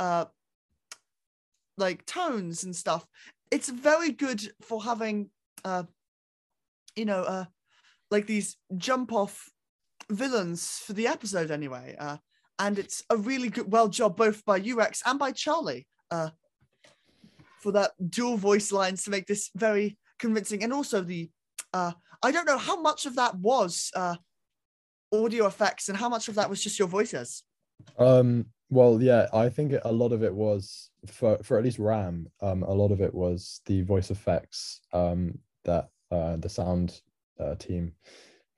uh 0.00 0.24
like 1.76 2.04
tones 2.06 2.64
and 2.64 2.74
stuff 2.74 3.06
it's 3.50 3.68
very 3.68 4.10
good 4.10 4.40
for 4.62 4.82
having 4.82 5.28
uh 5.64 5.84
you 6.96 7.04
know 7.04 7.22
uh 7.22 7.44
like 8.10 8.26
these 8.26 8.56
jump 8.76 9.12
off 9.12 9.48
villains 10.10 10.78
for 10.84 10.92
the 10.92 11.06
episode 11.06 11.50
anyway 11.50 11.94
uh 11.98 12.16
and 12.58 12.78
it's 12.78 13.02
a 13.10 13.16
really 13.16 13.48
good 13.48 13.70
well 13.70 13.88
job 13.88 14.16
both 14.16 14.44
by 14.44 14.58
UX 14.58 15.02
and 15.06 15.18
by 15.18 15.32
Charlie 15.32 15.86
uh 16.10 16.30
for 17.60 17.72
that 17.72 17.92
dual 18.10 18.36
voice 18.36 18.72
lines 18.72 19.04
to 19.04 19.10
make 19.10 19.26
this 19.26 19.50
very 19.54 19.96
convincing 20.18 20.62
and 20.62 20.72
also 20.72 21.00
the 21.00 21.30
uh 21.72 21.92
I 22.22 22.30
don't 22.30 22.46
know 22.46 22.58
how 22.58 22.80
much 22.80 23.06
of 23.06 23.16
that 23.16 23.34
was 23.36 23.90
uh 23.94 24.16
audio 25.12 25.46
effects 25.46 25.88
and 25.88 25.98
how 25.98 26.08
much 26.08 26.28
of 26.28 26.34
that 26.36 26.48
was 26.48 26.62
just 26.62 26.78
your 26.78 26.88
voices 26.88 27.42
Um, 27.98 28.46
well, 28.70 29.02
yeah, 29.02 29.26
I 29.34 29.50
think 29.50 29.74
a 29.84 29.92
lot 29.92 30.12
of 30.12 30.22
it 30.22 30.34
was 30.34 30.90
for 31.06 31.36
for 31.42 31.58
at 31.58 31.64
least 31.64 31.78
Ram. 31.78 32.26
Um, 32.40 32.62
a 32.62 32.72
lot 32.72 32.90
of 32.92 33.00
it 33.02 33.12
was 33.14 33.60
the 33.66 33.82
voice 33.82 34.10
effects 34.10 34.80
um, 34.94 35.38
that 35.64 35.88
uh, 36.10 36.36
the 36.36 36.48
sound 36.48 37.02
uh, 37.38 37.54
team 37.56 37.92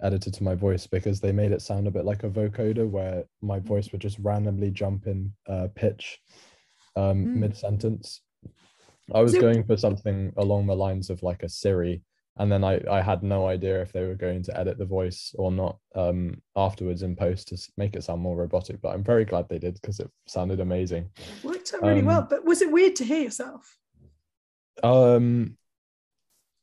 edited 0.03 0.35
to 0.35 0.45
my 0.45 0.55
voice 0.55 0.87
because 0.87 1.21
they 1.21 1.33
made 1.33 1.51
it 1.53 1.63
sound 1.63 1.87
a 1.89 1.91
bit 1.91 2.05
like 2.05 2.23
a 2.25 2.31
vocoder 2.31 2.89
where 2.89 3.25
my 3.43 3.59
voice 3.59 3.91
would 3.91 4.01
just 4.01 4.19
randomly 4.21 4.71
jump 4.71 5.07
in 5.09 5.33
uh, 5.49 5.67
pitch 5.75 6.21
um, 6.97 7.25
Mm. 7.27 7.37
mid 7.43 7.57
sentence. 7.57 8.21
I 9.13 9.21
was 9.23 9.33
So- 9.33 9.41
going 9.41 9.65
for 9.65 9.77
something 9.77 10.33
along 10.37 10.67
the 10.67 10.77
lines 10.77 11.11
of 11.11 11.23
like 11.25 11.43
a 11.43 11.49
Siri, 11.49 12.03
and 12.37 12.51
then 12.51 12.65
I, 12.65 12.81
I 12.91 13.01
had 13.01 13.23
no 13.23 13.47
idea 13.47 13.81
if 13.83 13.93
they 13.93 14.05
were 14.05 14.15
going 14.17 14.43
to 14.45 14.59
edit 14.59 14.77
the 14.79 14.85
voice 14.85 15.35
or 15.39 15.53
not 15.53 15.79
um, 15.95 16.41
afterwards 16.57 17.03
in 17.03 17.15
post 17.17 17.49
to 17.49 17.59
make 17.77 17.95
it 17.95 18.03
sound 18.05 18.21
more 18.23 18.37
robotic. 18.37 18.81
But 18.81 18.95
I'm 18.95 19.05
very 19.05 19.25
glad 19.25 19.49
they 19.49 19.59
did 19.61 19.75
because 19.75 20.01
it 20.01 20.11
sounded 20.27 20.59
amazing. 20.61 21.11
Worked 21.45 21.75
out 21.75 21.83
really 21.83 22.01
Um, 22.01 22.07
well, 22.07 22.27
but 22.29 22.45
was 22.45 22.61
it 22.63 22.73
weird 22.73 22.97
to 22.97 23.05
hear 23.05 23.23
yourself? 23.23 23.79
Um, 24.83 25.57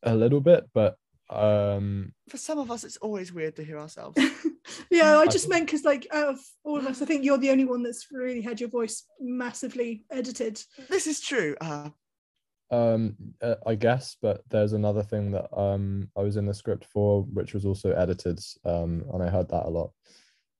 a 0.04 0.14
little 0.16 0.42
bit, 0.42 0.70
but 0.74 0.98
um, 1.30 2.12
for 2.28 2.36
some 2.38 2.60
of 2.60 2.70
us 2.70 2.84
it's 2.84 2.98
always 2.98 3.32
weird 3.32 3.56
to 3.56 3.64
hear 3.64 3.80
ourselves 3.80 4.18
yeah, 4.92 5.16
I 5.18 5.22
I 5.22 5.26
just 5.28 5.46
think- 5.46 5.54
meant 5.54 5.66
because 5.68 5.86
like 5.86 6.06
out 6.12 6.28
of 6.34 6.40
all 6.66 6.78
of 6.78 6.86
us, 6.86 7.02
I 7.02 7.06
think 7.06 7.24
you're 7.24 7.38
the 7.38 7.52
only 7.52 7.64
one 7.64 7.84
that's 7.84 8.08
really 8.12 8.42
had 8.42 8.60
your 8.60 8.68
voice 8.70 9.06
massively 9.22 10.04
edited. 10.12 10.62
this 10.90 11.08
is 11.08 11.22
true 11.22 11.56
uh 11.62 11.88
um, 12.72 13.16
uh, 13.42 13.56
I 13.66 13.76
guess. 13.76 14.18
But 14.22 14.42
there's 14.50 14.74
another 14.74 15.04
thing 15.04 15.32
that 15.32 15.56
um 15.56 16.10
I 16.18 16.22
was 16.22 16.38
in 16.38 16.46
the 16.46 16.54
script 16.54 16.86
for, 16.86 17.24
which 17.24 17.54
was 17.54 17.66
also 17.66 17.92
edited, 17.92 18.40
um, 18.66 19.04
and 19.14 19.22
I 19.22 19.30
heard 19.30 19.50
that 19.50 19.66
a 19.66 19.70
lot. 19.70 19.92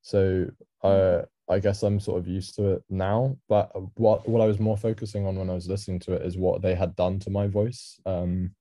So 0.02 0.48
uh, 0.84 1.22
I 1.50 1.60
guess 1.60 1.84
I'm 1.84 2.00
sort 2.00 2.20
of 2.20 2.28
used 2.28 2.56
to 2.56 2.74
it 2.74 2.84
now. 2.90 3.38
But 3.50 3.72
what 3.98 4.28
what 4.28 4.42
I 4.42 4.46
was 4.46 4.60
more 4.60 4.78
focusing 4.78 5.26
on 5.26 5.36
when 5.36 5.50
I 5.50 5.54
was 5.54 5.68
listening 5.68 6.00
to 6.02 6.14
it 6.14 6.24
is 6.24 6.38
what 6.38 6.62
they 6.62 6.76
had 6.76 6.96
done 6.96 7.20
to 7.20 7.30
my 7.30 7.48
voice. 7.48 8.00
Um, 8.06 8.56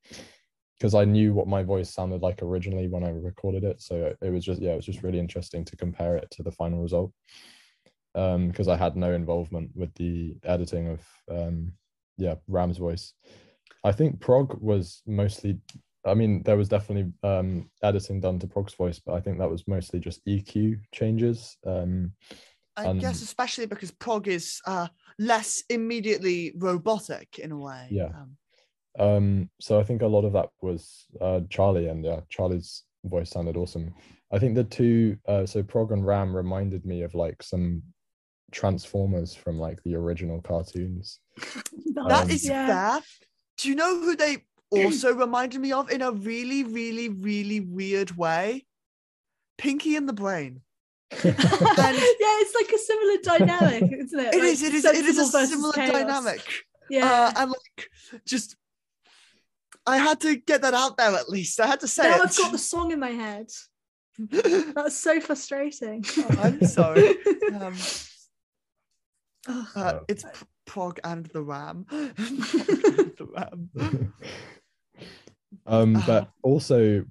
because 0.78 0.94
I 0.94 1.04
knew 1.04 1.34
what 1.34 1.46
my 1.46 1.62
voice 1.62 1.92
sounded 1.92 2.22
like 2.22 2.42
originally 2.42 2.88
when 2.88 3.04
I 3.04 3.10
recorded 3.10 3.64
it. 3.64 3.82
So 3.82 4.14
it 4.22 4.30
was 4.30 4.44
just 4.44 4.62
yeah, 4.62 4.72
it 4.72 4.76
was 4.76 4.86
just 4.86 5.02
really 5.02 5.18
interesting 5.18 5.62
to 5.66 5.76
compare 5.76 6.16
it 6.16 6.30
to 6.32 6.42
the 6.42 6.52
final 6.52 6.82
result. 6.82 7.12
Um, 8.14 8.48
because 8.48 8.66
I 8.66 8.76
had 8.76 8.96
no 8.96 9.12
involvement 9.12 9.70
with 9.74 9.94
the 9.94 10.36
editing 10.42 10.88
of 10.88 11.00
um 11.30 11.72
yeah, 12.20 12.35
Ram's 12.48 12.78
voice. 12.78 13.14
I 13.85 13.92
think 13.92 14.20
Prog 14.20 14.61
was 14.61 15.02
mostly 15.06 15.59
I 16.06 16.14
mean, 16.14 16.42
there 16.44 16.56
was 16.56 16.68
definitely 16.68 17.12
um 17.22 17.70
editing 17.83 18.20
done 18.20 18.38
to 18.38 18.46
Prog's 18.46 18.74
voice, 18.74 18.98
but 19.04 19.14
I 19.14 19.20
think 19.20 19.38
that 19.38 19.50
was 19.50 19.66
mostly 19.66 20.00
just 20.00 20.24
EQ 20.26 20.78
changes. 20.92 21.56
Um 21.66 22.12
i 22.76 22.87
Um, 22.87 23.00
guess 23.00 23.20
especially 23.20 23.66
because 23.66 23.90
prog 23.90 24.28
is 24.28 24.61
uh 24.64 24.87
less 25.18 25.64
immediately 25.68 26.52
robotic 26.56 27.38
in 27.38 27.50
a 27.52 27.59
way 27.59 27.88
Yeah. 27.90 28.09
um, 28.14 28.37
Um, 28.98 29.50
so 29.61 29.78
I 29.78 29.85
think 29.85 30.02
a 30.02 30.06
lot 30.06 30.24
of 30.24 30.33
that 30.33 30.50
was 30.62 31.06
uh, 31.20 31.40
Charlie, 31.48 31.88
and 31.88 32.04
yeah, 32.04 32.20
Charlie's 32.28 32.85
voice 33.04 33.30
sounded 33.30 33.56
awesome. 33.56 33.95
I 34.32 34.38
think 34.38 34.55
the 34.55 34.64
two, 34.64 35.16
uh, 35.26 35.47
so 35.47 35.62
Prog 35.62 35.92
and 35.92 36.07
Ram 36.07 36.34
reminded 36.34 36.84
me 36.84 37.03
of 37.03 37.14
like 37.14 37.42
some 37.42 37.82
Transformers 38.51 39.34
from 39.34 39.59
like 39.59 39.82
the 39.82 39.94
original 39.94 40.40
cartoons. 40.40 41.18
that 41.94 42.22
Um, 42.24 42.30
is 42.30 42.46
fair 42.46 43.01
do 43.59 43.68
you 43.68 43.74
know 43.74 44.01
who 44.01 44.16
they 44.16 44.38
also 44.70 45.12
reminded 45.14 45.61
me 45.61 45.72
of 45.72 45.90
in 45.90 46.01
a 46.03 46.11
really 46.12 46.64
really 46.64 47.09
really 47.09 47.61
weird 47.61 48.16
way 48.16 48.64
pinky 49.59 49.96
and 49.96 50.09
the 50.09 50.12
brain 50.12 50.62
yeah, 51.24 51.34
it's 51.42 52.55
like 52.55 52.70
a 52.72 52.78
similar 52.78 53.16
dynamic, 53.20 53.82
isn't 53.98 54.20
it? 54.20 54.32
It 54.32 54.38
Like, 54.38 54.53
is. 54.53 54.62
it 54.62 54.74
is 54.74 54.84
it 54.84 55.05
is 55.05 55.18
a 55.18 55.46
similar 55.46 55.72
chaos. 55.72 55.90
dynamic 55.92 56.40
Yeah. 56.88 57.11
uh, 57.11 57.32
and 57.36 57.51
like 57.51 57.90
just 58.24 58.57
i 59.86 59.96
had 59.96 60.20
to 60.20 60.36
get 60.36 60.62
that 60.62 60.72
out 60.74 60.96
there 60.96 61.11
at 61.16 61.28
least 61.28 61.59
i 61.59 61.66
had 61.66 61.80
to 61.80 61.88
say 61.88 62.05
now 62.05 62.16
it 62.16 62.22
I've 62.22 62.36
got 62.36 62.53
the 62.53 62.59
song 62.59 62.92
in 62.92 63.01
my 63.01 63.11
head. 63.11 63.48
That's 64.18 64.96
so 64.96 65.20
frustrating. 65.20 66.05
i'm 66.38 66.64
sorry 66.64 67.09
um, 67.55 67.74
Ugh. 67.74 67.76
Uh, 69.49 69.64
Oh. 69.74 70.01
it's 70.09 70.24
P- 70.24 70.47
Prog 70.66 71.01
and 71.05 71.26
the 71.26 71.43
Ram. 71.43 71.86
the 71.91 73.28
Ram. 73.34 74.12
um, 75.66 76.03
but 76.07 76.30
also 76.43 77.05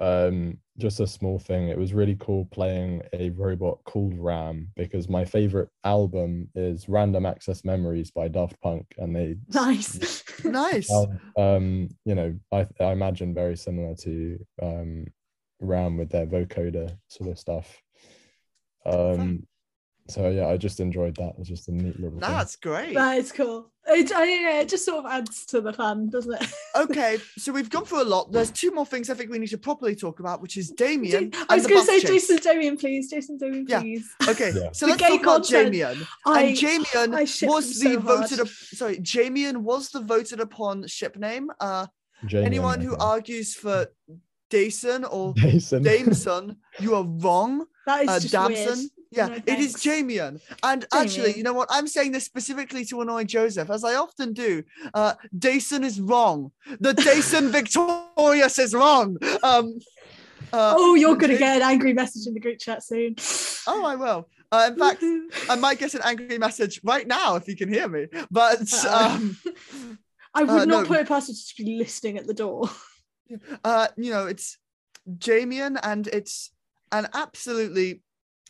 um, 0.00 0.58
just 0.78 1.00
a 1.00 1.06
small 1.06 1.38
thing. 1.38 1.68
It 1.68 1.78
was 1.78 1.94
really 1.94 2.16
cool 2.20 2.46
playing 2.46 3.02
a 3.12 3.30
robot 3.30 3.78
called 3.84 4.18
Ram 4.18 4.68
because 4.76 5.08
my 5.08 5.24
favorite 5.24 5.70
album 5.84 6.48
is 6.54 6.88
Random 6.88 7.24
Access 7.24 7.64
Memories 7.64 8.10
by 8.10 8.28
Daft 8.28 8.60
Punk, 8.60 8.86
and 8.98 9.14
they 9.14 9.36
Nice. 9.52 10.22
Nice. 10.44 10.90
um, 11.38 11.88
you 12.04 12.14
know, 12.14 12.38
I, 12.52 12.66
I 12.80 12.92
imagine 12.92 13.32
very 13.32 13.56
similar 13.56 13.94
to 13.96 14.38
um, 14.62 15.06
Ram 15.60 15.96
with 15.96 16.10
their 16.10 16.26
vocoder 16.26 16.98
sort 17.08 17.30
of 17.30 17.38
stuff. 17.38 17.80
Um, 18.84 19.46
so 20.08 20.28
yeah, 20.30 20.46
I 20.48 20.56
just 20.56 20.80
enjoyed 20.80 21.16
that. 21.16 21.34
It's 21.38 21.48
just 21.48 21.68
a 21.68 21.72
neat 21.72 21.96
little 22.00 22.10
thing. 22.18 22.20
That's 22.20 22.56
great. 22.56 22.94
that 22.94 23.18
is 23.18 23.32
cool. 23.32 23.70
It, 23.88 24.10
I, 24.12 24.24
yeah, 24.24 24.60
it 24.60 24.68
just 24.68 24.84
sort 24.84 25.04
of 25.04 25.10
adds 25.12 25.46
to 25.46 25.60
the 25.60 25.72
fun, 25.72 26.08
doesn't 26.10 26.32
it? 26.42 26.48
Okay, 26.76 27.16
so 27.38 27.52
we've 27.52 27.70
gone 27.70 27.84
through 27.86 28.02
a 28.02 28.04
lot. 28.04 28.30
There's 28.32 28.50
two 28.50 28.70
more 28.70 28.84
things 28.84 29.08
I 29.08 29.14
think 29.14 29.30
we 29.30 29.38
need 29.38 29.48
to 29.48 29.56
properly 29.58 29.96
talk 29.96 30.20
about, 30.20 30.42
which 30.42 30.56
is 30.58 30.70
Damien. 30.70 31.32
I 31.48 31.54
was 31.54 31.64
and 31.64 31.72
going 31.74 31.86
to 31.86 31.86
say 31.86 32.00
chase. 32.00 32.28
Jason 32.28 32.36
Damien, 32.38 32.76
please. 32.76 33.08
Jason 33.08 33.38
Damien, 33.38 33.64
Yeah. 33.68 33.80
please. 33.80 34.06
Okay, 34.28 34.52
Yeah. 34.54 34.70
so 34.72 34.84
The 34.86 34.90
let's 34.92 35.02
gay 35.02 35.08
talk 35.10 35.22
about 35.22 35.32
content. 35.44 35.72
Damien. 35.72 36.06
I, 36.26 36.42
and 36.42 36.56
Jamian 36.56 37.14
I 37.14 37.24
ship 37.24 37.48
was 37.48 37.78
them 37.78 37.92
the 37.92 37.94
so 37.94 38.00
hard. 38.02 38.20
voted 38.20 38.40
up, 38.40 38.48
sorry, 38.48 38.98
Jamian 38.98 39.56
was 39.58 39.88
the 39.90 40.00
voted 40.00 40.40
upon 40.40 40.86
ship 40.86 41.16
name. 41.16 41.50
Uh 41.60 41.86
Jamie 42.26 42.44
anyone 42.46 42.80
who 42.80 42.96
argues 42.96 43.54
for 43.54 43.86
Dason 44.50 45.04
or 45.04 45.32
Jason. 45.34 45.82
Dameson, 45.84 46.56
you 46.80 46.94
are 46.94 47.04
wrong. 47.04 47.66
that 47.86 48.02
is 48.04 48.08
Uh, 48.08 48.20
just 48.20 48.32
Damson. 48.32 48.78
weird. 48.78 48.90
Yeah, 49.16 49.28
No, 49.28 49.34
it 49.46 49.58
is. 49.58 49.74
Jamian. 49.76 50.40
And 50.62 50.86
actually, 50.92 51.36
you 51.36 51.42
know 51.42 51.54
what? 51.54 51.68
I'm 51.70 51.86
saying 51.86 52.12
this 52.12 52.24
specifically 52.24 52.84
to 52.86 53.00
annoy 53.00 53.24
Joseph, 53.24 53.70
as 53.70 53.82
I 53.82 53.94
often 53.94 54.32
do. 54.32 54.62
Uh, 54.92 55.14
Dason 55.36 55.84
is 55.84 56.00
wrong. 56.00 56.52
The 56.80 56.92
Dason 56.92 57.50
Victorious 57.52 58.58
is 58.58 58.74
wrong. 58.74 59.16
Um, 59.42 59.78
uh, 60.52 60.74
Oh, 60.76 60.94
you're 60.94 61.16
going 61.16 61.32
to 61.32 61.38
get 61.38 61.56
an 61.56 61.62
angry 61.62 61.92
message 61.92 62.26
in 62.26 62.34
the 62.34 62.40
group 62.40 62.58
chat 62.58 62.82
soon. 62.82 63.16
Oh, 63.66 63.84
I 63.84 63.96
will. 63.96 64.28
Uh, 64.52 64.70
in 64.70 64.78
fact, 64.78 65.02
I 65.50 65.56
might 65.58 65.78
get 65.78 65.94
an 65.94 66.02
angry 66.04 66.38
message 66.38 66.80
right 66.84 67.06
now 67.06 67.36
if 67.36 67.48
you 67.48 67.56
can 67.56 67.72
hear 67.72 67.88
me. 67.88 68.06
But 68.30 68.72
um, 68.84 69.36
I 70.34 70.42
would 70.42 70.50
uh, 70.50 70.64
not 70.66 70.82
no. 70.82 70.84
put 70.84 71.00
it 71.00 71.08
past 71.08 71.28
you 71.28 71.34
to 71.34 71.64
be 71.64 71.78
listening 71.78 72.18
at 72.18 72.26
the 72.26 72.34
door. 72.34 72.68
uh, 73.64 73.88
you 73.96 74.10
know, 74.10 74.26
it's 74.26 74.58
Jamian, 75.18 75.78
and 75.82 76.06
it's 76.06 76.52
an 76.92 77.08
absolutely 77.14 78.02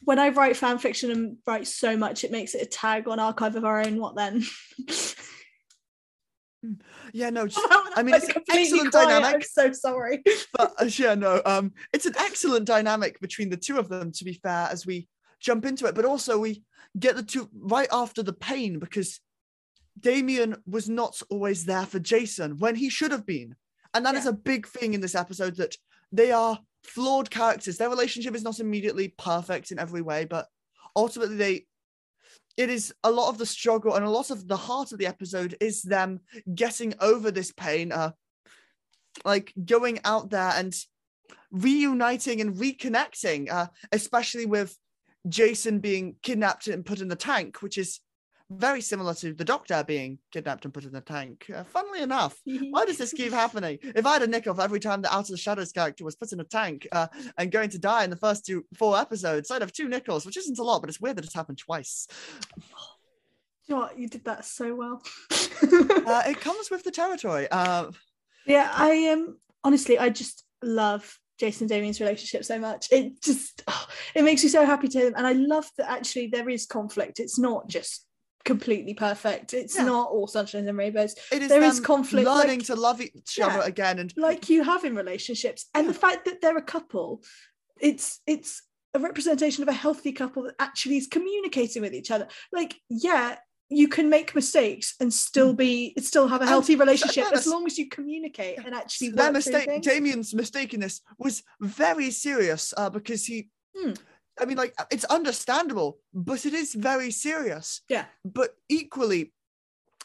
When 0.03 0.19
I 0.19 0.29
write 0.29 0.57
fan 0.57 0.79
fiction 0.79 1.11
and 1.11 1.37
write 1.47 1.67
so 1.67 1.97
much, 1.97 2.23
it 2.23 2.31
makes 2.31 2.55
it 2.55 2.63
a 2.63 2.67
tag 2.67 3.09
on 3.09 3.19
Archive 3.19 3.57
of 3.57 3.65
Our 3.65 3.81
Own. 3.81 3.99
What 3.99 4.15
then? 4.15 4.45
yeah, 7.13 7.31
no. 7.31 7.47
Just, 7.47 7.61
I 7.97 8.03
mean, 8.03 8.15
it's 8.15 8.29
an 8.29 8.43
excellent 8.51 8.91
quiet, 8.93 9.09
dynamic. 9.09 9.35
I'm 9.35 9.43
so 9.43 9.73
sorry. 9.73 10.23
but 10.53 10.75
uh, 10.81 10.85
yeah, 10.87 11.15
no, 11.15 11.41
um, 11.45 11.73
it's 11.93 12.07
an 12.07 12.15
excellent 12.19 12.67
dynamic 12.67 13.21
between 13.21 13.51
the 13.51 13.57
two 13.57 13.79
of 13.79 13.89
them. 13.89 14.13
To 14.13 14.25
be 14.25 14.35
fair, 14.35 14.69
as 14.71 14.87
we 14.87 15.09
jump 15.41 15.65
into 15.67 15.87
it, 15.87 15.95
but 15.95 16.05
also 16.05 16.39
we 16.39 16.63
get 16.99 17.17
the 17.17 17.23
two 17.23 17.49
right 17.55 17.89
after 17.93 18.23
the 18.23 18.33
pain 18.33 18.79
because 18.79 19.21
Damien 19.99 20.57
was 20.67 20.89
not 20.89 21.21
always 21.31 21.65
there 21.65 21.87
for 21.87 21.99
Jason 21.99 22.59
when 22.59 22.75
he 22.75 22.89
should 22.91 23.13
have 23.13 23.27
been, 23.27 23.57
and 23.95 24.05
that 24.05 24.15
is 24.15 24.25
Yeah. 24.25 24.31
a 24.31 24.35
big 24.35 24.67
thing 24.67 24.95
in 24.95 25.01
this 25.01 25.15
episode 25.15 25.57
that 25.57 25.77
they 26.13 26.33
are 26.33 26.59
flawed 26.87 27.31
characters. 27.31 27.77
Their 27.77 27.91
relationship 27.91 28.35
is 28.35 28.43
not 28.43 28.61
immediately 28.61 29.09
perfect 29.09 29.71
in 29.71 29.79
every 29.79 30.03
way, 30.03 30.25
but 30.25 30.47
ultimately 30.95 31.37
they. 31.37 31.67
It 32.57 32.71
is 32.71 32.95
a 33.05 33.11
lot 33.11 33.29
of 33.29 33.37
the 33.37 33.45
struggle 33.45 33.95
and 33.95 34.05
a 34.05 34.11
lot 34.11 34.31
of 34.31 34.49
the 34.49 34.57
heart 34.57 34.93
of 34.93 34.99
the 34.99 35.07
episode 35.07 35.57
is 35.61 35.83
them 35.83 36.21
getting 36.55 36.95
over 37.01 37.31
this 37.31 37.53
pain, 37.53 37.93
uh, 37.93 38.13
like 39.25 39.53
going 39.63 40.01
out 40.05 40.31
there 40.31 40.53
and 40.57 40.75
reuniting 41.51 42.41
and 42.41 42.57
reconnecting, 42.57 43.51
uh, 43.51 43.67
especially 43.93 44.47
with 44.47 44.75
Jason 45.29 45.81
being 45.81 46.17
kidnapped 46.23 46.69
and 46.69 46.87
put 46.87 47.01
in 47.01 47.09
the 47.09 47.17
tank, 47.17 47.61
which 47.61 47.77
is 47.77 48.01
very 48.51 48.81
similar 48.81 49.15
to 49.15 49.35
the 49.35 49.45
Doctor 49.45 49.83
being 49.87 50.19
kidnapped 50.33 50.65
and 50.65 50.73
put 50.73 50.85
in 50.85 50.93
the 50.93 51.01
tank. 51.01 51.47
Uh, 51.55 51.65
funnily 51.65 52.01
enough, 52.01 52.41
why 52.71 52.85
does 52.85 52.99
this 52.99 53.13
keep 53.13 53.33
happening? 53.45 53.79
If 53.83 54.07
I 54.07 54.15
had 54.15 54.23
a 54.23 54.27
nickel 54.27 54.55
for 54.55 54.63
every 54.63 54.81
time 54.81 55.03
the 55.03 55.13
Out 55.13 55.25
of 55.25 55.29
the 55.29 55.37
Shadows 55.37 55.73
character 55.73 56.05
was 56.05 56.17
put 56.17 56.33
in 56.33 56.41
a 56.41 56.45
tank 56.45 56.87
uh, 56.93 57.09
and 57.39 57.51
going 57.51 57.71
to 57.71 57.79
die 57.79 58.05
in 58.05 58.11
the 58.11 58.17
first 58.17 58.47
two 58.47 58.65
four 58.77 58.99
episodes, 58.99 59.51
I'd 59.51 59.63
have 59.63 59.73
two 59.73 59.89
nickels, 59.89 60.25
which 60.25 60.37
isn't 60.37 60.59
a 60.59 60.63
lot, 60.63 60.81
but 60.81 60.91
it's 60.91 61.01
weird 61.01 61.17
that 61.17 61.25
it's 61.25 61.35
happened 61.35 61.59
twice. 61.59 62.07
You 63.67 63.75
know 63.75 63.81
what? 63.81 63.99
You 63.99 64.09
did 64.09 64.25
that 64.25 64.45
so 64.45 64.75
well. 64.75 65.03
Uh, 66.07 66.23
it 66.27 66.41
comes 66.41 66.71
with 66.71 66.85
the 66.85 66.91
territory. 66.91 67.49
Uh, 67.51 67.91
yeah, 68.47 68.71
I 68.73 68.91
am 68.91 69.19
um, 69.19 69.39
honestly, 69.65 69.99
I 69.99 70.11
just 70.11 70.45
love 70.63 71.19
Jason 71.39 71.65
and 71.65 71.71
Damien's 71.71 72.01
relationship 72.01 72.45
so 72.45 72.59
much. 72.59 72.87
It 72.93 73.21
just 73.23 73.63
oh, 73.67 73.87
it 74.15 74.23
makes 74.23 74.45
me 74.45 74.51
so 74.51 74.65
happy 74.65 74.87
to 74.89 75.07
him, 75.07 75.15
and 75.17 75.27
I 75.27 75.33
love 75.33 75.69
that 75.79 75.91
actually 75.91 76.29
there 76.29 76.49
is 76.49 76.67
conflict. 76.67 77.19
It's 77.19 77.39
not 77.39 77.69
just 77.69 78.07
completely 78.47 78.95
perfect. 78.95 79.53
It's 79.53 79.77
Yeah. 79.77 79.85
not 79.85 80.09
all 80.11 80.27
sunshine 80.27 80.67
and 80.67 80.79
rainbows, 80.79 81.15
it 81.31 81.43
is 81.43 81.49
There 81.51 81.63
is 81.63 81.77
them 81.77 81.85
conflict, 81.85 82.27
learning 82.27 82.61
like- 82.61 82.67
to 82.69 82.77
love 82.77 83.01
each 83.03 83.39
other 83.41 83.61
again 83.61 83.99
and 83.99 84.15
like 84.17 84.49
you 84.49 84.63
have 84.63 84.85
in 84.85 84.95
relationships, 84.97 85.67
and 85.75 85.87
the 85.87 85.95
fact 86.05 86.25
that 86.25 86.41
they're 86.41 86.57
a 86.57 86.63
couple, 86.77 87.23
it's 87.79 88.21
it's 88.27 88.63
a 88.95 88.99
representation 88.99 89.63
of 89.63 89.69
a 89.69 89.73
healthy 89.85 90.13
couple 90.13 90.45
that 90.45 90.55
actually 90.59 90.97
is 90.97 91.07
communicating 91.07 91.83
with 91.83 91.93
each 91.93 92.11
other. 92.11 92.27
Like, 92.53 92.73
yeah. 92.89 93.37
You 93.69 93.89
can 93.89 94.09
make 94.09 94.33
mistakes 94.37 94.95
and 95.01 95.13
still 95.13 95.53
be 95.53 95.93
still 95.99 96.29
have 96.29 96.41
a 96.41 96.45
And 96.45 96.49
healthy 96.51 96.77
relationship 96.77 97.25
as 97.33 97.49
long 97.49 97.67
as 97.67 97.77
you 97.77 97.89
communicate 97.89 98.59
and 98.65 98.73
actually 98.73 99.09
their 99.09 99.33
mistake. 99.33 99.83
Damien's 99.83 100.33
mistake 100.43 100.73
in 100.73 100.79
this 100.79 101.01
was 101.19 101.43
very 101.61 102.13
serious 102.13 102.73
uh, 102.77 102.91
because 102.91 103.27
he 103.27 103.51
Hmm. 103.77 103.95
I 104.41 104.45
mean 104.45 104.57
like 104.57 104.75
it's 104.91 105.05
understandable 105.05 105.99
but 106.13 106.45
it 106.47 106.53
is 106.55 106.75
very 106.75 107.11
serious 107.11 107.81
Yeah. 107.89 108.05
but 108.25 108.51
equally 108.69 109.33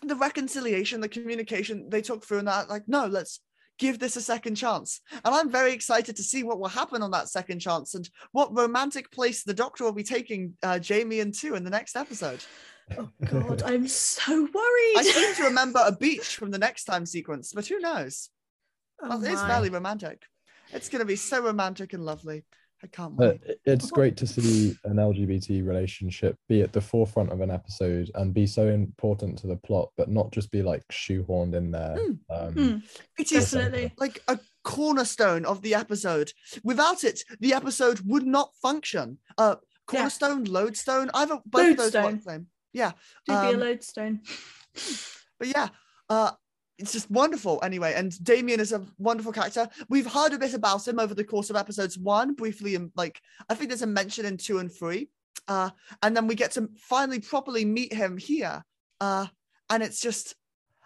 the 0.03 0.15
reconciliation 0.15 1.01
the 1.01 1.09
communication 1.09 1.89
they 1.89 2.01
took 2.01 2.25
through 2.25 2.39
and 2.39 2.47
that 2.47 2.69
like 2.69 2.84
no 2.88 3.05
let's 3.07 3.39
give 3.77 3.99
this 3.99 4.15
a 4.15 4.21
second 4.21 4.55
chance 4.55 5.01
and 5.25 5.34
I'm 5.34 5.49
very 5.49 5.73
excited 5.73 6.15
to 6.17 6.23
see 6.23 6.43
what 6.43 6.59
will 6.59 6.67
happen 6.69 7.01
on 7.01 7.11
that 7.11 7.29
second 7.29 7.59
chance 7.59 7.95
and 7.95 8.07
what 8.32 8.55
romantic 8.55 9.11
place 9.11 9.43
the 9.43 9.53
doctor 9.53 9.84
will 9.84 9.91
be 9.91 10.03
taking 10.03 10.53
uh, 10.61 10.77
Jamie 10.79 11.19
into 11.19 11.55
in 11.55 11.63
the 11.63 11.69
next 11.69 11.95
episode 11.95 12.41
Oh 12.97 13.09
God, 13.25 13.63
I'm 13.63 13.88
so 13.88 14.34
worried. 14.34 14.97
I 14.97 15.03
seem 15.03 15.34
to 15.36 15.43
remember 15.43 15.82
a 15.86 15.95
beach 15.95 16.36
from 16.36 16.51
the 16.51 16.57
next 16.57 16.84
time 16.86 17.05
sequence 17.05 17.53
but 17.53 17.65
who 17.67 17.79
knows 17.79 18.29
Oh 19.01 19.09
well, 19.09 19.23
it's 19.23 19.41
fairly 19.41 19.69
romantic. 19.69 20.21
It's 20.73 20.89
going 20.89 20.99
to 20.99 21.05
be 21.05 21.15
so 21.15 21.41
romantic 21.41 21.93
and 21.93 22.05
lovely. 22.05 22.45
I 22.84 22.88
can't 22.88 23.15
But 23.15 23.39
wait. 23.41 23.49
it- 23.49 23.61
it's 23.65 23.91
great 23.91 24.17
to 24.17 24.27
see 24.27 24.75
an 24.86 24.95
LGBT 24.97 25.61
relationship 25.65 26.36
be 26.49 26.61
at 26.61 26.73
the 26.73 26.82
forefront 26.82 27.32
of 27.32 27.41
an 27.41 27.51
episode 27.51 28.09
and 28.15 28.34
be 28.34 28.47
so 28.47 28.67
important 28.67 29.38
to 29.39 29.47
the 29.47 29.55
plot, 29.57 29.91
but 29.97 30.09
not 30.09 30.32
just 30.32 30.49
be 30.51 30.63
like 30.63 30.84
shoehorned 30.91 31.53
in 31.53 31.71
there. 31.71 31.95
Mm, 31.97 32.19
Um, 32.29 32.53
mm. 32.55 32.84
It 33.19 33.32
is 33.32 33.51
Definitely. 33.51 33.93
like 33.97 34.21
a 34.27 34.39
cornerstone 34.63 35.45
of 35.45 35.61
the 35.61 35.75
episode. 35.75 36.32
Without 36.63 37.03
it, 37.03 37.21
the 37.39 37.53
episode 37.53 37.99
would 38.05 38.25
not 38.25 38.55
function. 38.55 39.19
Uh, 39.38 39.55
cornerstone, 39.86 40.45
lodestone, 40.45 41.11
either 41.13 41.39
both 41.45 41.71
of 41.71 41.77
those 41.77 41.93
Lodestone. 41.93 42.47
Yeah, 42.73 42.91
Do 43.27 43.34
be 43.34 43.34
a 43.34 43.49
um, 43.53 43.59
lodestone. 43.59 44.21
but 45.38 45.47
yeah, 45.49 45.67
uh, 46.09 46.32
it's 46.78 46.93
just 46.93 47.11
wonderful 47.11 47.59
anyway. 47.63 47.93
And 47.95 48.11
Damien 48.24 48.59
is 48.59 48.72
a 48.72 48.86
wonderful 48.97 49.32
character. 49.32 49.67
We've 49.89 50.11
heard 50.11 50.34
a 50.34 50.39
bit 50.39 50.53
about 50.53 50.88
him 50.88 50.99
over 50.99 51.13
the 51.13 51.24
course 51.24 51.49
of 51.49 51.55
episodes 51.55 51.97
one, 51.97 52.34
briefly, 52.34 52.76
and 52.76 52.91
like 52.95 53.22
I 53.49 53.55
think 53.55 53.69
there's 53.69 53.82
a 53.82 53.88
mention 53.88 54.26
in 54.26 54.38
two 54.38 54.59
and 54.59 54.72
three. 54.72 55.09
Uh, 55.47 55.69
and 56.01 56.15
then 56.15 56.28
we 56.28 56.36
get 56.36 56.51
to 56.51 56.69
finally 56.78 57.19
properly 57.19 57.65
meet 57.65 57.93
him 57.93 58.17
here. 58.17 58.63
Uh, 58.99 59.28
and 59.69 59.84
it's 59.84 60.01
just 60.01 60.36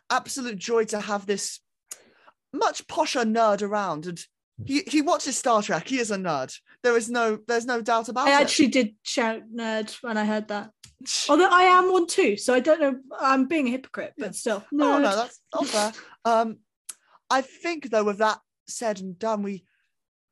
absolute 0.10 0.58
joy 0.58 0.86
to 0.86 1.00
have 1.00 1.26
this 1.26 1.60
much 2.54 2.88
posher 2.88 3.26
nerd 3.26 3.62
around. 3.62 4.06
And 4.06 4.20
he, 4.64 4.84
he 4.88 5.02
watches 5.02 5.38
Star 5.38 5.62
Trek. 5.62 5.88
He 5.88 6.00
is 6.00 6.12
a 6.12 6.18
nerd. 6.18 6.58
There 6.84 6.96
is 6.96 7.10
no 7.10 7.40
there's 7.48 7.66
no 7.66 7.82
doubt 7.82 8.10
about 8.10 8.28
I 8.28 8.32
it. 8.32 8.36
I 8.36 8.42
actually 8.42 8.68
did 8.68 8.96
shout 9.04 9.42
nerd 9.54 9.92
when 10.02 10.18
I 10.18 10.26
heard 10.26 10.48
that. 10.50 10.72
Although 11.30 11.50
I 11.50 11.64
am 11.64 11.92
one 11.92 12.08
too, 12.08 12.38
so 12.38 12.54
I 12.54 12.60
don't 12.60 12.80
know. 12.82 12.96
I'm 13.20 13.48
being 13.48 13.68
a 13.68 13.72
hypocrite, 13.72 14.14
but 14.18 14.28
Yeah. 14.28 14.32
still. 14.32 14.64
Oh 14.74 14.98
no, 15.00 15.02
that's 15.16 15.40
not 15.54 15.68
fair. 15.68 15.94
Um, 16.26 16.58
I 17.30 17.42
think 17.42 17.90
though, 17.90 18.04
with 18.04 18.20
that 18.20 18.40
said 18.68 19.00
and 19.00 19.18
done, 19.20 19.42
we 19.44 19.66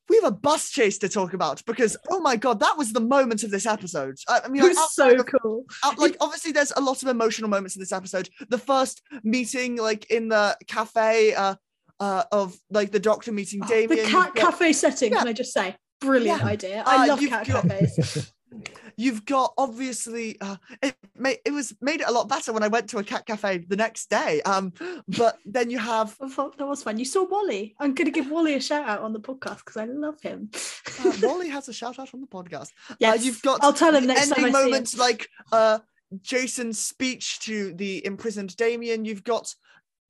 we 0.09 0.18
have 0.18 0.26
a 0.26 0.36
bus 0.36 0.70
chase 0.70 0.97
to 0.99 1.09
talk 1.09 1.34
about 1.34 1.64
because 1.66 1.95
oh 2.09 2.20
my 2.20 2.36
god, 2.36 2.59
that 2.59 2.78
was 2.78 2.91
the 2.93 2.99
moment 2.99 3.43
of 3.43 3.51
this 3.51 3.66
episode. 3.66 4.16
I, 4.28 4.41
I 4.45 4.47
mean, 4.49 4.64
it 4.64 4.76
like, 4.76 4.89
so 4.91 5.20
of- 5.20 5.26
cool. 5.26 5.66
out- 5.84 5.97
like 6.05 6.18
obviously, 6.22 6.51
there's 6.51 6.74
a 6.76 6.82
lot 6.82 7.01
of 7.03 7.07
emotional 7.09 7.49
moments 7.49 7.76
in 7.76 7.80
this 7.82 7.91
episode. 7.93 8.30
The 8.49 8.57
first 8.57 9.01
meeting, 9.24 9.78
like 9.78 10.09
in 10.11 10.28
the 10.30 10.57
cafe, 10.68 11.34
uh, 11.34 11.55
uh, 11.99 12.24
of 12.32 12.55
like 12.70 12.91
the 12.91 12.99
doctor 12.99 13.32
meeting 13.32 13.61
Oh, 13.64 13.68
Damien. 13.68 14.03
the 14.03 14.09
cat 14.11 14.36
cafe 14.36 14.74
setting, 14.74 15.14
Yeah. 15.14 15.20
can 15.20 15.28
I 15.30 15.34
just 15.34 15.53
say? 15.53 15.76
Brilliant 16.01 16.41
Yeah. 16.41 16.47
idea. 16.47 16.84
I 16.86 17.05
Uh, 17.05 17.07
love 17.07 17.20
cat 17.22 17.47
got- 17.47 17.64
cafes. 17.68 18.32
you've 18.98 19.26
got 19.26 19.54
obviously 19.58 20.38
uh, 20.41 20.58
it 20.82 20.96
made 21.18 21.39
it 21.46 21.52
was 21.52 21.74
made 21.82 22.02
it 22.02 22.08
a 22.08 22.12
lot 22.12 22.28
better 22.30 22.52
when 22.54 22.64
I 22.64 22.68
went 22.68 22.89
to 22.89 22.98
a 23.00 23.04
cat 23.04 23.26
cafe 23.26 23.60
the 23.68 23.76
next 23.76 24.10
day. 24.10 24.41
Um, 24.44 24.74
but 25.08 25.38
then 25.46 25.70
you 25.70 25.80
have 25.80 26.18
that 26.20 26.56
was 26.60 26.84
fun. 26.84 26.98
You 27.00 27.06
saw 27.06 27.24
Wally. 27.26 27.76
I'm 27.80 27.94
going 27.94 28.06
to 28.06 28.12
give 28.12 28.30
Wally 28.32 28.56
a 28.56 28.62
shout 28.62 28.88
out 28.88 29.02
on 29.02 29.14
the 29.14 29.20
podcast 29.20 29.58
because 29.60 29.78
I 29.78 29.86
love 29.86 30.22
him. 30.22 30.50
uh, 31.04 31.12
Wally 31.24 31.50
has 31.50 31.70
a 31.70 31.74
shout 31.74 32.00
out 32.00 32.14
on 32.14 32.22
the 32.22 32.28
podcast. 32.28 32.70
Yeah, 33.00 33.12
Uh, 33.12 33.16
you've 33.16 33.41
got 33.41 33.60
I'll 33.64 33.74
tell 33.74 33.96
him 33.96 34.06
next 34.08 34.30
time 34.30 34.39
ending 34.46 34.54
see 34.54 34.60
him. 34.62 34.66
moments 34.72 34.98
like 34.98 35.28
uh 35.52 35.80
Jason's 36.22 36.78
speech 36.80 37.39
to 37.41 37.74
the 37.74 38.06
imprisoned 38.06 38.56
Damien. 38.56 39.06
You've 39.06 39.24
got 39.24 39.54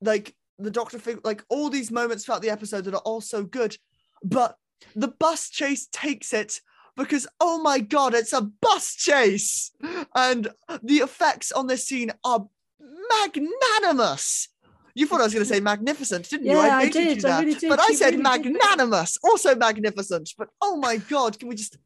like 0.00 0.34
the 0.58 0.70
Doctor 0.70 0.98
fig- 0.98 1.24
like 1.24 1.42
all 1.48 1.70
these 1.70 1.90
moments 1.90 2.24
throughout 2.24 2.42
the 2.42 2.50
episode 2.50 2.84
that 2.84 2.94
are 2.94 3.00
all 3.04 3.20
so 3.20 3.42
good, 3.44 3.76
but 4.22 4.56
the 4.94 5.08
bus 5.08 5.48
chase 5.48 5.88
takes 5.90 6.32
it 6.34 6.60
because 6.96 7.26
oh 7.40 7.60
my 7.62 7.80
god, 7.80 8.14
it's 8.14 8.32
a 8.32 8.42
bus 8.42 8.94
chase, 8.94 9.72
and 10.14 10.48
the 10.82 10.96
effects 10.96 11.52
on 11.52 11.66
this 11.66 11.86
scene 11.86 12.12
are 12.24 12.46
magnanimous. 13.20 14.48
You 14.94 15.06
thought 15.06 15.20
I 15.20 15.24
was 15.24 15.34
going 15.34 15.44
to 15.44 15.52
say 15.52 15.60
magnificent, 15.60 16.30
didn't 16.30 16.46
you? 16.46 16.52
Yeah, 16.52 16.76
I 16.76 16.88
did. 16.88 17.24
I 17.24 17.40
really 17.40 17.54
did. 17.54 17.68
But 17.68 17.80
I 17.80 17.92
said 17.94 18.14
really 18.14 18.16
did. 18.18 18.22
magnanimous, 18.22 19.18
also 19.24 19.56
magnificent. 19.56 20.30
But 20.38 20.48
oh 20.60 20.76
my 20.76 20.98
god, 20.98 21.38
can 21.38 21.48
we 21.48 21.56
just 21.56 21.78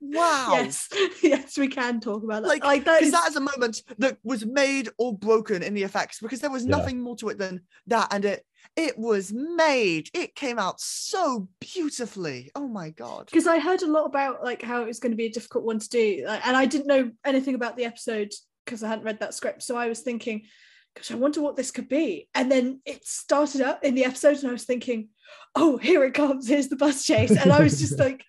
wow? 0.00 0.48
Yes, 0.52 0.88
yes, 1.22 1.58
we 1.58 1.68
can 1.68 2.00
talk 2.00 2.22
about 2.22 2.42
that. 2.42 2.48
Like, 2.48 2.64
Like, 2.64 2.84
that 2.84 3.00
because 3.00 3.06
is 3.08 3.12
that 3.12 3.28
is 3.28 3.36
a 3.36 3.40
moment 3.40 3.82
that 3.98 4.18
was 4.22 4.44
made 4.46 4.88
or 4.98 5.16
broken 5.16 5.62
in 5.62 5.74
the 5.74 5.82
effects 5.82 6.20
because 6.20 6.40
there 6.40 6.50
was 6.50 6.64
Yeah. 6.64 6.76
nothing 6.76 7.00
more 7.00 7.16
to 7.16 7.28
it 7.30 7.38
than 7.38 7.62
that 7.86 8.08
and 8.12 8.24
it 8.24 8.44
it 8.76 8.98
was 8.98 9.32
made 9.32 10.08
it 10.12 10.34
came 10.34 10.58
out 10.58 10.80
so 10.80 11.48
beautifully 11.60 12.50
oh 12.54 12.68
my 12.68 12.90
god 12.90 13.26
because 13.26 13.46
I 13.46 13.58
heard 13.58 13.82
a 13.82 13.86
lot 13.90 14.04
about 14.04 14.44
like 14.44 14.62
how 14.62 14.82
it 14.82 14.86
was 14.86 14.98
going 15.00 15.12
to 15.12 15.16
be 15.16 15.26
a 15.26 15.30
difficult 15.32 15.64
one 15.64 15.78
to 15.78 15.88
do, 15.88 16.24
and 16.28 16.56
I 16.56 16.66
didn't 16.66 16.86
know 16.86 17.10
anything 17.24 17.54
about 17.54 17.76
the 17.76 17.84
episode 17.84 18.32
because 18.64 18.82
I 18.82 18.88
hadn't 18.88 19.04
read 19.04 19.20
that 19.20 19.34
script. 19.34 19.62
So 19.62 19.76
I 19.76 19.88
was 19.88 20.00
thinking, 20.00 20.42
gosh, 20.94 21.10
I 21.10 21.14
wonder 21.14 21.40
what 21.40 21.56
this 21.56 21.70
could 21.70 21.88
be. 21.88 22.28
And 22.34 22.52
then 22.52 22.80
it 22.84 23.06
started 23.06 23.62
up 23.62 23.82
in 23.84 23.94
the 23.94 24.04
episode, 24.04 24.38
and 24.38 24.48
I 24.48 24.52
was 24.52 24.64
thinking, 24.64 25.08
oh, 25.54 25.76
here 25.78 26.04
it 26.04 26.12
comes. 26.14 26.46
Here's 26.48 26.68
the 26.68 26.76
bus 26.76 27.04
chase, 27.04 27.30
and 27.30 27.50
I 27.52 27.60
was 27.62 27.78
just 27.80 27.98
like 28.06 28.24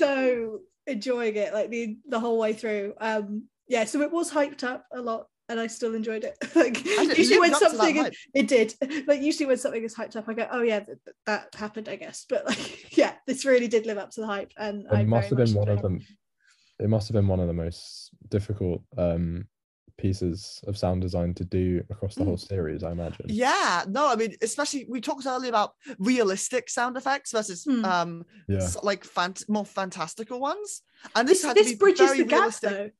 so 0.00 0.60
enjoying 0.86 1.36
it, 1.36 1.54
like 1.54 1.70
the 1.70 1.98
the 2.08 2.20
whole 2.20 2.38
way 2.38 2.52
through. 2.52 2.94
Um, 3.00 3.44
yeah, 3.68 3.84
so 3.84 4.00
it 4.02 4.10
was 4.10 4.30
hyped 4.30 4.64
up 4.64 4.84
a 4.92 5.00
lot. 5.00 5.26
And 5.48 5.58
I 5.58 5.66
still 5.66 5.96
enjoyed 5.96 6.22
it. 6.22 6.36
like 6.54 6.80
it 6.86 7.18
usually 7.18 7.40
when 7.40 7.50
lived 7.50 7.64
up 7.64 7.72
to 7.72 7.76
that 7.76 7.84
something 7.84 8.06
is, 8.06 8.16
it 8.34 8.46
did 8.46 8.74
like 9.08 9.20
usually 9.20 9.46
when 9.46 9.56
something 9.56 9.82
is 9.82 9.96
hyped 9.96 10.14
up 10.14 10.28
i 10.28 10.32
go 10.32 10.46
oh 10.52 10.62
yeah 10.62 10.78
th- 10.78 10.96
th- 11.04 11.16
that 11.26 11.52
happened 11.56 11.88
i 11.88 11.96
guess 11.96 12.24
but 12.28 12.46
like 12.46 12.96
yeah 12.96 13.14
this 13.26 13.44
really 13.44 13.66
did 13.66 13.84
live 13.84 13.98
up 13.98 14.10
to 14.10 14.20
the 14.20 14.26
hype 14.28 14.52
and 14.56 14.86
I 14.92 15.00
it 15.00 15.08
must 15.08 15.28
have 15.30 15.38
been 15.38 15.54
one 15.54 15.68
of 15.68 15.78
enjoyed 15.78 15.84
them 15.84 16.06
it 16.78 16.88
must 16.88 17.08
have 17.08 17.14
been 17.14 17.26
one 17.26 17.40
of 17.40 17.48
the 17.48 17.52
most 17.52 18.10
difficult 18.28 18.82
um 18.96 19.48
pieces 20.00 20.60
of 20.68 20.76
sound 20.78 21.00
design 21.02 21.34
to 21.34 21.44
do 21.44 21.82
across 21.90 22.14
the 22.14 22.22
Mm. 22.22 22.28
whole 22.28 22.36
series 22.52 22.82
i 22.82 22.90
imagine. 22.98 23.26
Yeah 23.28 23.84
no 23.88 24.02
i 24.12 24.16
mean 24.16 24.32
especially 24.42 24.82
we 24.88 25.00
talked 25.00 25.26
earlier 25.26 25.50
about 25.56 25.70
realistic 25.98 26.64
sound 26.70 26.96
effects 26.96 27.30
versus 27.32 27.64
Hmm. 27.64 27.84
um 27.84 28.10
yeah. 28.48 28.58
s- 28.68 28.82
like 28.90 29.02
fant- 29.16 29.48
more 29.56 29.66
fantastical 29.80 30.38
ones. 30.50 30.68
And 31.16 31.28
this, 31.28 31.38
this, 31.38 31.46
had 31.46 31.56
to 31.56 31.62
this 31.62 31.72
be 31.72 31.78
bridges 31.84 32.06
very 32.06 32.18
the 32.18 32.24
gap 32.24 32.38
realistic. 32.40 32.70
though 32.70 32.90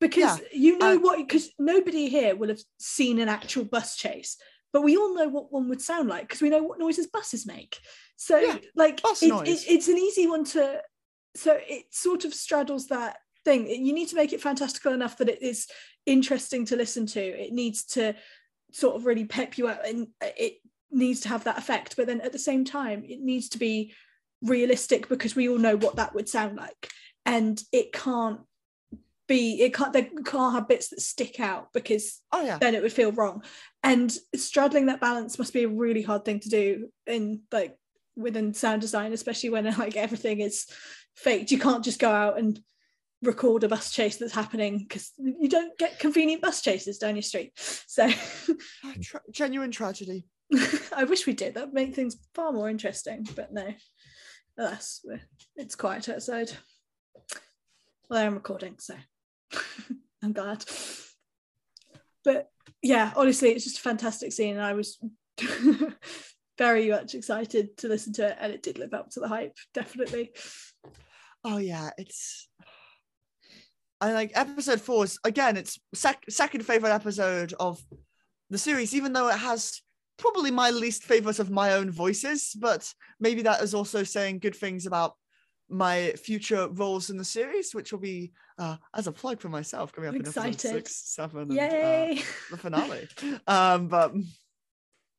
because 0.00 0.32
Yeah, 0.40 0.46
you 0.64 0.72
know 0.78 0.94
uh, 0.96 1.00
what 1.06 1.16
because 1.24 1.46
nobody 1.74 2.04
here 2.16 2.32
will 2.38 2.48
have 2.54 2.62
seen 2.96 3.18
an 3.24 3.28
actual 3.38 3.64
bus 3.64 3.96
chase 3.96 4.32
but 4.72 4.82
we 4.88 4.96
all 4.98 5.12
know 5.18 5.28
what 5.28 5.50
one 5.56 5.66
would 5.70 5.80
sound 5.90 6.06
like 6.14 6.24
because 6.28 6.42
we 6.42 6.50
know 6.50 6.62
what 6.68 6.78
noises 6.78 7.06
buses 7.16 7.46
make. 7.46 7.72
So 8.16 8.34
Yeah, 8.38 8.58
like 8.82 8.96
bus 9.02 9.22
it- 9.22 9.32
it- 9.52 9.68
it's 9.74 9.88
an 9.88 9.98
easy 10.08 10.26
one 10.34 10.44
to 10.54 10.62
so 11.44 11.50
it 11.76 11.84
sort 12.06 12.24
of 12.26 12.32
straddles 12.44 12.86
that 12.88 13.12
thing. 13.48 13.68
You 13.68 13.94
need 13.94 14.08
to 14.08 14.16
make 14.16 14.32
it 14.32 14.42
fantastical 14.42 14.92
enough 14.92 15.16
that 15.18 15.28
it 15.28 15.42
is 15.42 15.66
interesting 16.04 16.66
to 16.66 16.76
listen 16.76 17.06
to. 17.06 17.20
It 17.20 17.52
needs 17.52 17.84
to 17.86 18.14
sort 18.72 18.96
of 18.96 19.06
really 19.06 19.24
pep 19.24 19.56
you 19.56 19.68
up 19.68 19.82
and 19.86 20.08
it 20.20 20.58
needs 20.90 21.20
to 21.20 21.28
have 21.28 21.44
that 21.44 21.58
effect. 21.58 21.96
But 21.96 22.06
then 22.06 22.20
at 22.20 22.32
the 22.32 22.38
same 22.38 22.64
time 22.64 23.04
it 23.06 23.20
needs 23.20 23.48
to 23.50 23.58
be 23.58 23.94
realistic 24.42 25.08
because 25.08 25.34
we 25.34 25.48
all 25.48 25.58
know 25.58 25.76
what 25.76 25.96
that 25.96 26.14
would 26.14 26.28
sound 26.28 26.56
like. 26.56 26.90
And 27.24 27.60
it 27.72 27.92
can't 27.92 28.40
be 29.26 29.60
it 29.60 29.74
can't 29.74 29.92
they 29.92 30.04
can't 30.24 30.54
have 30.54 30.68
bits 30.68 30.88
that 30.88 31.02
stick 31.02 31.38
out 31.38 31.70
because 31.74 32.22
oh 32.32 32.42
yeah. 32.42 32.56
then 32.56 32.74
it 32.74 32.82
would 32.82 32.92
feel 32.92 33.12
wrong. 33.12 33.42
And 33.82 34.14
straddling 34.34 34.86
that 34.86 35.00
balance 35.00 35.38
must 35.38 35.52
be 35.52 35.64
a 35.64 35.68
really 35.68 36.02
hard 36.02 36.24
thing 36.24 36.40
to 36.40 36.48
do 36.48 36.88
in 37.06 37.42
like 37.52 37.76
within 38.16 38.52
sound 38.52 38.80
design 38.80 39.12
especially 39.12 39.50
when 39.50 39.64
like 39.78 39.96
everything 39.96 40.40
is 40.40 40.66
faked. 41.16 41.50
You 41.50 41.58
can't 41.58 41.84
just 41.84 41.98
go 41.98 42.10
out 42.10 42.38
and 42.38 42.60
record 43.22 43.64
a 43.64 43.68
bus 43.68 43.92
chase 43.92 44.16
that's 44.16 44.34
happening 44.34 44.78
because 44.78 45.12
you 45.18 45.48
don't 45.48 45.76
get 45.78 45.98
convenient 45.98 46.42
bus 46.42 46.62
chases 46.62 46.98
down 46.98 47.16
your 47.16 47.22
street. 47.22 47.52
So 47.86 48.08
Tra- 49.02 49.20
genuine 49.30 49.70
tragedy. 49.70 50.26
I 50.96 51.04
wish 51.04 51.26
we 51.26 51.32
did. 51.32 51.54
That 51.54 51.66
would 51.66 51.74
make 51.74 51.94
things 51.94 52.16
far 52.34 52.52
more 52.52 52.68
interesting 52.68 53.26
but 53.34 53.52
no. 53.52 53.74
Alas 54.56 55.04
it's 55.56 55.74
quiet 55.74 56.08
outside. 56.08 56.52
Well 58.08 58.20
i 58.20 58.22
am 58.22 58.34
recording 58.34 58.76
so 58.78 58.94
i'm 60.22 60.32
glad. 60.32 60.64
But 62.24 62.50
yeah 62.82 63.12
honestly 63.16 63.50
it's 63.50 63.64
just 63.64 63.78
a 63.78 63.82
fantastic 63.82 64.32
scene 64.32 64.54
and 64.54 64.64
i 64.64 64.72
was 64.72 64.98
very 66.58 66.88
much 66.90 67.14
excited 67.14 67.76
to 67.78 67.88
listen 67.88 68.12
to 68.12 68.28
it 68.28 68.36
and 68.40 68.52
it 68.52 68.62
did 68.62 68.78
live 68.78 68.94
up 68.94 69.10
to 69.10 69.20
the 69.20 69.28
hype 69.28 69.56
definitely. 69.74 70.30
Oh 71.44 71.58
yeah, 71.58 71.90
it's 71.98 72.48
I 74.00 74.12
like 74.12 74.30
episode 74.34 74.80
four 74.80 75.04
is 75.04 75.18
again 75.24 75.56
it's 75.56 75.78
sec- 75.94 76.24
second 76.28 76.64
favorite 76.64 76.92
episode 76.92 77.52
of 77.58 77.80
the 78.50 78.58
series, 78.58 78.94
even 78.94 79.12
though 79.12 79.28
it 79.28 79.38
has 79.38 79.80
probably 80.18 80.50
my 80.50 80.70
least 80.70 81.04
favorite 81.04 81.38
of 81.38 81.50
my 81.50 81.72
own 81.74 81.90
voices, 81.90 82.52
but 82.58 82.92
maybe 83.20 83.42
that 83.42 83.62
is 83.62 83.74
also 83.74 84.02
saying 84.02 84.38
good 84.38 84.54
things 84.56 84.86
about 84.86 85.14
my 85.68 86.12
future 86.12 86.68
roles 86.68 87.10
in 87.10 87.16
the 87.16 87.24
series, 87.24 87.74
which 87.74 87.92
will 87.92 87.98
be 88.00 88.32
uh, 88.58 88.76
as 88.94 89.06
a 89.06 89.12
plug 89.12 89.40
for 89.40 89.48
myself 89.48 89.92
coming 89.92 90.08
up 90.08 90.14
in 90.14 90.22
episode 90.22 90.46
Excited. 90.46 90.60
six, 90.86 90.94
seven, 91.14 91.42
and 91.42 91.52
uh, 91.52 91.54
yay 91.62 92.22
the 92.50 92.56
finale. 92.56 93.06
um, 93.46 93.86
but 93.88 94.12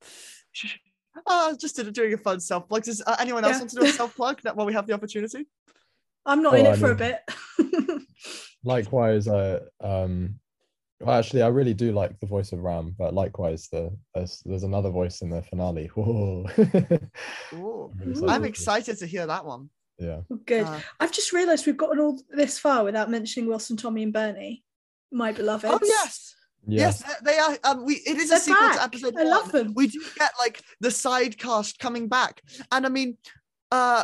uh, 1.28 1.56
just 1.56 1.76
did- 1.76 1.94
doing 1.94 2.14
a 2.14 2.18
fun 2.18 2.40
self 2.40 2.68
plug. 2.68 2.84
Does 2.84 3.02
uh, 3.06 3.16
anyone 3.20 3.44
else 3.46 3.54
Yeah. 3.56 3.60
want 3.60 3.70
to 3.72 3.76
do 3.76 3.84
a 3.86 3.88
self 4.02 4.16
plug 4.16 4.42
while 4.54 4.66
we 4.66 4.74
have 4.74 4.88
the 4.88 4.94
opportunity? 4.94 5.46
i'm 6.26 6.44
not 6.44 6.54
Oh, 6.54 6.58
in 6.58 6.68
I 6.68 6.72
it 6.72 6.78
for 6.78 6.92
a 6.92 6.96
bit 6.96 7.20
likewise 8.64 9.28
i 9.28 9.60
um 9.82 10.36
well, 11.02 11.18
actually 11.18 11.42
i 11.42 11.48
really 11.48 11.74
do 11.74 11.92
like 11.92 12.20
the 12.20 12.26
voice 12.28 12.52
of 12.52 12.60
ram 12.60 12.94
but 12.98 13.14
likewise 13.14 13.68
the 13.72 13.90
there's, 14.14 14.42
there's 14.46 14.64
another 14.64 14.90
voice 14.90 15.22
in 15.22 15.30
the 15.30 15.42
finale 15.42 15.88
Whoa. 15.96 16.46
Ooh. 17.54 17.92
I'm 18.02 18.14
really 18.14 18.28
I'm 18.30 18.46
excited 18.46 18.98
to 19.00 19.06
hear 19.06 19.26
that 19.28 19.46
one. 19.46 19.70
yeah 19.98 20.22
good 20.46 20.66
Uh, 20.66 20.80
i've 21.00 21.12
just 21.12 21.32
realized 21.34 21.66
we've 21.66 21.78
gotten 21.78 22.00
all 22.00 22.20
this 22.32 22.60
far 22.60 22.84
without 22.84 23.10
mentioning 23.10 23.48
wilson 23.50 23.78
tommy 23.78 24.04
and 24.04 24.14
bernie 24.14 24.64
my 25.12 25.32
beloved 25.32 25.66
oh 25.70 25.80
yes, 25.82 26.36
yes 26.68 27.02
yes, 27.02 27.16
they 27.24 27.38
are. 27.38 27.58
Um, 27.64 27.86
we 27.86 27.96
it 28.06 28.18
is 28.18 28.26
a 28.26 28.30
They're 28.32 28.40
sequel 28.40 28.70
to 28.70 28.76
back. 28.76 28.86
episode 28.86 29.16
I 29.18 29.24
one. 29.24 29.30
love 29.32 29.52
them. 29.52 29.74
We 29.76 29.88
do 29.88 30.00
get 30.20 30.32
like 30.38 30.62
the 30.82 30.92
side 30.92 31.38
cast 31.38 31.80
coming 31.80 32.08
back, 32.08 32.42
and 32.72 32.86
I 32.86 32.90
mean, 32.90 33.18
uh, 33.72 34.04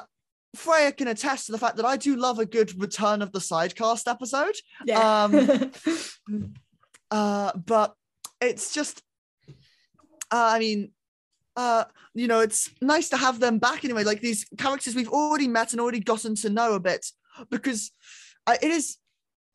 Freya 0.56 0.91
can 0.91 1.08
attest 1.08 1.45
to 1.45 1.51
the 1.51 1.58
fact 1.58 1.78
that 1.78 1.86
I 1.86 1.97
do 1.97 2.16
love 2.16 2.39
a 2.39 2.45
good 2.45 2.80
return 2.82 3.22
of 3.22 3.32
the 3.32 3.39
sidecast 3.39 4.10
episode. 4.10 4.56
yeah 4.86 5.24
um, 5.24 5.72
Uh, 7.12 7.51
but 7.66 7.95
it's 8.41 8.74
just, 8.74 9.01
uh, 9.47 9.53
I 10.32 10.60
mean, 10.60 10.91
uh, 11.56 11.86
you 12.14 12.28
know, 12.28 12.39
it's 12.39 12.70
nice 12.82 13.10
to 13.10 13.18
have 13.18 13.39
them 13.39 13.60
back 13.60 13.86
anyway. 13.86 14.03
Like 14.03 14.22
these 14.22 14.45
characters 14.58 14.95
we've 14.95 15.10
already 15.10 15.47
met 15.47 15.72
and 15.72 15.80
already 15.80 15.99
gotten 15.99 16.36
to 16.36 16.49
know 16.49 16.74
a 16.74 16.80
bit, 16.80 17.06
because 17.49 17.91
uh, 18.47 18.58
it 18.62 18.72
is. 18.72 18.97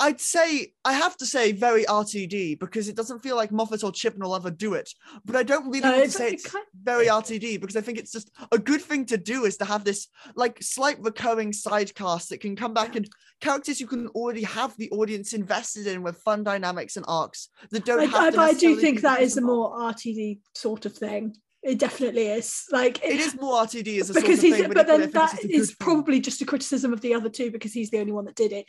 I'd 0.00 0.20
say 0.20 0.72
I 0.84 0.94
have 0.94 1.16
to 1.18 1.26
say 1.26 1.52
very 1.52 1.84
RTD 1.84 2.58
because 2.58 2.88
it 2.88 2.96
doesn't 2.96 3.18
feel 3.18 3.36
like 3.36 3.52
Moffat 3.52 3.84
or 3.84 3.92
Chibnall 3.92 4.28
will 4.28 4.36
ever 4.36 4.50
do 4.50 4.72
it. 4.72 4.90
But 5.26 5.36
I 5.36 5.42
don't 5.42 5.66
really 5.66 5.80
No, 5.80 5.92
want 5.92 6.04
to 6.04 6.10
say 6.10 6.30
it's 6.30 6.46
kind- 6.50 6.64
very 6.82 7.06
RTD 7.06 7.60
because 7.60 7.76
I 7.76 7.82
think 7.82 7.98
it's 7.98 8.10
just 8.10 8.30
a 8.50 8.58
good 8.58 8.80
thing 8.80 9.04
to 9.06 9.18
do 9.18 9.44
is 9.44 9.58
to 9.58 9.66
have 9.66 9.84
this 9.84 10.08
like 10.34 10.62
slight 10.62 10.98
recurring 11.02 11.52
side 11.52 11.94
cast 11.94 12.30
that 12.30 12.40
can 12.40 12.56
come 12.56 12.72
back 12.72 12.96
and 12.96 13.06
characters 13.42 13.78
you 13.78 13.86
can 13.86 14.08
already 14.08 14.42
have 14.42 14.74
the 14.78 14.90
audience 14.90 15.34
invested 15.34 15.86
in 15.86 16.02
with 16.02 16.16
fun 16.16 16.44
dynamics 16.44 16.96
and 16.96 17.04
arcs 17.06 17.48
that 17.70 17.84
don't 17.84 18.00
I, 18.00 18.04
have 18.06 18.38
I, 18.38 18.48
I 18.48 18.52
do 18.54 18.76
think 18.76 19.02
that 19.02 19.20
is 19.20 19.36
a 19.36 19.42
more 19.42 19.70
RTD 19.78 20.40
sort 20.54 20.86
of 20.86 20.94
thing. 20.96 21.36
It 21.62 21.78
definitely 21.78 22.28
is. 22.28 22.64
Like 22.72 23.04
it 23.04 23.20
is 23.20 23.38
more 23.38 23.62
RTD 23.64 24.00
as 24.00 24.08
a 24.08 24.14
because 24.14 24.24
sort 24.24 24.34
of 24.38 24.40
he's, 24.40 24.56
thing, 24.56 24.72
but 24.72 24.86
then 24.86 25.10
that 25.10 25.44
is 25.44 25.74
probably 25.74 26.20
just 26.20 26.40
a 26.40 26.46
criticism 26.46 26.94
of 26.94 27.02
the 27.02 27.12
other 27.12 27.28
two 27.28 27.50
because 27.50 27.74
he's 27.74 27.90
the 27.90 27.98
only 27.98 28.12
one 28.12 28.24
that 28.24 28.34
did 28.34 28.52
it. 28.52 28.66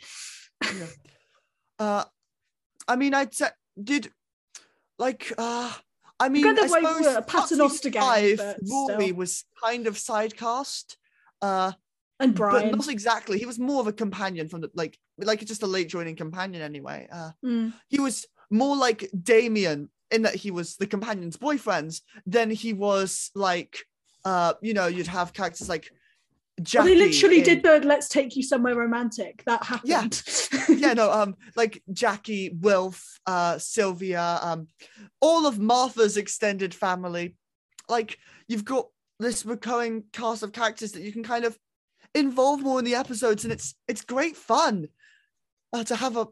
Uh, 1.82 2.04
I 2.86 2.96
mean, 2.96 3.12
I'd 3.14 3.34
say 3.34 3.48
did 3.82 4.10
like 4.98 5.32
uh, 5.36 5.72
I 6.20 6.28
mean, 6.28 6.46
I 6.46 6.66
suppose 6.68 7.24
Paternoster 7.26 7.90
gang, 7.90 8.02
Five, 8.36 8.56
Rory 8.70 9.12
was 9.12 9.44
kind 9.62 9.86
of 9.86 9.94
sidecast. 9.96 10.96
Uh, 11.40 11.72
and 12.20 12.34
Brian. 12.36 12.70
but 12.70 12.76
not 12.78 12.88
exactly. 12.88 13.38
He 13.38 13.46
was 13.46 13.58
more 13.58 13.80
of 13.80 13.88
a 13.88 13.92
companion 13.92 14.48
from 14.48 14.60
the 14.60 14.70
like 14.74 14.96
like 15.18 15.44
just 15.44 15.62
a 15.64 15.66
late 15.66 15.88
joining 15.88 16.14
companion 16.16 16.62
anyway. 16.62 17.08
Uh, 17.10 17.30
Mm. 17.44 17.72
he 17.88 17.98
was 17.98 18.26
more 18.50 18.76
like 18.76 19.10
Damien 19.22 19.88
in 20.12 20.22
that 20.22 20.36
he 20.36 20.50
was 20.50 20.76
the 20.76 20.86
companion's 20.86 21.36
boyfriend 21.36 22.00
than 22.26 22.50
he 22.50 22.72
was 22.74 23.30
like 23.34 23.74
uh 24.24 24.52
you 24.62 24.74
know 24.74 24.86
you'd 24.86 25.06
have 25.18 25.32
characters 25.32 25.68
like 25.68 25.90
Well, 26.62 26.84
Jackie. 26.86 26.88
they 26.94 26.96
literally 26.96 27.38
in- 27.38 27.44
did 27.44 27.62
the 27.62 27.80
"Let's 27.86 28.08
take 28.08 28.36
you 28.36 28.42
somewhere 28.42 28.74
romantic." 28.74 29.42
That 29.46 29.64
happened. 29.64 30.22
yeah 30.68 30.92
no 30.94 31.10
um 31.10 31.36
like 31.56 31.82
Jackie, 31.92 32.50
Wilf, 32.60 33.18
uh 33.26 33.58
Sylvia, 33.58 34.38
um 34.42 34.68
all 35.20 35.46
of 35.46 35.58
Martha's 35.58 36.16
extended 36.16 36.74
family. 36.74 37.36
Like 37.88 38.18
you've 38.48 38.64
got 38.64 38.86
this 39.18 39.44
recurring 39.46 40.04
cast 40.12 40.42
of 40.42 40.52
characters 40.52 40.92
that 40.92 41.02
you 41.02 41.12
can 41.12 41.22
kind 41.22 41.44
of 41.44 41.58
involve 42.14 42.60
more 42.60 42.78
in 42.78 42.84
the 42.84 42.94
episodes 42.94 43.44
and 43.44 43.52
it's 43.52 43.74
it's 43.88 44.02
great 44.04 44.36
fun 44.36 44.88
uh, 45.72 45.84
to 45.84 45.96
have 45.96 46.16
a 46.16 46.26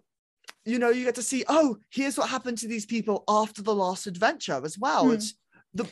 you 0.66 0.78
know 0.78 0.90
you 0.90 1.04
get 1.04 1.14
to 1.14 1.22
see 1.22 1.42
oh 1.48 1.76
here's 1.90 2.18
what 2.18 2.28
happened 2.28 2.58
to 2.58 2.68
these 2.68 2.84
people 2.84 3.24
after 3.28 3.62
the 3.62 3.74
last 3.74 4.06
adventure 4.06 4.60
as 4.64 4.76
well 4.78 5.06
Hmm. 5.06 5.12
it's 5.14 5.34
the 5.72 5.86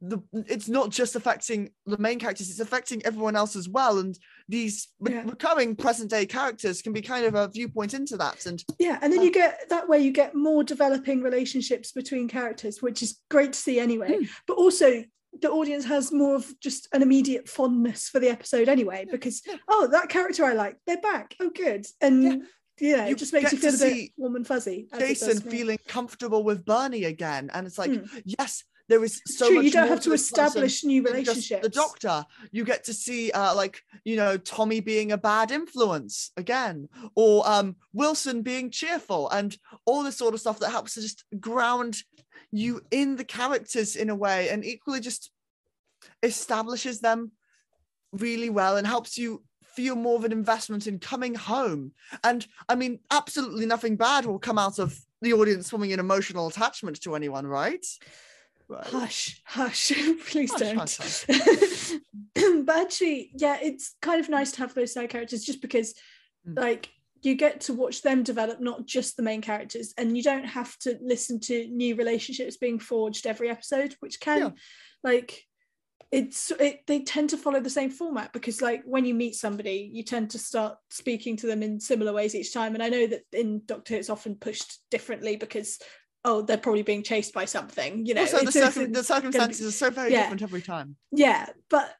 the 0.00 0.18
it's 0.32 0.68
not 0.68 0.90
just 0.90 1.14
affecting 1.14 1.70
the 1.84 1.98
main 1.98 2.18
characters 2.18 2.48
it's 2.48 2.60
affecting 2.60 3.04
everyone 3.04 3.36
else 3.36 3.54
as 3.54 3.68
well 3.68 3.98
and 3.98 4.18
these 4.48 4.88
re- 4.98 5.20
recurring 5.24 5.76
present 5.76 6.08
day 6.08 6.24
characters 6.24 6.80
can 6.80 6.92
be 6.92 7.02
kind 7.02 7.26
of 7.26 7.34
a 7.34 7.48
viewpoint 7.48 7.92
into 7.92 8.16
that 8.16 8.46
and 8.46 8.64
Yeah, 8.78 8.98
and 9.02 9.12
then 9.12 9.20
you 9.22 9.30
get 9.30 9.68
that 9.68 9.88
way 9.88 9.98
you 10.00 10.10
get 10.12 10.34
more 10.34 10.64
developing 10.64 11.22
relationships 11.22 11.92
between 11.92 12.28
characters, 12.28 12.80
which 12.80 13.02
is 13.02 13.18
great 13.28 13.52
to 13.52 13.58
see 13.58 13.78
anyway. 13.78 14.16
Hmm. 14.16 14.24
But 14.46 14.56
also 14.56 15.04
the 15.40 15.50
audience 15.50 15.84
has 15.84 16.10
more 16.10 16.34
of 16.34 16.46
just 16.60 16.88
an 16.92 17.02
immediate 17.02 17.48
fondness 17.48 18.08
for 18.08 18.20
the 18.20 18.28
episode 18.30 18.68
anyway, 18.68 19.06
because 19.10 19.42
yeah. 19.46 19.56
oh, 19.68 19.86
that 19.92 20.08
character 20.08 20.44
I 20.44 20.54
like, 20.54 20.76
they're 20.86 21.00
back. 21.00 21.36
Oh, 21.40 21.50
good. 21.50 21.86
And 22.00 22.22
Yeah. 22.22 22.36
yeah, 22.80 23.06
You 23.06 23.12
it 23.12 23.18
just 23.18 23.32
makes 23.32 23.52
you 23.52 23.58
feel 23.58 23.74
a 23.74 23.78
bit 23.78 24.10
warm 24.16 24.36
and 24.36 24.46
fuzzy. 24.46 24.88
Jason 24.98 25.40
feeling 25.40 25.78
comfortable 25.86 26.42
with 26.42 26.64
Bernie 26.64 27.04
again 27.04 27.50
and 27.52 27.66
it's 27.66 27.78
like 27.78 27.92
Hmm. 27.92 28.06
yes 28.24 28.64
there 28.90 29.04
is 29.04 29.22
so 29.24 29.46
true, 29.46 29.56
much 29.56 29.64
you 29.64 29.70
don't 29.70 29.88
have 29.88 30.00
to 30.00 30.12
establish 30.12 30.82
new 30.82 31.02
relationships. 31.02 31.62
the 31.62 31.68
doctor. 31.68 32.26
You 32.50 32.64
get 32.64 32.84
to 32.84 32.92
see 32.92 33.30
uh 33.30 33.54
like 33.54 33.82
you 34.04 34.16
know 34.16 34.36
tommy 34.36 34.80
being 34.80 35.12
a 35.12 35.16
bad 35.16 35.52
influence 35.52 36.32
again 36.36 36.88
or 37.14 37.48
um 37.48 37.76
wilson 37.92 38.42
being 38.42 38.70
cheerful 38.70 39.30
and 39.30 39.56
all 39.86 40.02
this 40.02 40.16
sort 40.16 40.34
of 40.34 40.40
stuff 40.40 40.58
that 40.58 40.70
helps 40.70 40.94
to 40.94 41.02
just 41.02 41.24
ground 41.38 41.98
you 42.50 42.80
in 42.90 43.14
the 43.14 43.24
characters 43.24 43.94
in 43.94 44.10
a 44.10 44.14
way 44.14 44.48
and 44.48 44.64
equally 44.64 44.98
just 44.98 45.30
establishes 46.24 47.00
them 47.00 47.30
really 48.12 48.50
well 48.50 48.76
and 48.76 48.86
helps 48.88 49.16
you 49.16 49.42
feel 49.62 49.94
more 49.94 50.16
of 50.16 50.24
an 50.24 50.32
investment 50.32 50.88
in 50.88 50.98
coming 50.98 51.36
home. 51.36 51.92
And 52.24 52.44
i 52.68 52.74
mean 52.74 52.98
absolutely 53.12 53.66
nothing 53.66 53.94
bad 53.94 54.26
will 54.26 54.40
come 54.40 54.58
out 54.58 54.80
of 54.80 54.98
the 55.22 55.32
audience 55.32 55.70
forming 55.70 55.92
an 55.92 56.00
emotional 56.00 56.48
attachment 56.48 57.00
to 57.02 57.14
anyone 57.14 57.46
right 57.46 57.86
Right. 58.70 58.86
Hush, 58.86 59.42
hush, 59.46 59.88
please 60.28 60.52
Hush, 60.52 60.60
don't. 60.60 60.76
hush, 60.78 61.96
but 62.64 62.76
actually, 62.76 63.32
yeah, 63.34 63.58
it's 63.60 63.96
kind 64.00 64.20
of 64.20 64.28
nice 64.28 64.52
to 64.52 64.58
have 64.60 64.74
those 64.74 64.92
side 64.92 65.10
characters 65.10 65.44
just 65.44 65.60
because, 65.60 65.94
Mm. 66.48 66.58
like, 66.58 66.88
you 67.20 67.34
get 67.34 67.60
to 67.62 67.74
watch 67.74 68.00
them 68.00 68.22
develop, 68.22 68.60
not 68.62 68.86
just 68.86 69.16
the 69.18 69.22
main 69.22 69.42
characters, 69.42 69.92
and 69.98 70.16
you 70.16 70.22
don't 70.22 70.46
have 70.46 70.78
to 70.78 70.96
listen 71.02 71.38
to 71.40 71.66
new 71.68 71.94
relationships 71.96 72.56
being 72.56 72.78
forged 72.78 73.26
every 73.26 73.50
episode, 73.50 73.94
which 74.00 74.20
can, 74.20 74.38
Yeah. 74.38 74.50
like, 75.04 75.42
it's 76.12 76.50
it, 76.52 76.80
they 76.86 77.00
tend 77.00 77.30
to 77.30 77.36
follow 77.36 77.60
the 77.60 77.70
same 77.70 77.90
format 77.90 78.32
because 78.32 78.60
like 78.60 78.82
when 78.84 79.04
you 79.04 79.14
meet 79.14 79.34
somebody 79.36 79.88
you 79.92 80.02
tend 80.02 80.28
to 80.30 80.38
start 80.40 80.76
speaking 80.90 81.36
to 81.36 81.46
them 81.46 81.62
in 81.62 81.78
similar 81.78 82.12
ways 82.12 82.34
each 82.34 82.52
time 82.52 82.74
and 82.74 82.82
i 82.82 82.88
know 82.88 83.06
that 83.06 83.22
in 83.32 83.62
doctor 83.64 83.94
Who 83.94 84.00
it's 84.00 84.10
often 84.10 84.34
pushed 84.34 84.78
differently 84.90 85.36
because 85.36 85.78
oh 86.24 86.42
they're 86.42 86.58
probably 86.58 86.82
being 86.82 87.02
chased 87.02 87.32
by 87.32 87.44
something 87.44 88.04
you 88.04 88.14
know 88.14 88.22
also 88.22 88.44
the, 88.44 88.52
circum- 88.52 88.92
the 88.92 89.04
circumstances 89.04 89.66
are 89.66 89.76
so 89.76 89.90
very 89.90 90.12
yeah. 90.12 90.22
different 90.22 90.42
every 90.42 90.62
time. 90.62 90.96
Yeah 91.12 91.46
but 91.68 91.94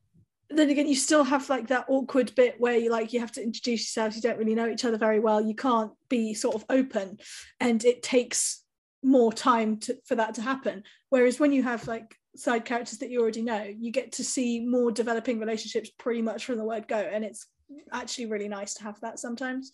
then 0.51 0.69
again 0.69 0.89
you 0.89 0.97
still 0.97 1.25
have 1.25 1.49
like 1.49 1.69
that 1.69 1.87
awkward 1.89 2.35
bit 2.35 2.57
where 2.59 2.77
you 2.77 2.91
like 2.91 3.13
you 3.13 3.21
have 3.21 3.33
to 3.33 3.43
introduce 3.43 3.83
yourselves 3.83 4.17
you 4.17 4.23
don't 4.23 4.39
really 4.39 4.55
know 4.55 4.69
each 4.69 4.85
other 4.85 4.99
very 4.99 5.21
well 5.21 5.41
you 5.41 5.55
can't 5.55 5.93
be 6.09 6.35
sort 6.35 6.57
of 6.57 6.65
open 6.69 7.19
and 7.61 7.85
it 7.85 8.03
takes 8.03 8.65
more 9.03 9.33
time 9.33 9.79
to, 9.79 9.97
for 10.05 10.15
that 10.17 10.35
to 10.35 10.43
happen. 10.43 10.83
Whereas 11.09 11.41
when 11.41 11.53
you 11.53 11.63
have 11.63 11.87
like 11.89 12.15
side 12.37 12.65
characters 12.65 12.99
that 12.99 13.11
you 13.11 13.21
already 13.21 13.43
know 13.43 13.63
you 13.63 13.91
get 13.91 14.13
to 14.13 14.25
see 14.25 14.61
more 14.61 14.93
developing 14.93 15.41
relationships 15.41 15.91
pretty 15.99 16.23
much 16.23 16.45
from 16.45 16.59
the 16.59 16.65
word 16.65 16.87
go 16.87 16.97
and 16.97 17.25
it's 17.25 17.47
actually 17.93 18.27
really 18.27 18.49
nice 18.49 18.75
to 18.75 18.83
have 18.83 19.01
that 19.01 19.19
sometimes. 19.19 19.73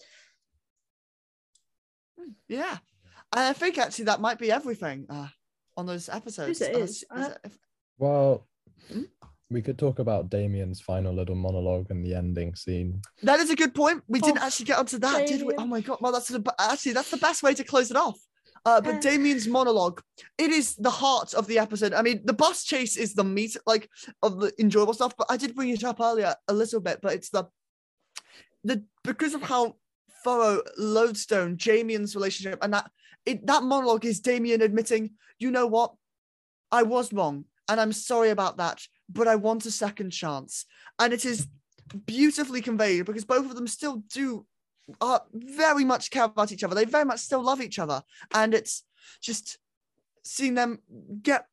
Yeah 2.48 2.78
i 3.32 3.52
think 3.52 3.78
actually 3.78 4.04
that 4.06 4.20
might 4.20 4.38
be 4.38 4.50
everything 4.52 5.06
uh, 5.10 5.28
on 5.76 5.86
those 5.86 6.08
episodes 6.08 6.60
it 6.60 6.74
Unless- 6.74 6.90
is. 6.90 6.96
is 6.96 7.04
Uh, 7.10 7.30
it- 7.30 7.38
if- 7.44 7.58
Well, 7.98 8.46
Hmm? 8.92 9.02
we 9.50 9.62
could 9.62 9.78
talk 9.78 9.98
about 10.00 10.28
Damien's 10.28 10.80
final 10.80 11.14
little 11.14 11.34
monologue 11.34 11.90
and 11.90 12.04
the 12.04 12.14
ending 12.14 12.54
scene. 12.54 13.00
that 13.22 13.40
is 13.40 13.50
a 13.50 13.56
good 13.56 13.74
point 13.74 14.02
we 14.06 14.20
didn't 14.20 14.42
Oh, 14.42 14.46
actually 14.46 14.66
get 14.66 14.78
onto 14.78 14.98
that 14.98 15.26
did 15.26 15.42
we 15.46 15.54
oh 15.56 15.66
my 15.66 15.80
god 15.80 15.98
well 16.00 16.12
that's 16.12 16.28
the, 16.28 16.42
actually 16.58 16.92
that's 16.92 17.10
the 17.10 17.16
best 17.28 17.42
way 17.42 17.54
to 17.54 17.64
close 17.64 17.90
it 17.90 17.96
off 17.96 18.18
uh, 18.64 18.80
but 18.80 18.96
Uh. 18.96 19.00
Damien's 19.00 19.46
monologue, 19.46 20.02
it 20.38 20.50
is 20.50 20.74
the 20.74 20.90
heart 20.90 21.34
of 21.34 21.46
the 21.46 21.56
episode. 21.56 21.92
I 21.92 22.02
mean, 22.02 22.18
the 22.24 22.32
bus 22.32 22.64
chase 22.64 22.96
is 22.96 23.14
the 23.14 23.22
meat, 23.22 23.56
like 23.64 23.88
of 24.24 24.40
the 24.40 24.52
enjoyable 24.58 24.92
stuff. 24.92 25.14
But 25.16 25.28
I 25.30 25.36
did 25.36 25.54
bring 25.54 25.68
it 25.68 25.84
up 25.84 26.00
earlier 26.00 26.34
a 26.48 26.52
little 26.52 26.80
bit. 26.80 26.98
But 27.00 27.12
it's 27.14 27.30
the 27.30 27.44
the 28.64 28.82
because 29.04 29.34
of 29.34 29.42
how 29.42 29.76
thorough 30.24 30.62
Lodestone, 30.76 31.54
Damien's 31.54 32.16
relationship, 32.16 32.58
and 32.60 32.72
that 32.74 32.90
it, 33.26 33.46
that 33.46 33.64
monologue 33.64 34.04
is 34.04 34.20
Damien 34.20 34.62
admitting, 34.62 35.10
you 35.38 35.50
know 35.50 35.66
what, 35.66 35.92
I 36.70 36.84
was 36.84 37.12
wrong, 37.12 37.44
and 37.68 37.80
I'm 37.80 37.92
sorry 37.92 38.30
about 38.30 38.56
that, 38.56 38.80
but 39.08 39.28
I 39.28 39.36
want 39.36 39.66
a 39.66 39.70
second 39.70 40.10
chance, 40.10 40.64
and 40.98 41.12
it 41.12 41.24
is 41.24 41.46
beautifully 42.06 42.62
conveyed 42.62 43.04
because 43.04 43.24
both 43.24 43.46
of 43.46 43.54
them 43.54 43.66
still 43.66 44.02
do 44.12 44.46
are 45.00 45.22
very 45.32 45.84
much 45.84 46.10
care 46.10 46.24
about 46.24 46.52
each 46.52 46.62
other. 46.62 46.74
They 46.74 46.84
very 46.84 47.04
much 47.04 47.20
still 47.20 47.42
love 47.42 47.60
each 47.60 47.78
other, 47.78 48.02
and 48.32 48.54
it's 48.54 48.84
just 49.20 49.58
seeing 50.24 50.54
them 50.54 50.78
get 51.22 51.46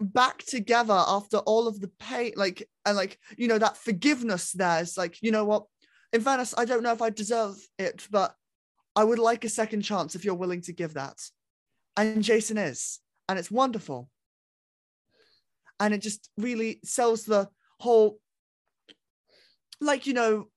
back 0.00 0.38
together 0.44 1.02
after 1.06 1.38
all 1.38 1.68
of 1.68 1.80
the 1.80 1.88
pain, 1.98 2.32
like 2.36 2.68
and 2.84 2.96
like 2.96 3.18
you 3.36 3.48
know 3.48 3.58
that 3.58 3.76
forgiveness. 3.76 4.52
There 4.52 4.82
is 4.82 4.98
like 4.98 5.22
you 5.22 5.30
know 5.30 5.44
what. 5.44 5.66
In 6.12 6.20
fairness, 6.20 6.54
I 6.56 6.64
don't 6.64 6.84
know 6.84 6.92
if 6.92 7.02
I 7.02 7.10
deserve 7.10 7.56
it, 7.76 8.06
but 8.08 8.36
I 8.96 9.04
would 9.04 9.18
like 9.18 9.44
a 9.44 9.48
second 9.48 9.82
chance 9.82 10.14
if 10.14 10.24
you're 10.24 10.34
willing 10.34 10.60
to 10.62 10.72
give 10.72 10.94
that. 10.94 11.18
And 11.96 12.22
Jason 12.22 12.58
is, 12.58 13.00
and 13.28 13.38
it's 13.38 13.50
wonderful. 13.50 14.08
And 15.80 15.92
it 15.92 15.98
just 16.02 16.30
really 16.38 16.80
sells 16.84 17.24
the 17.24 17.48
whole, 17.80 18.18
like, 19.80 20.06
you 20.06 20.14
know, 20.14 20.48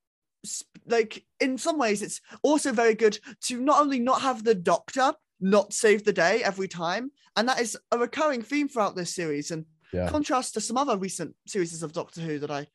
sp- 0.45 0.69
like 0.87 1.25
in 1.39 1.57
some 1.57 1.77
ways, 1.77 2.01
it's 2.01 2.21
also 2.43 2.71
very 2.71 2.93
good 2.95 3.19
to 3.45 3.59
not 3.59 3.81
only 3.81 3.99
not 3.99 4.21
have 4.21 4.43
the 4.43 4.55
doctor 4.55 5.13
not 5.39 5.73
save 5.73 6.03
the 6.03 6.13
day 6.13 6.43
every 6.43 6.67
time, 6.67 7.11
and 7.35 7.47
that 7.47 7.59
is 7.59 7.77
a 7.91 7.97
recurring 7.97 8.41
theme 8.41 8.67
throughout 8.67 8.95
this 8.95 9.13
series. 9.13 9.51
And 9.51 9.65
Yeah. 9.93 10.09
contrast 10.09 10.53
to 10.53 10.61
some 10.61 10.77
other 10.77 10.97
recent 10.97 11.35
series 11.47 11.81
of 11.83 11.93
Doctor 11.93 12.21
Who 12.21 12.39
that 12.39 12.51
I 12.51 12.67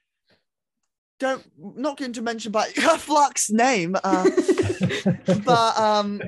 don't 1.19 1.45
not 1.57 1.97
going 1.99 2.13
to 2.15 2.23
mention 2.23 2.51
by 2.53 2.67
Flux 2.99 3.51
name, 3.51 3.97
uh, 4.03 4.29
but 5.45 5.79
um, 5.79 6.21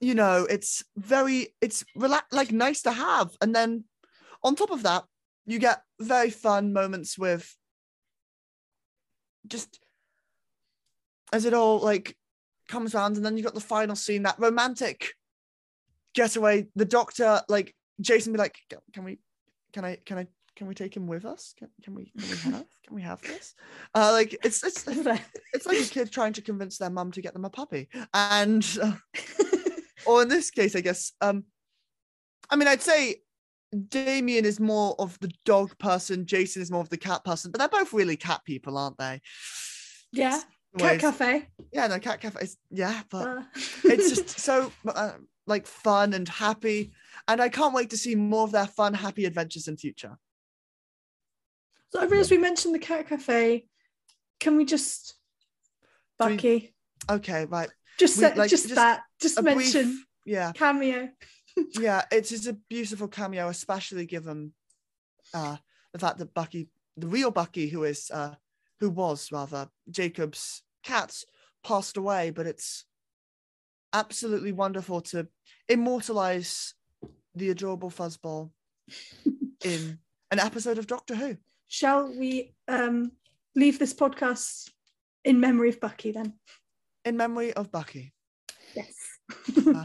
you 0.00 0.14
know, 0.14 0.46
it's 0.48 0.82
very 0.96 1.48
it's 1.60 1.84
relax 1.94 2.26
like 2.32 2.52
nice 2.52 2.82
to 2.82 2.92
have, 2.92 3.30
and 3.40 3.54
then 3.54 3.84
on 4.42 4.56
top 4.56 4.70
of 4.70 4.82
that, 4.82 5.04
you 5.46 5.58
get 5.58 5.82
very 6.00 6.30
fun 6.30 6.72
moments 6.72 7.18
with 7.18 7.56
just 9.46 9.80
as 11.32 11.44
it 11.44 11.54
all 11.54 11.78
like 11.78 12.16
comes 12.68 12.94
around, 12.94 13.16
and 13.16 13.24
then 13.24 13.36
you've 13.36 13.44
got 13.44 13.54
the 13.54 13.60
final 13.60 13.96
scene, 13.96 14.22
that 14.22 14.38
romantic 14.38 15.14
getaway. 16.14 16.66
The 16.76 16.84
Doctor, 16.84 17.42
like 17.48 17.74
Jason, 18.00 18.32
be 18.32 18.38
like, 18.38 18.56
"Can 18.92 19.04
we? 19.04 19.18
Can 19.72 19.84
I? 19.84 19.98
Can 20.04 20.18
I?" 20.18 20.26
Can 20.60 20.68
we 20.68 20.74
take 20.74 20.94
him 20.94 21.06
with 21.06 21.24
us? 21.24 21.54
Can, 21.58 21.68
can 21.82 21.94
we 21.94 22.12
can 22.18 22.28
we 22.28 22.36
have 22.52 22.66
can 22.86 22.94
we 22.94 23.00
have 23.00 23.22
this? 23.22 23.54
Uh, 23.94 24.10
like 24.12 24.36
it's 24.44 24.62
it's 24.62 24.86
it's 25.54 25.64
like 25.64 25.80
a 25.80 25.84
kid 25.84 26.12
trying 26.12 26.34
to 26.34 26.42
convince 26.42 26.76
their 26.76 26.90
mum 26.90 27.12
to 27.12 27.22
get 27.22 27.32
them 27.32 27.46
a 27.46 27.48
puppy. 27.50 27.88
And 28.12 28.62
uh, 28.82 28.92
or 30.06 30.20
in 30.20 30.28
this 30.28 30.50
case 30.50 30.76
i 30.76 30.82
guess 30.82 31.12
um 31.22 31.44
i 32.50 32.56
mean 32.56 32.68
i'd 32.68 32.82
say 32.82 33.16
damien 33.88 34.44
is 34.44 34.60
more 34.60 34.96
of 34.98 35.18
the 35.20 35.32
dog 35.46 35.78
person. 35.78 36.26
Jason 36.26 36.60
is 36.60 36.70
more 36.70 36.82
of 36.82 36.90
the 36.90 36.98
cat 36.98 37.24
person. 37.24 37.50
But 37.50 37.60
they're 37.60 37.80
both 37.80 37.94
really 37.94 38.18
cat 38.18 38.42
people 38.44 38.76
aren't 38.76 38.98
they? 38.98 39.22
Yeah. 40.12 40.42
Cat 40.76 41.00
cafe. 41.00 41.48
Yeah 41.72 41.86
no 41.86 41.98
cat 42.00 42.20
cafe 42.20 42.38
is, 42.42 42.58
yeah 42.70 43.00
but 43.10 43.26
uh, 43.26 43.42
it's 43.84 44.10
just 44.10 44.40
so 44.40 44.70
uh, 44.86 45.12
like 45.46 45.66
fun 45.66 46.12
and 46.12 46.28
happy. 46.28 46.92
And 47.28 47.40
i 47.40 47.48
can't 47.48 47.72
wait 47.72 47.88
to 47.90 47.96
see 47.96 48.14
more 48.14 48.44
of 48.44 48.52
their 48.52 48.66
fun 48.66 48.92
happy 48.92 49.24
adventures 49.24 49.66
in 49.66 49.78
future 49.78 50.18
So 51.90 52.00
I 52.00 52.04
realised 52.04 52.30
we 52.30 52.38
mentioned 52.38 52.74
the 52.74 52.78
cat 52.78 53.08
cafe. 53.08 53.66
Can 54.38 54.56
we 54.56 54.64
just 54.64 55.14
Do 56.20 56.26
we- 56.26 56.36
Bucky? 56.36 56.74
Okay, 57.10 57.44
right. 57.46 57.68
just 57.98 58.18
we- 58.18 58.24
like, 58.24 58.50
just, 58.50 58.64
just 58.64 58.74
that. 58.76 59.02
Just 59.20 59.38
A 59.38 59.42
brief- 59.42 59.56
mention 59.74 60.04
yeah, 60.24 60.52
cameo. 60.52 61.08
yeah. 61.78 62.02
It 62.12 62.30
is 62.32 62.46
a 62.46 62.52
beautiful 62.52 63.08
cameo, 63.08 63.48
especially 63.48 64.06
given 64.06 64.52
uh, 65.34 65.56
the 65.92 65.98
fact 65.98 66.18
that 66.18 66.32
Bucky, 66.34 66.68
the 66.96 67.08
real 67.08 67.30
Bucky, 67.30 67.68
who 67.68 67.84
is, 67.84 68.10
uh, 68.12 68.34
who 68.78 68.90
was 68.90 69.32
rather 69.32 69.68
Jacob's 69.90 70.62
cat, 70.84 71.16
passed 71.64 71.96
away. 71.96 72.30
But 72.30 72.46
it's 72.46 72.84
absolutely 73.92 74.52
wonderful 74.52 75.00
to 75.00 75.26
immortalize 75.68 76.74
the 77.34 77.50
adorable 77.50 77.90
fuzzball 77.90 78.50
in 79.64 79.98
an 80.30 80.38
episode 80.38 80.78
of 80.78 80.86
Doctor 80.86 81.14
Who. 81.16 81.36
Shall 81.72 82.08
we 82.12 82.52
um 82.66 83.12
leave 83.54 83.78
this 83.78 83.94
podcast 83.94 84.68
in 85.24 85.38
memory 85.38 85.68
of 85.68 85.78
Bucky 85.80 86.10
then? 86.10 86.34
In 87.04 87.16
memory 87.16 87.52
of 87.52 87.70
Bucky. 87.70 88.12
Yes. 88.74 88.92
Uh, 89.66 89.84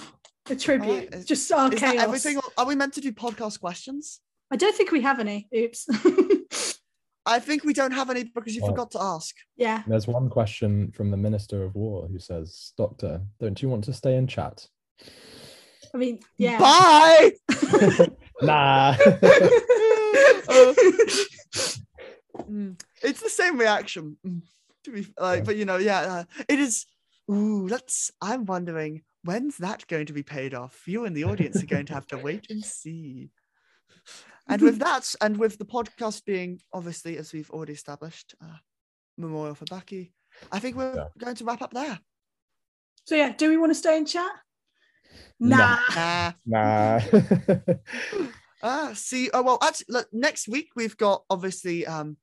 a 0.50 0.56
tribute. 0.56 0.88
alright, 0.90 1.14
is- 1.14 1.26
just 1.26 1.52
our 1.52 1.70
Is 1.72 1.80
that 1.80 1.92
chaos. 1.92 2.04
everything? 2.04 2.40
Are 2.56 2.64
we 2.66 2.74
meant 2.74 2.94
to 2.94 3.02
do 3.02 3.12
podcast 3.12 3.60
questions? 3.60 4.20
I 4.50 4.56
don't 4.56 4.74
think 4.74 4.92
we 4.92 5.02
have 5.02 5.20
any. 5.20 5.46
Oops. 5.54 5.86
I 7.26 7.38
think 7.40 7.64
we 7.64 7.74
don't 7.74 7.90
have 7.92 8.08
any 8.08 8.24
because 8.24 8.54
you 8.56 8.62
Oh. 8.64 8.68
forgot 8.68 8.92
to 8.92 9.02
ask. 9.02 9.34
yeah. 9.56 9.82
There's 9.86 10.06
one 10.06 10.30
question 10.30 10.90
from 10.92 11.10
the 11.10 11.16
Minister 11.18 11.64
of 11.64 11.74
War 11.74 12.06
who 12.08 12.18
says, 12.18 12.72
Doctor, 12.78 13.20
don't 13.40 13.60
you 13.60 13.68
want 13.68 13.84
to 13.84 13.92
stay 13.92 14.16
in 14.16 14.26
chat? 14.26 14.66
I 15.92 15.98
mean, 15.98 16.20
yeah. 16.38 16.58
Bye. 16.58 17.32
nah. 18.42 18.94
Mm, 22.48 22.80
it's 23.02 23.20
the 23.20 23.28
same 23.28 23.58
reaction. 23.58 24.16
mm, 24.24 24.40
To 24.84 24.92
be 24.92 25.00
like, 25.18 25.38
Yeah. 25.38 25.44
but 25.44 25.56
you 25.56 25.64
know, 25.64 25.78
yeah, 25.78 26.00
uh, 26.00 26.24
it 26.48 26.58
is. 26.60 26.86
Ooh, 27.30 27.66
let's. 27.66 28.12
I'm 28.22 28.44
wondering 28.44 29.02
when's 29.24 29.56
that 29.58 29.86
going 29.88 30.06
to 30.06 30.12
be 30.12 30.22
paid 30.22 30.54
off. 30.54 30.86
You 30.86 31.04
and 31.06 31.16
the 31.16 31.24
audience 31.24 31.60
are 31.62 31.66
going 31.66 31.86
to 31.86 31.94
have 31.94 32.06
to 32.08 32.18
wait 32.18 32.46
and 32.48 32.64
see. 32.64 33.30
And 34.48 34.62
with 34.62 34.78
that, 34.78 35.12
and 35.20 35.36
with 35.36 35.58
the 35.58 35.64
podcast 35.64 36.24
being 36.24 36.60
obviously, 36.72 37.18
as 37.18 37.32
we've 37.32 37.50
already 37.50 37.72
established, 37.72 38.36
uh, 38.40 38.58
memorial 39.18 39.56
for 39.56 39.64
Bucky, 39.64 40.12
I 40.52 40.60
think 40.60 40.76
we're 40.76 40.94
Yeah. 40.94 41.06
going 41.18 41.34
to 41.36 41.44
wrap 41.44 41.62
up 41.62 41.74
there. 41.74 41.98
So 43.04 43.16
yeah, 43.16 43.32
do 43.32 43.48
we 43.48 43.56
want 43.56 43.70
to 43.70 43.74
stay 43.74 43.96
in 43.96 44.06
chat? 44.06 44.30
Nah. 45.38 45.78
Nah. 45.94 46.32
Nah. 46.46 47.00
nah. 47.00 47.74
Ah, 48.62 48.92
see. 48.94 49.30
Oh 49.32 49.42
well, 49.42 49.58
actually, 49.62 49.86
look, 49.90 50.08
next 50.12 50.48
week 50.48 50.70
we've 50.74 50.96
got 50.96 51.22
obviously 51.30 51.86
um 51.86 52.16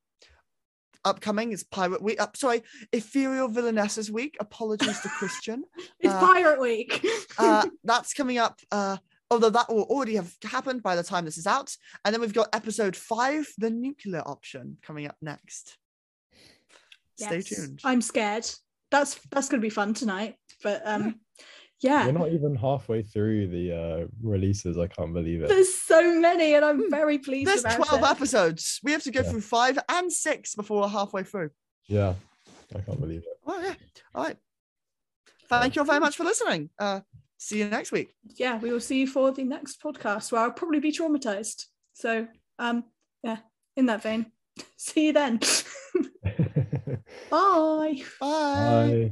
upcoming 1.05 1.51
is 1.51 1.63
Pirate 1.63 2.01
Week. 2.01 2.19
Uh, 2.19 2.27
sorry, 2.35 2.63
Ethereal 2.91 3.47
Villainesses 3.49 4.09
Week. 4.09 4.35
Apologies 4.39 4.99
to 5.01 5.09
Christian. 5.09 5.63
It's 5.99 6.13
Uh, 6.13 6.19
Pirate 6.19 6.59
Week. 6.59 7.05
Uh, 7.37 7.65
that's 7.83 8.13
coming 8.13 8.37
up. 8.37 8.59
Uh, 8.71 8.97
although 9.31 9.49
that 9.49 9.67
will 9.67 9.83
already 9.83 10.15
have 10.15 10.31
happened 10.43 10.83
by 10.83 10.95
the 10.95 11.03
time 11.03 11.25
this 11.25 11.37
is 11.37 11.47
out, 11.47 11.75
and 12.03 12.13
then 12.13 12.21
we've 12.21 12.33
got 12.33 12.49
episode 12.53 12.95
five, 12.95 13.47
the 13.57 13.69
nuclear 13.69 14.21
option, 14.25 14.77
coming 14.83 15.07
up 15.07 15.15
next. 15.21 15.77
Stay 17.15 17.41
tuned. 17.41 17.79
I'm 17.83 18.01
scared. 18.01 18.47
That's 18.91 19.19
that's 19.31 19.49
gonna 19.49 19.61
be 19.61 19.69
fun 19.69 19.93
tonight. 19.93 20.35
But 20.61 20.81
um 20.85 21.03
yeah. 21.03 21.11
We're 21.83 22.11
not 22.11 22.31
even 22.31 22.55
halfway 22.55 23.01
through 23.03 23.47
the 23.47 23.71
uh, 23.75 24.07
releases. 24.21 24.77
I 24.77 24.87
can't 24.87 25.13
believe 25.13 25.41
it. 25.43 25.49
There's 25.49 25.73
so 25.73 26.19
many, 26.19 26.53
and 26.55 26.63
I'm 26.63 26.89
very 26.89 27.17
pleased 27.17 27.49
There's 27.49 27.61
about 27.61 27.75
12 27.87 28.01
it. 28.03 28.09
episodes. 28.09 28.79
We 28.83 28.91
have 28.93 29.03
to 29.03 29.11
go 29.11 29.21
Yeah. 29.21 29.29
through 29.29 29.41
five 29.41 29.77
and 29.89 30.11
six 30.11 30.55
before 30.55 30.81
we're 30.81 30.87
halfway 30.87 31.23
through. 31.23 31.49
Yeah, 31.87 32.13
I 32.75 32.79
can't 32.79 32.99
believe 32.99 33.19
it. 33.19 33.37
Oh 33.45 33.59
yeah. 33.61 33.73
All 34.15 34.23
right. 34.23 34.37
Thank 35.49 35.75
you 35.75 35.81
all 35.81 35.85
very 35.85 35.99
much 35.99 36.15
for 36.15 36.23
listening. 36.23 36.69
Uh, 36.79 37.01
see 37.37 37.59
you 37.59 37.67
next 37.67 37.91
week. 37.91 38.13
Yeah, 38.35 38.57
we 38.57 38.71
will 38.71 38.79
see 38.79 39.01
you 39.01 39.07
for 39.07 39.31
the 39.31 39.43
next 39.43 39.81
podcast 39.81 40.31
where 40.31 40.41
I'll 40.41 40.51
probably 40.51 40.79
be 40.79 40.91
traumatized. 40.91 41.65
So 41.93 42.27
um 42.59 42.85
yeah, 43.23 43.37
in 43.75 43.85
that 43.87 44.01
vein. 44.01 44.31
see 44.77 45.07
you 45.07 45.13
then. 45.13 45.39
Bye. 47.29 48.01
Bye. 48.19 48.21
Bye. 48.21 49.11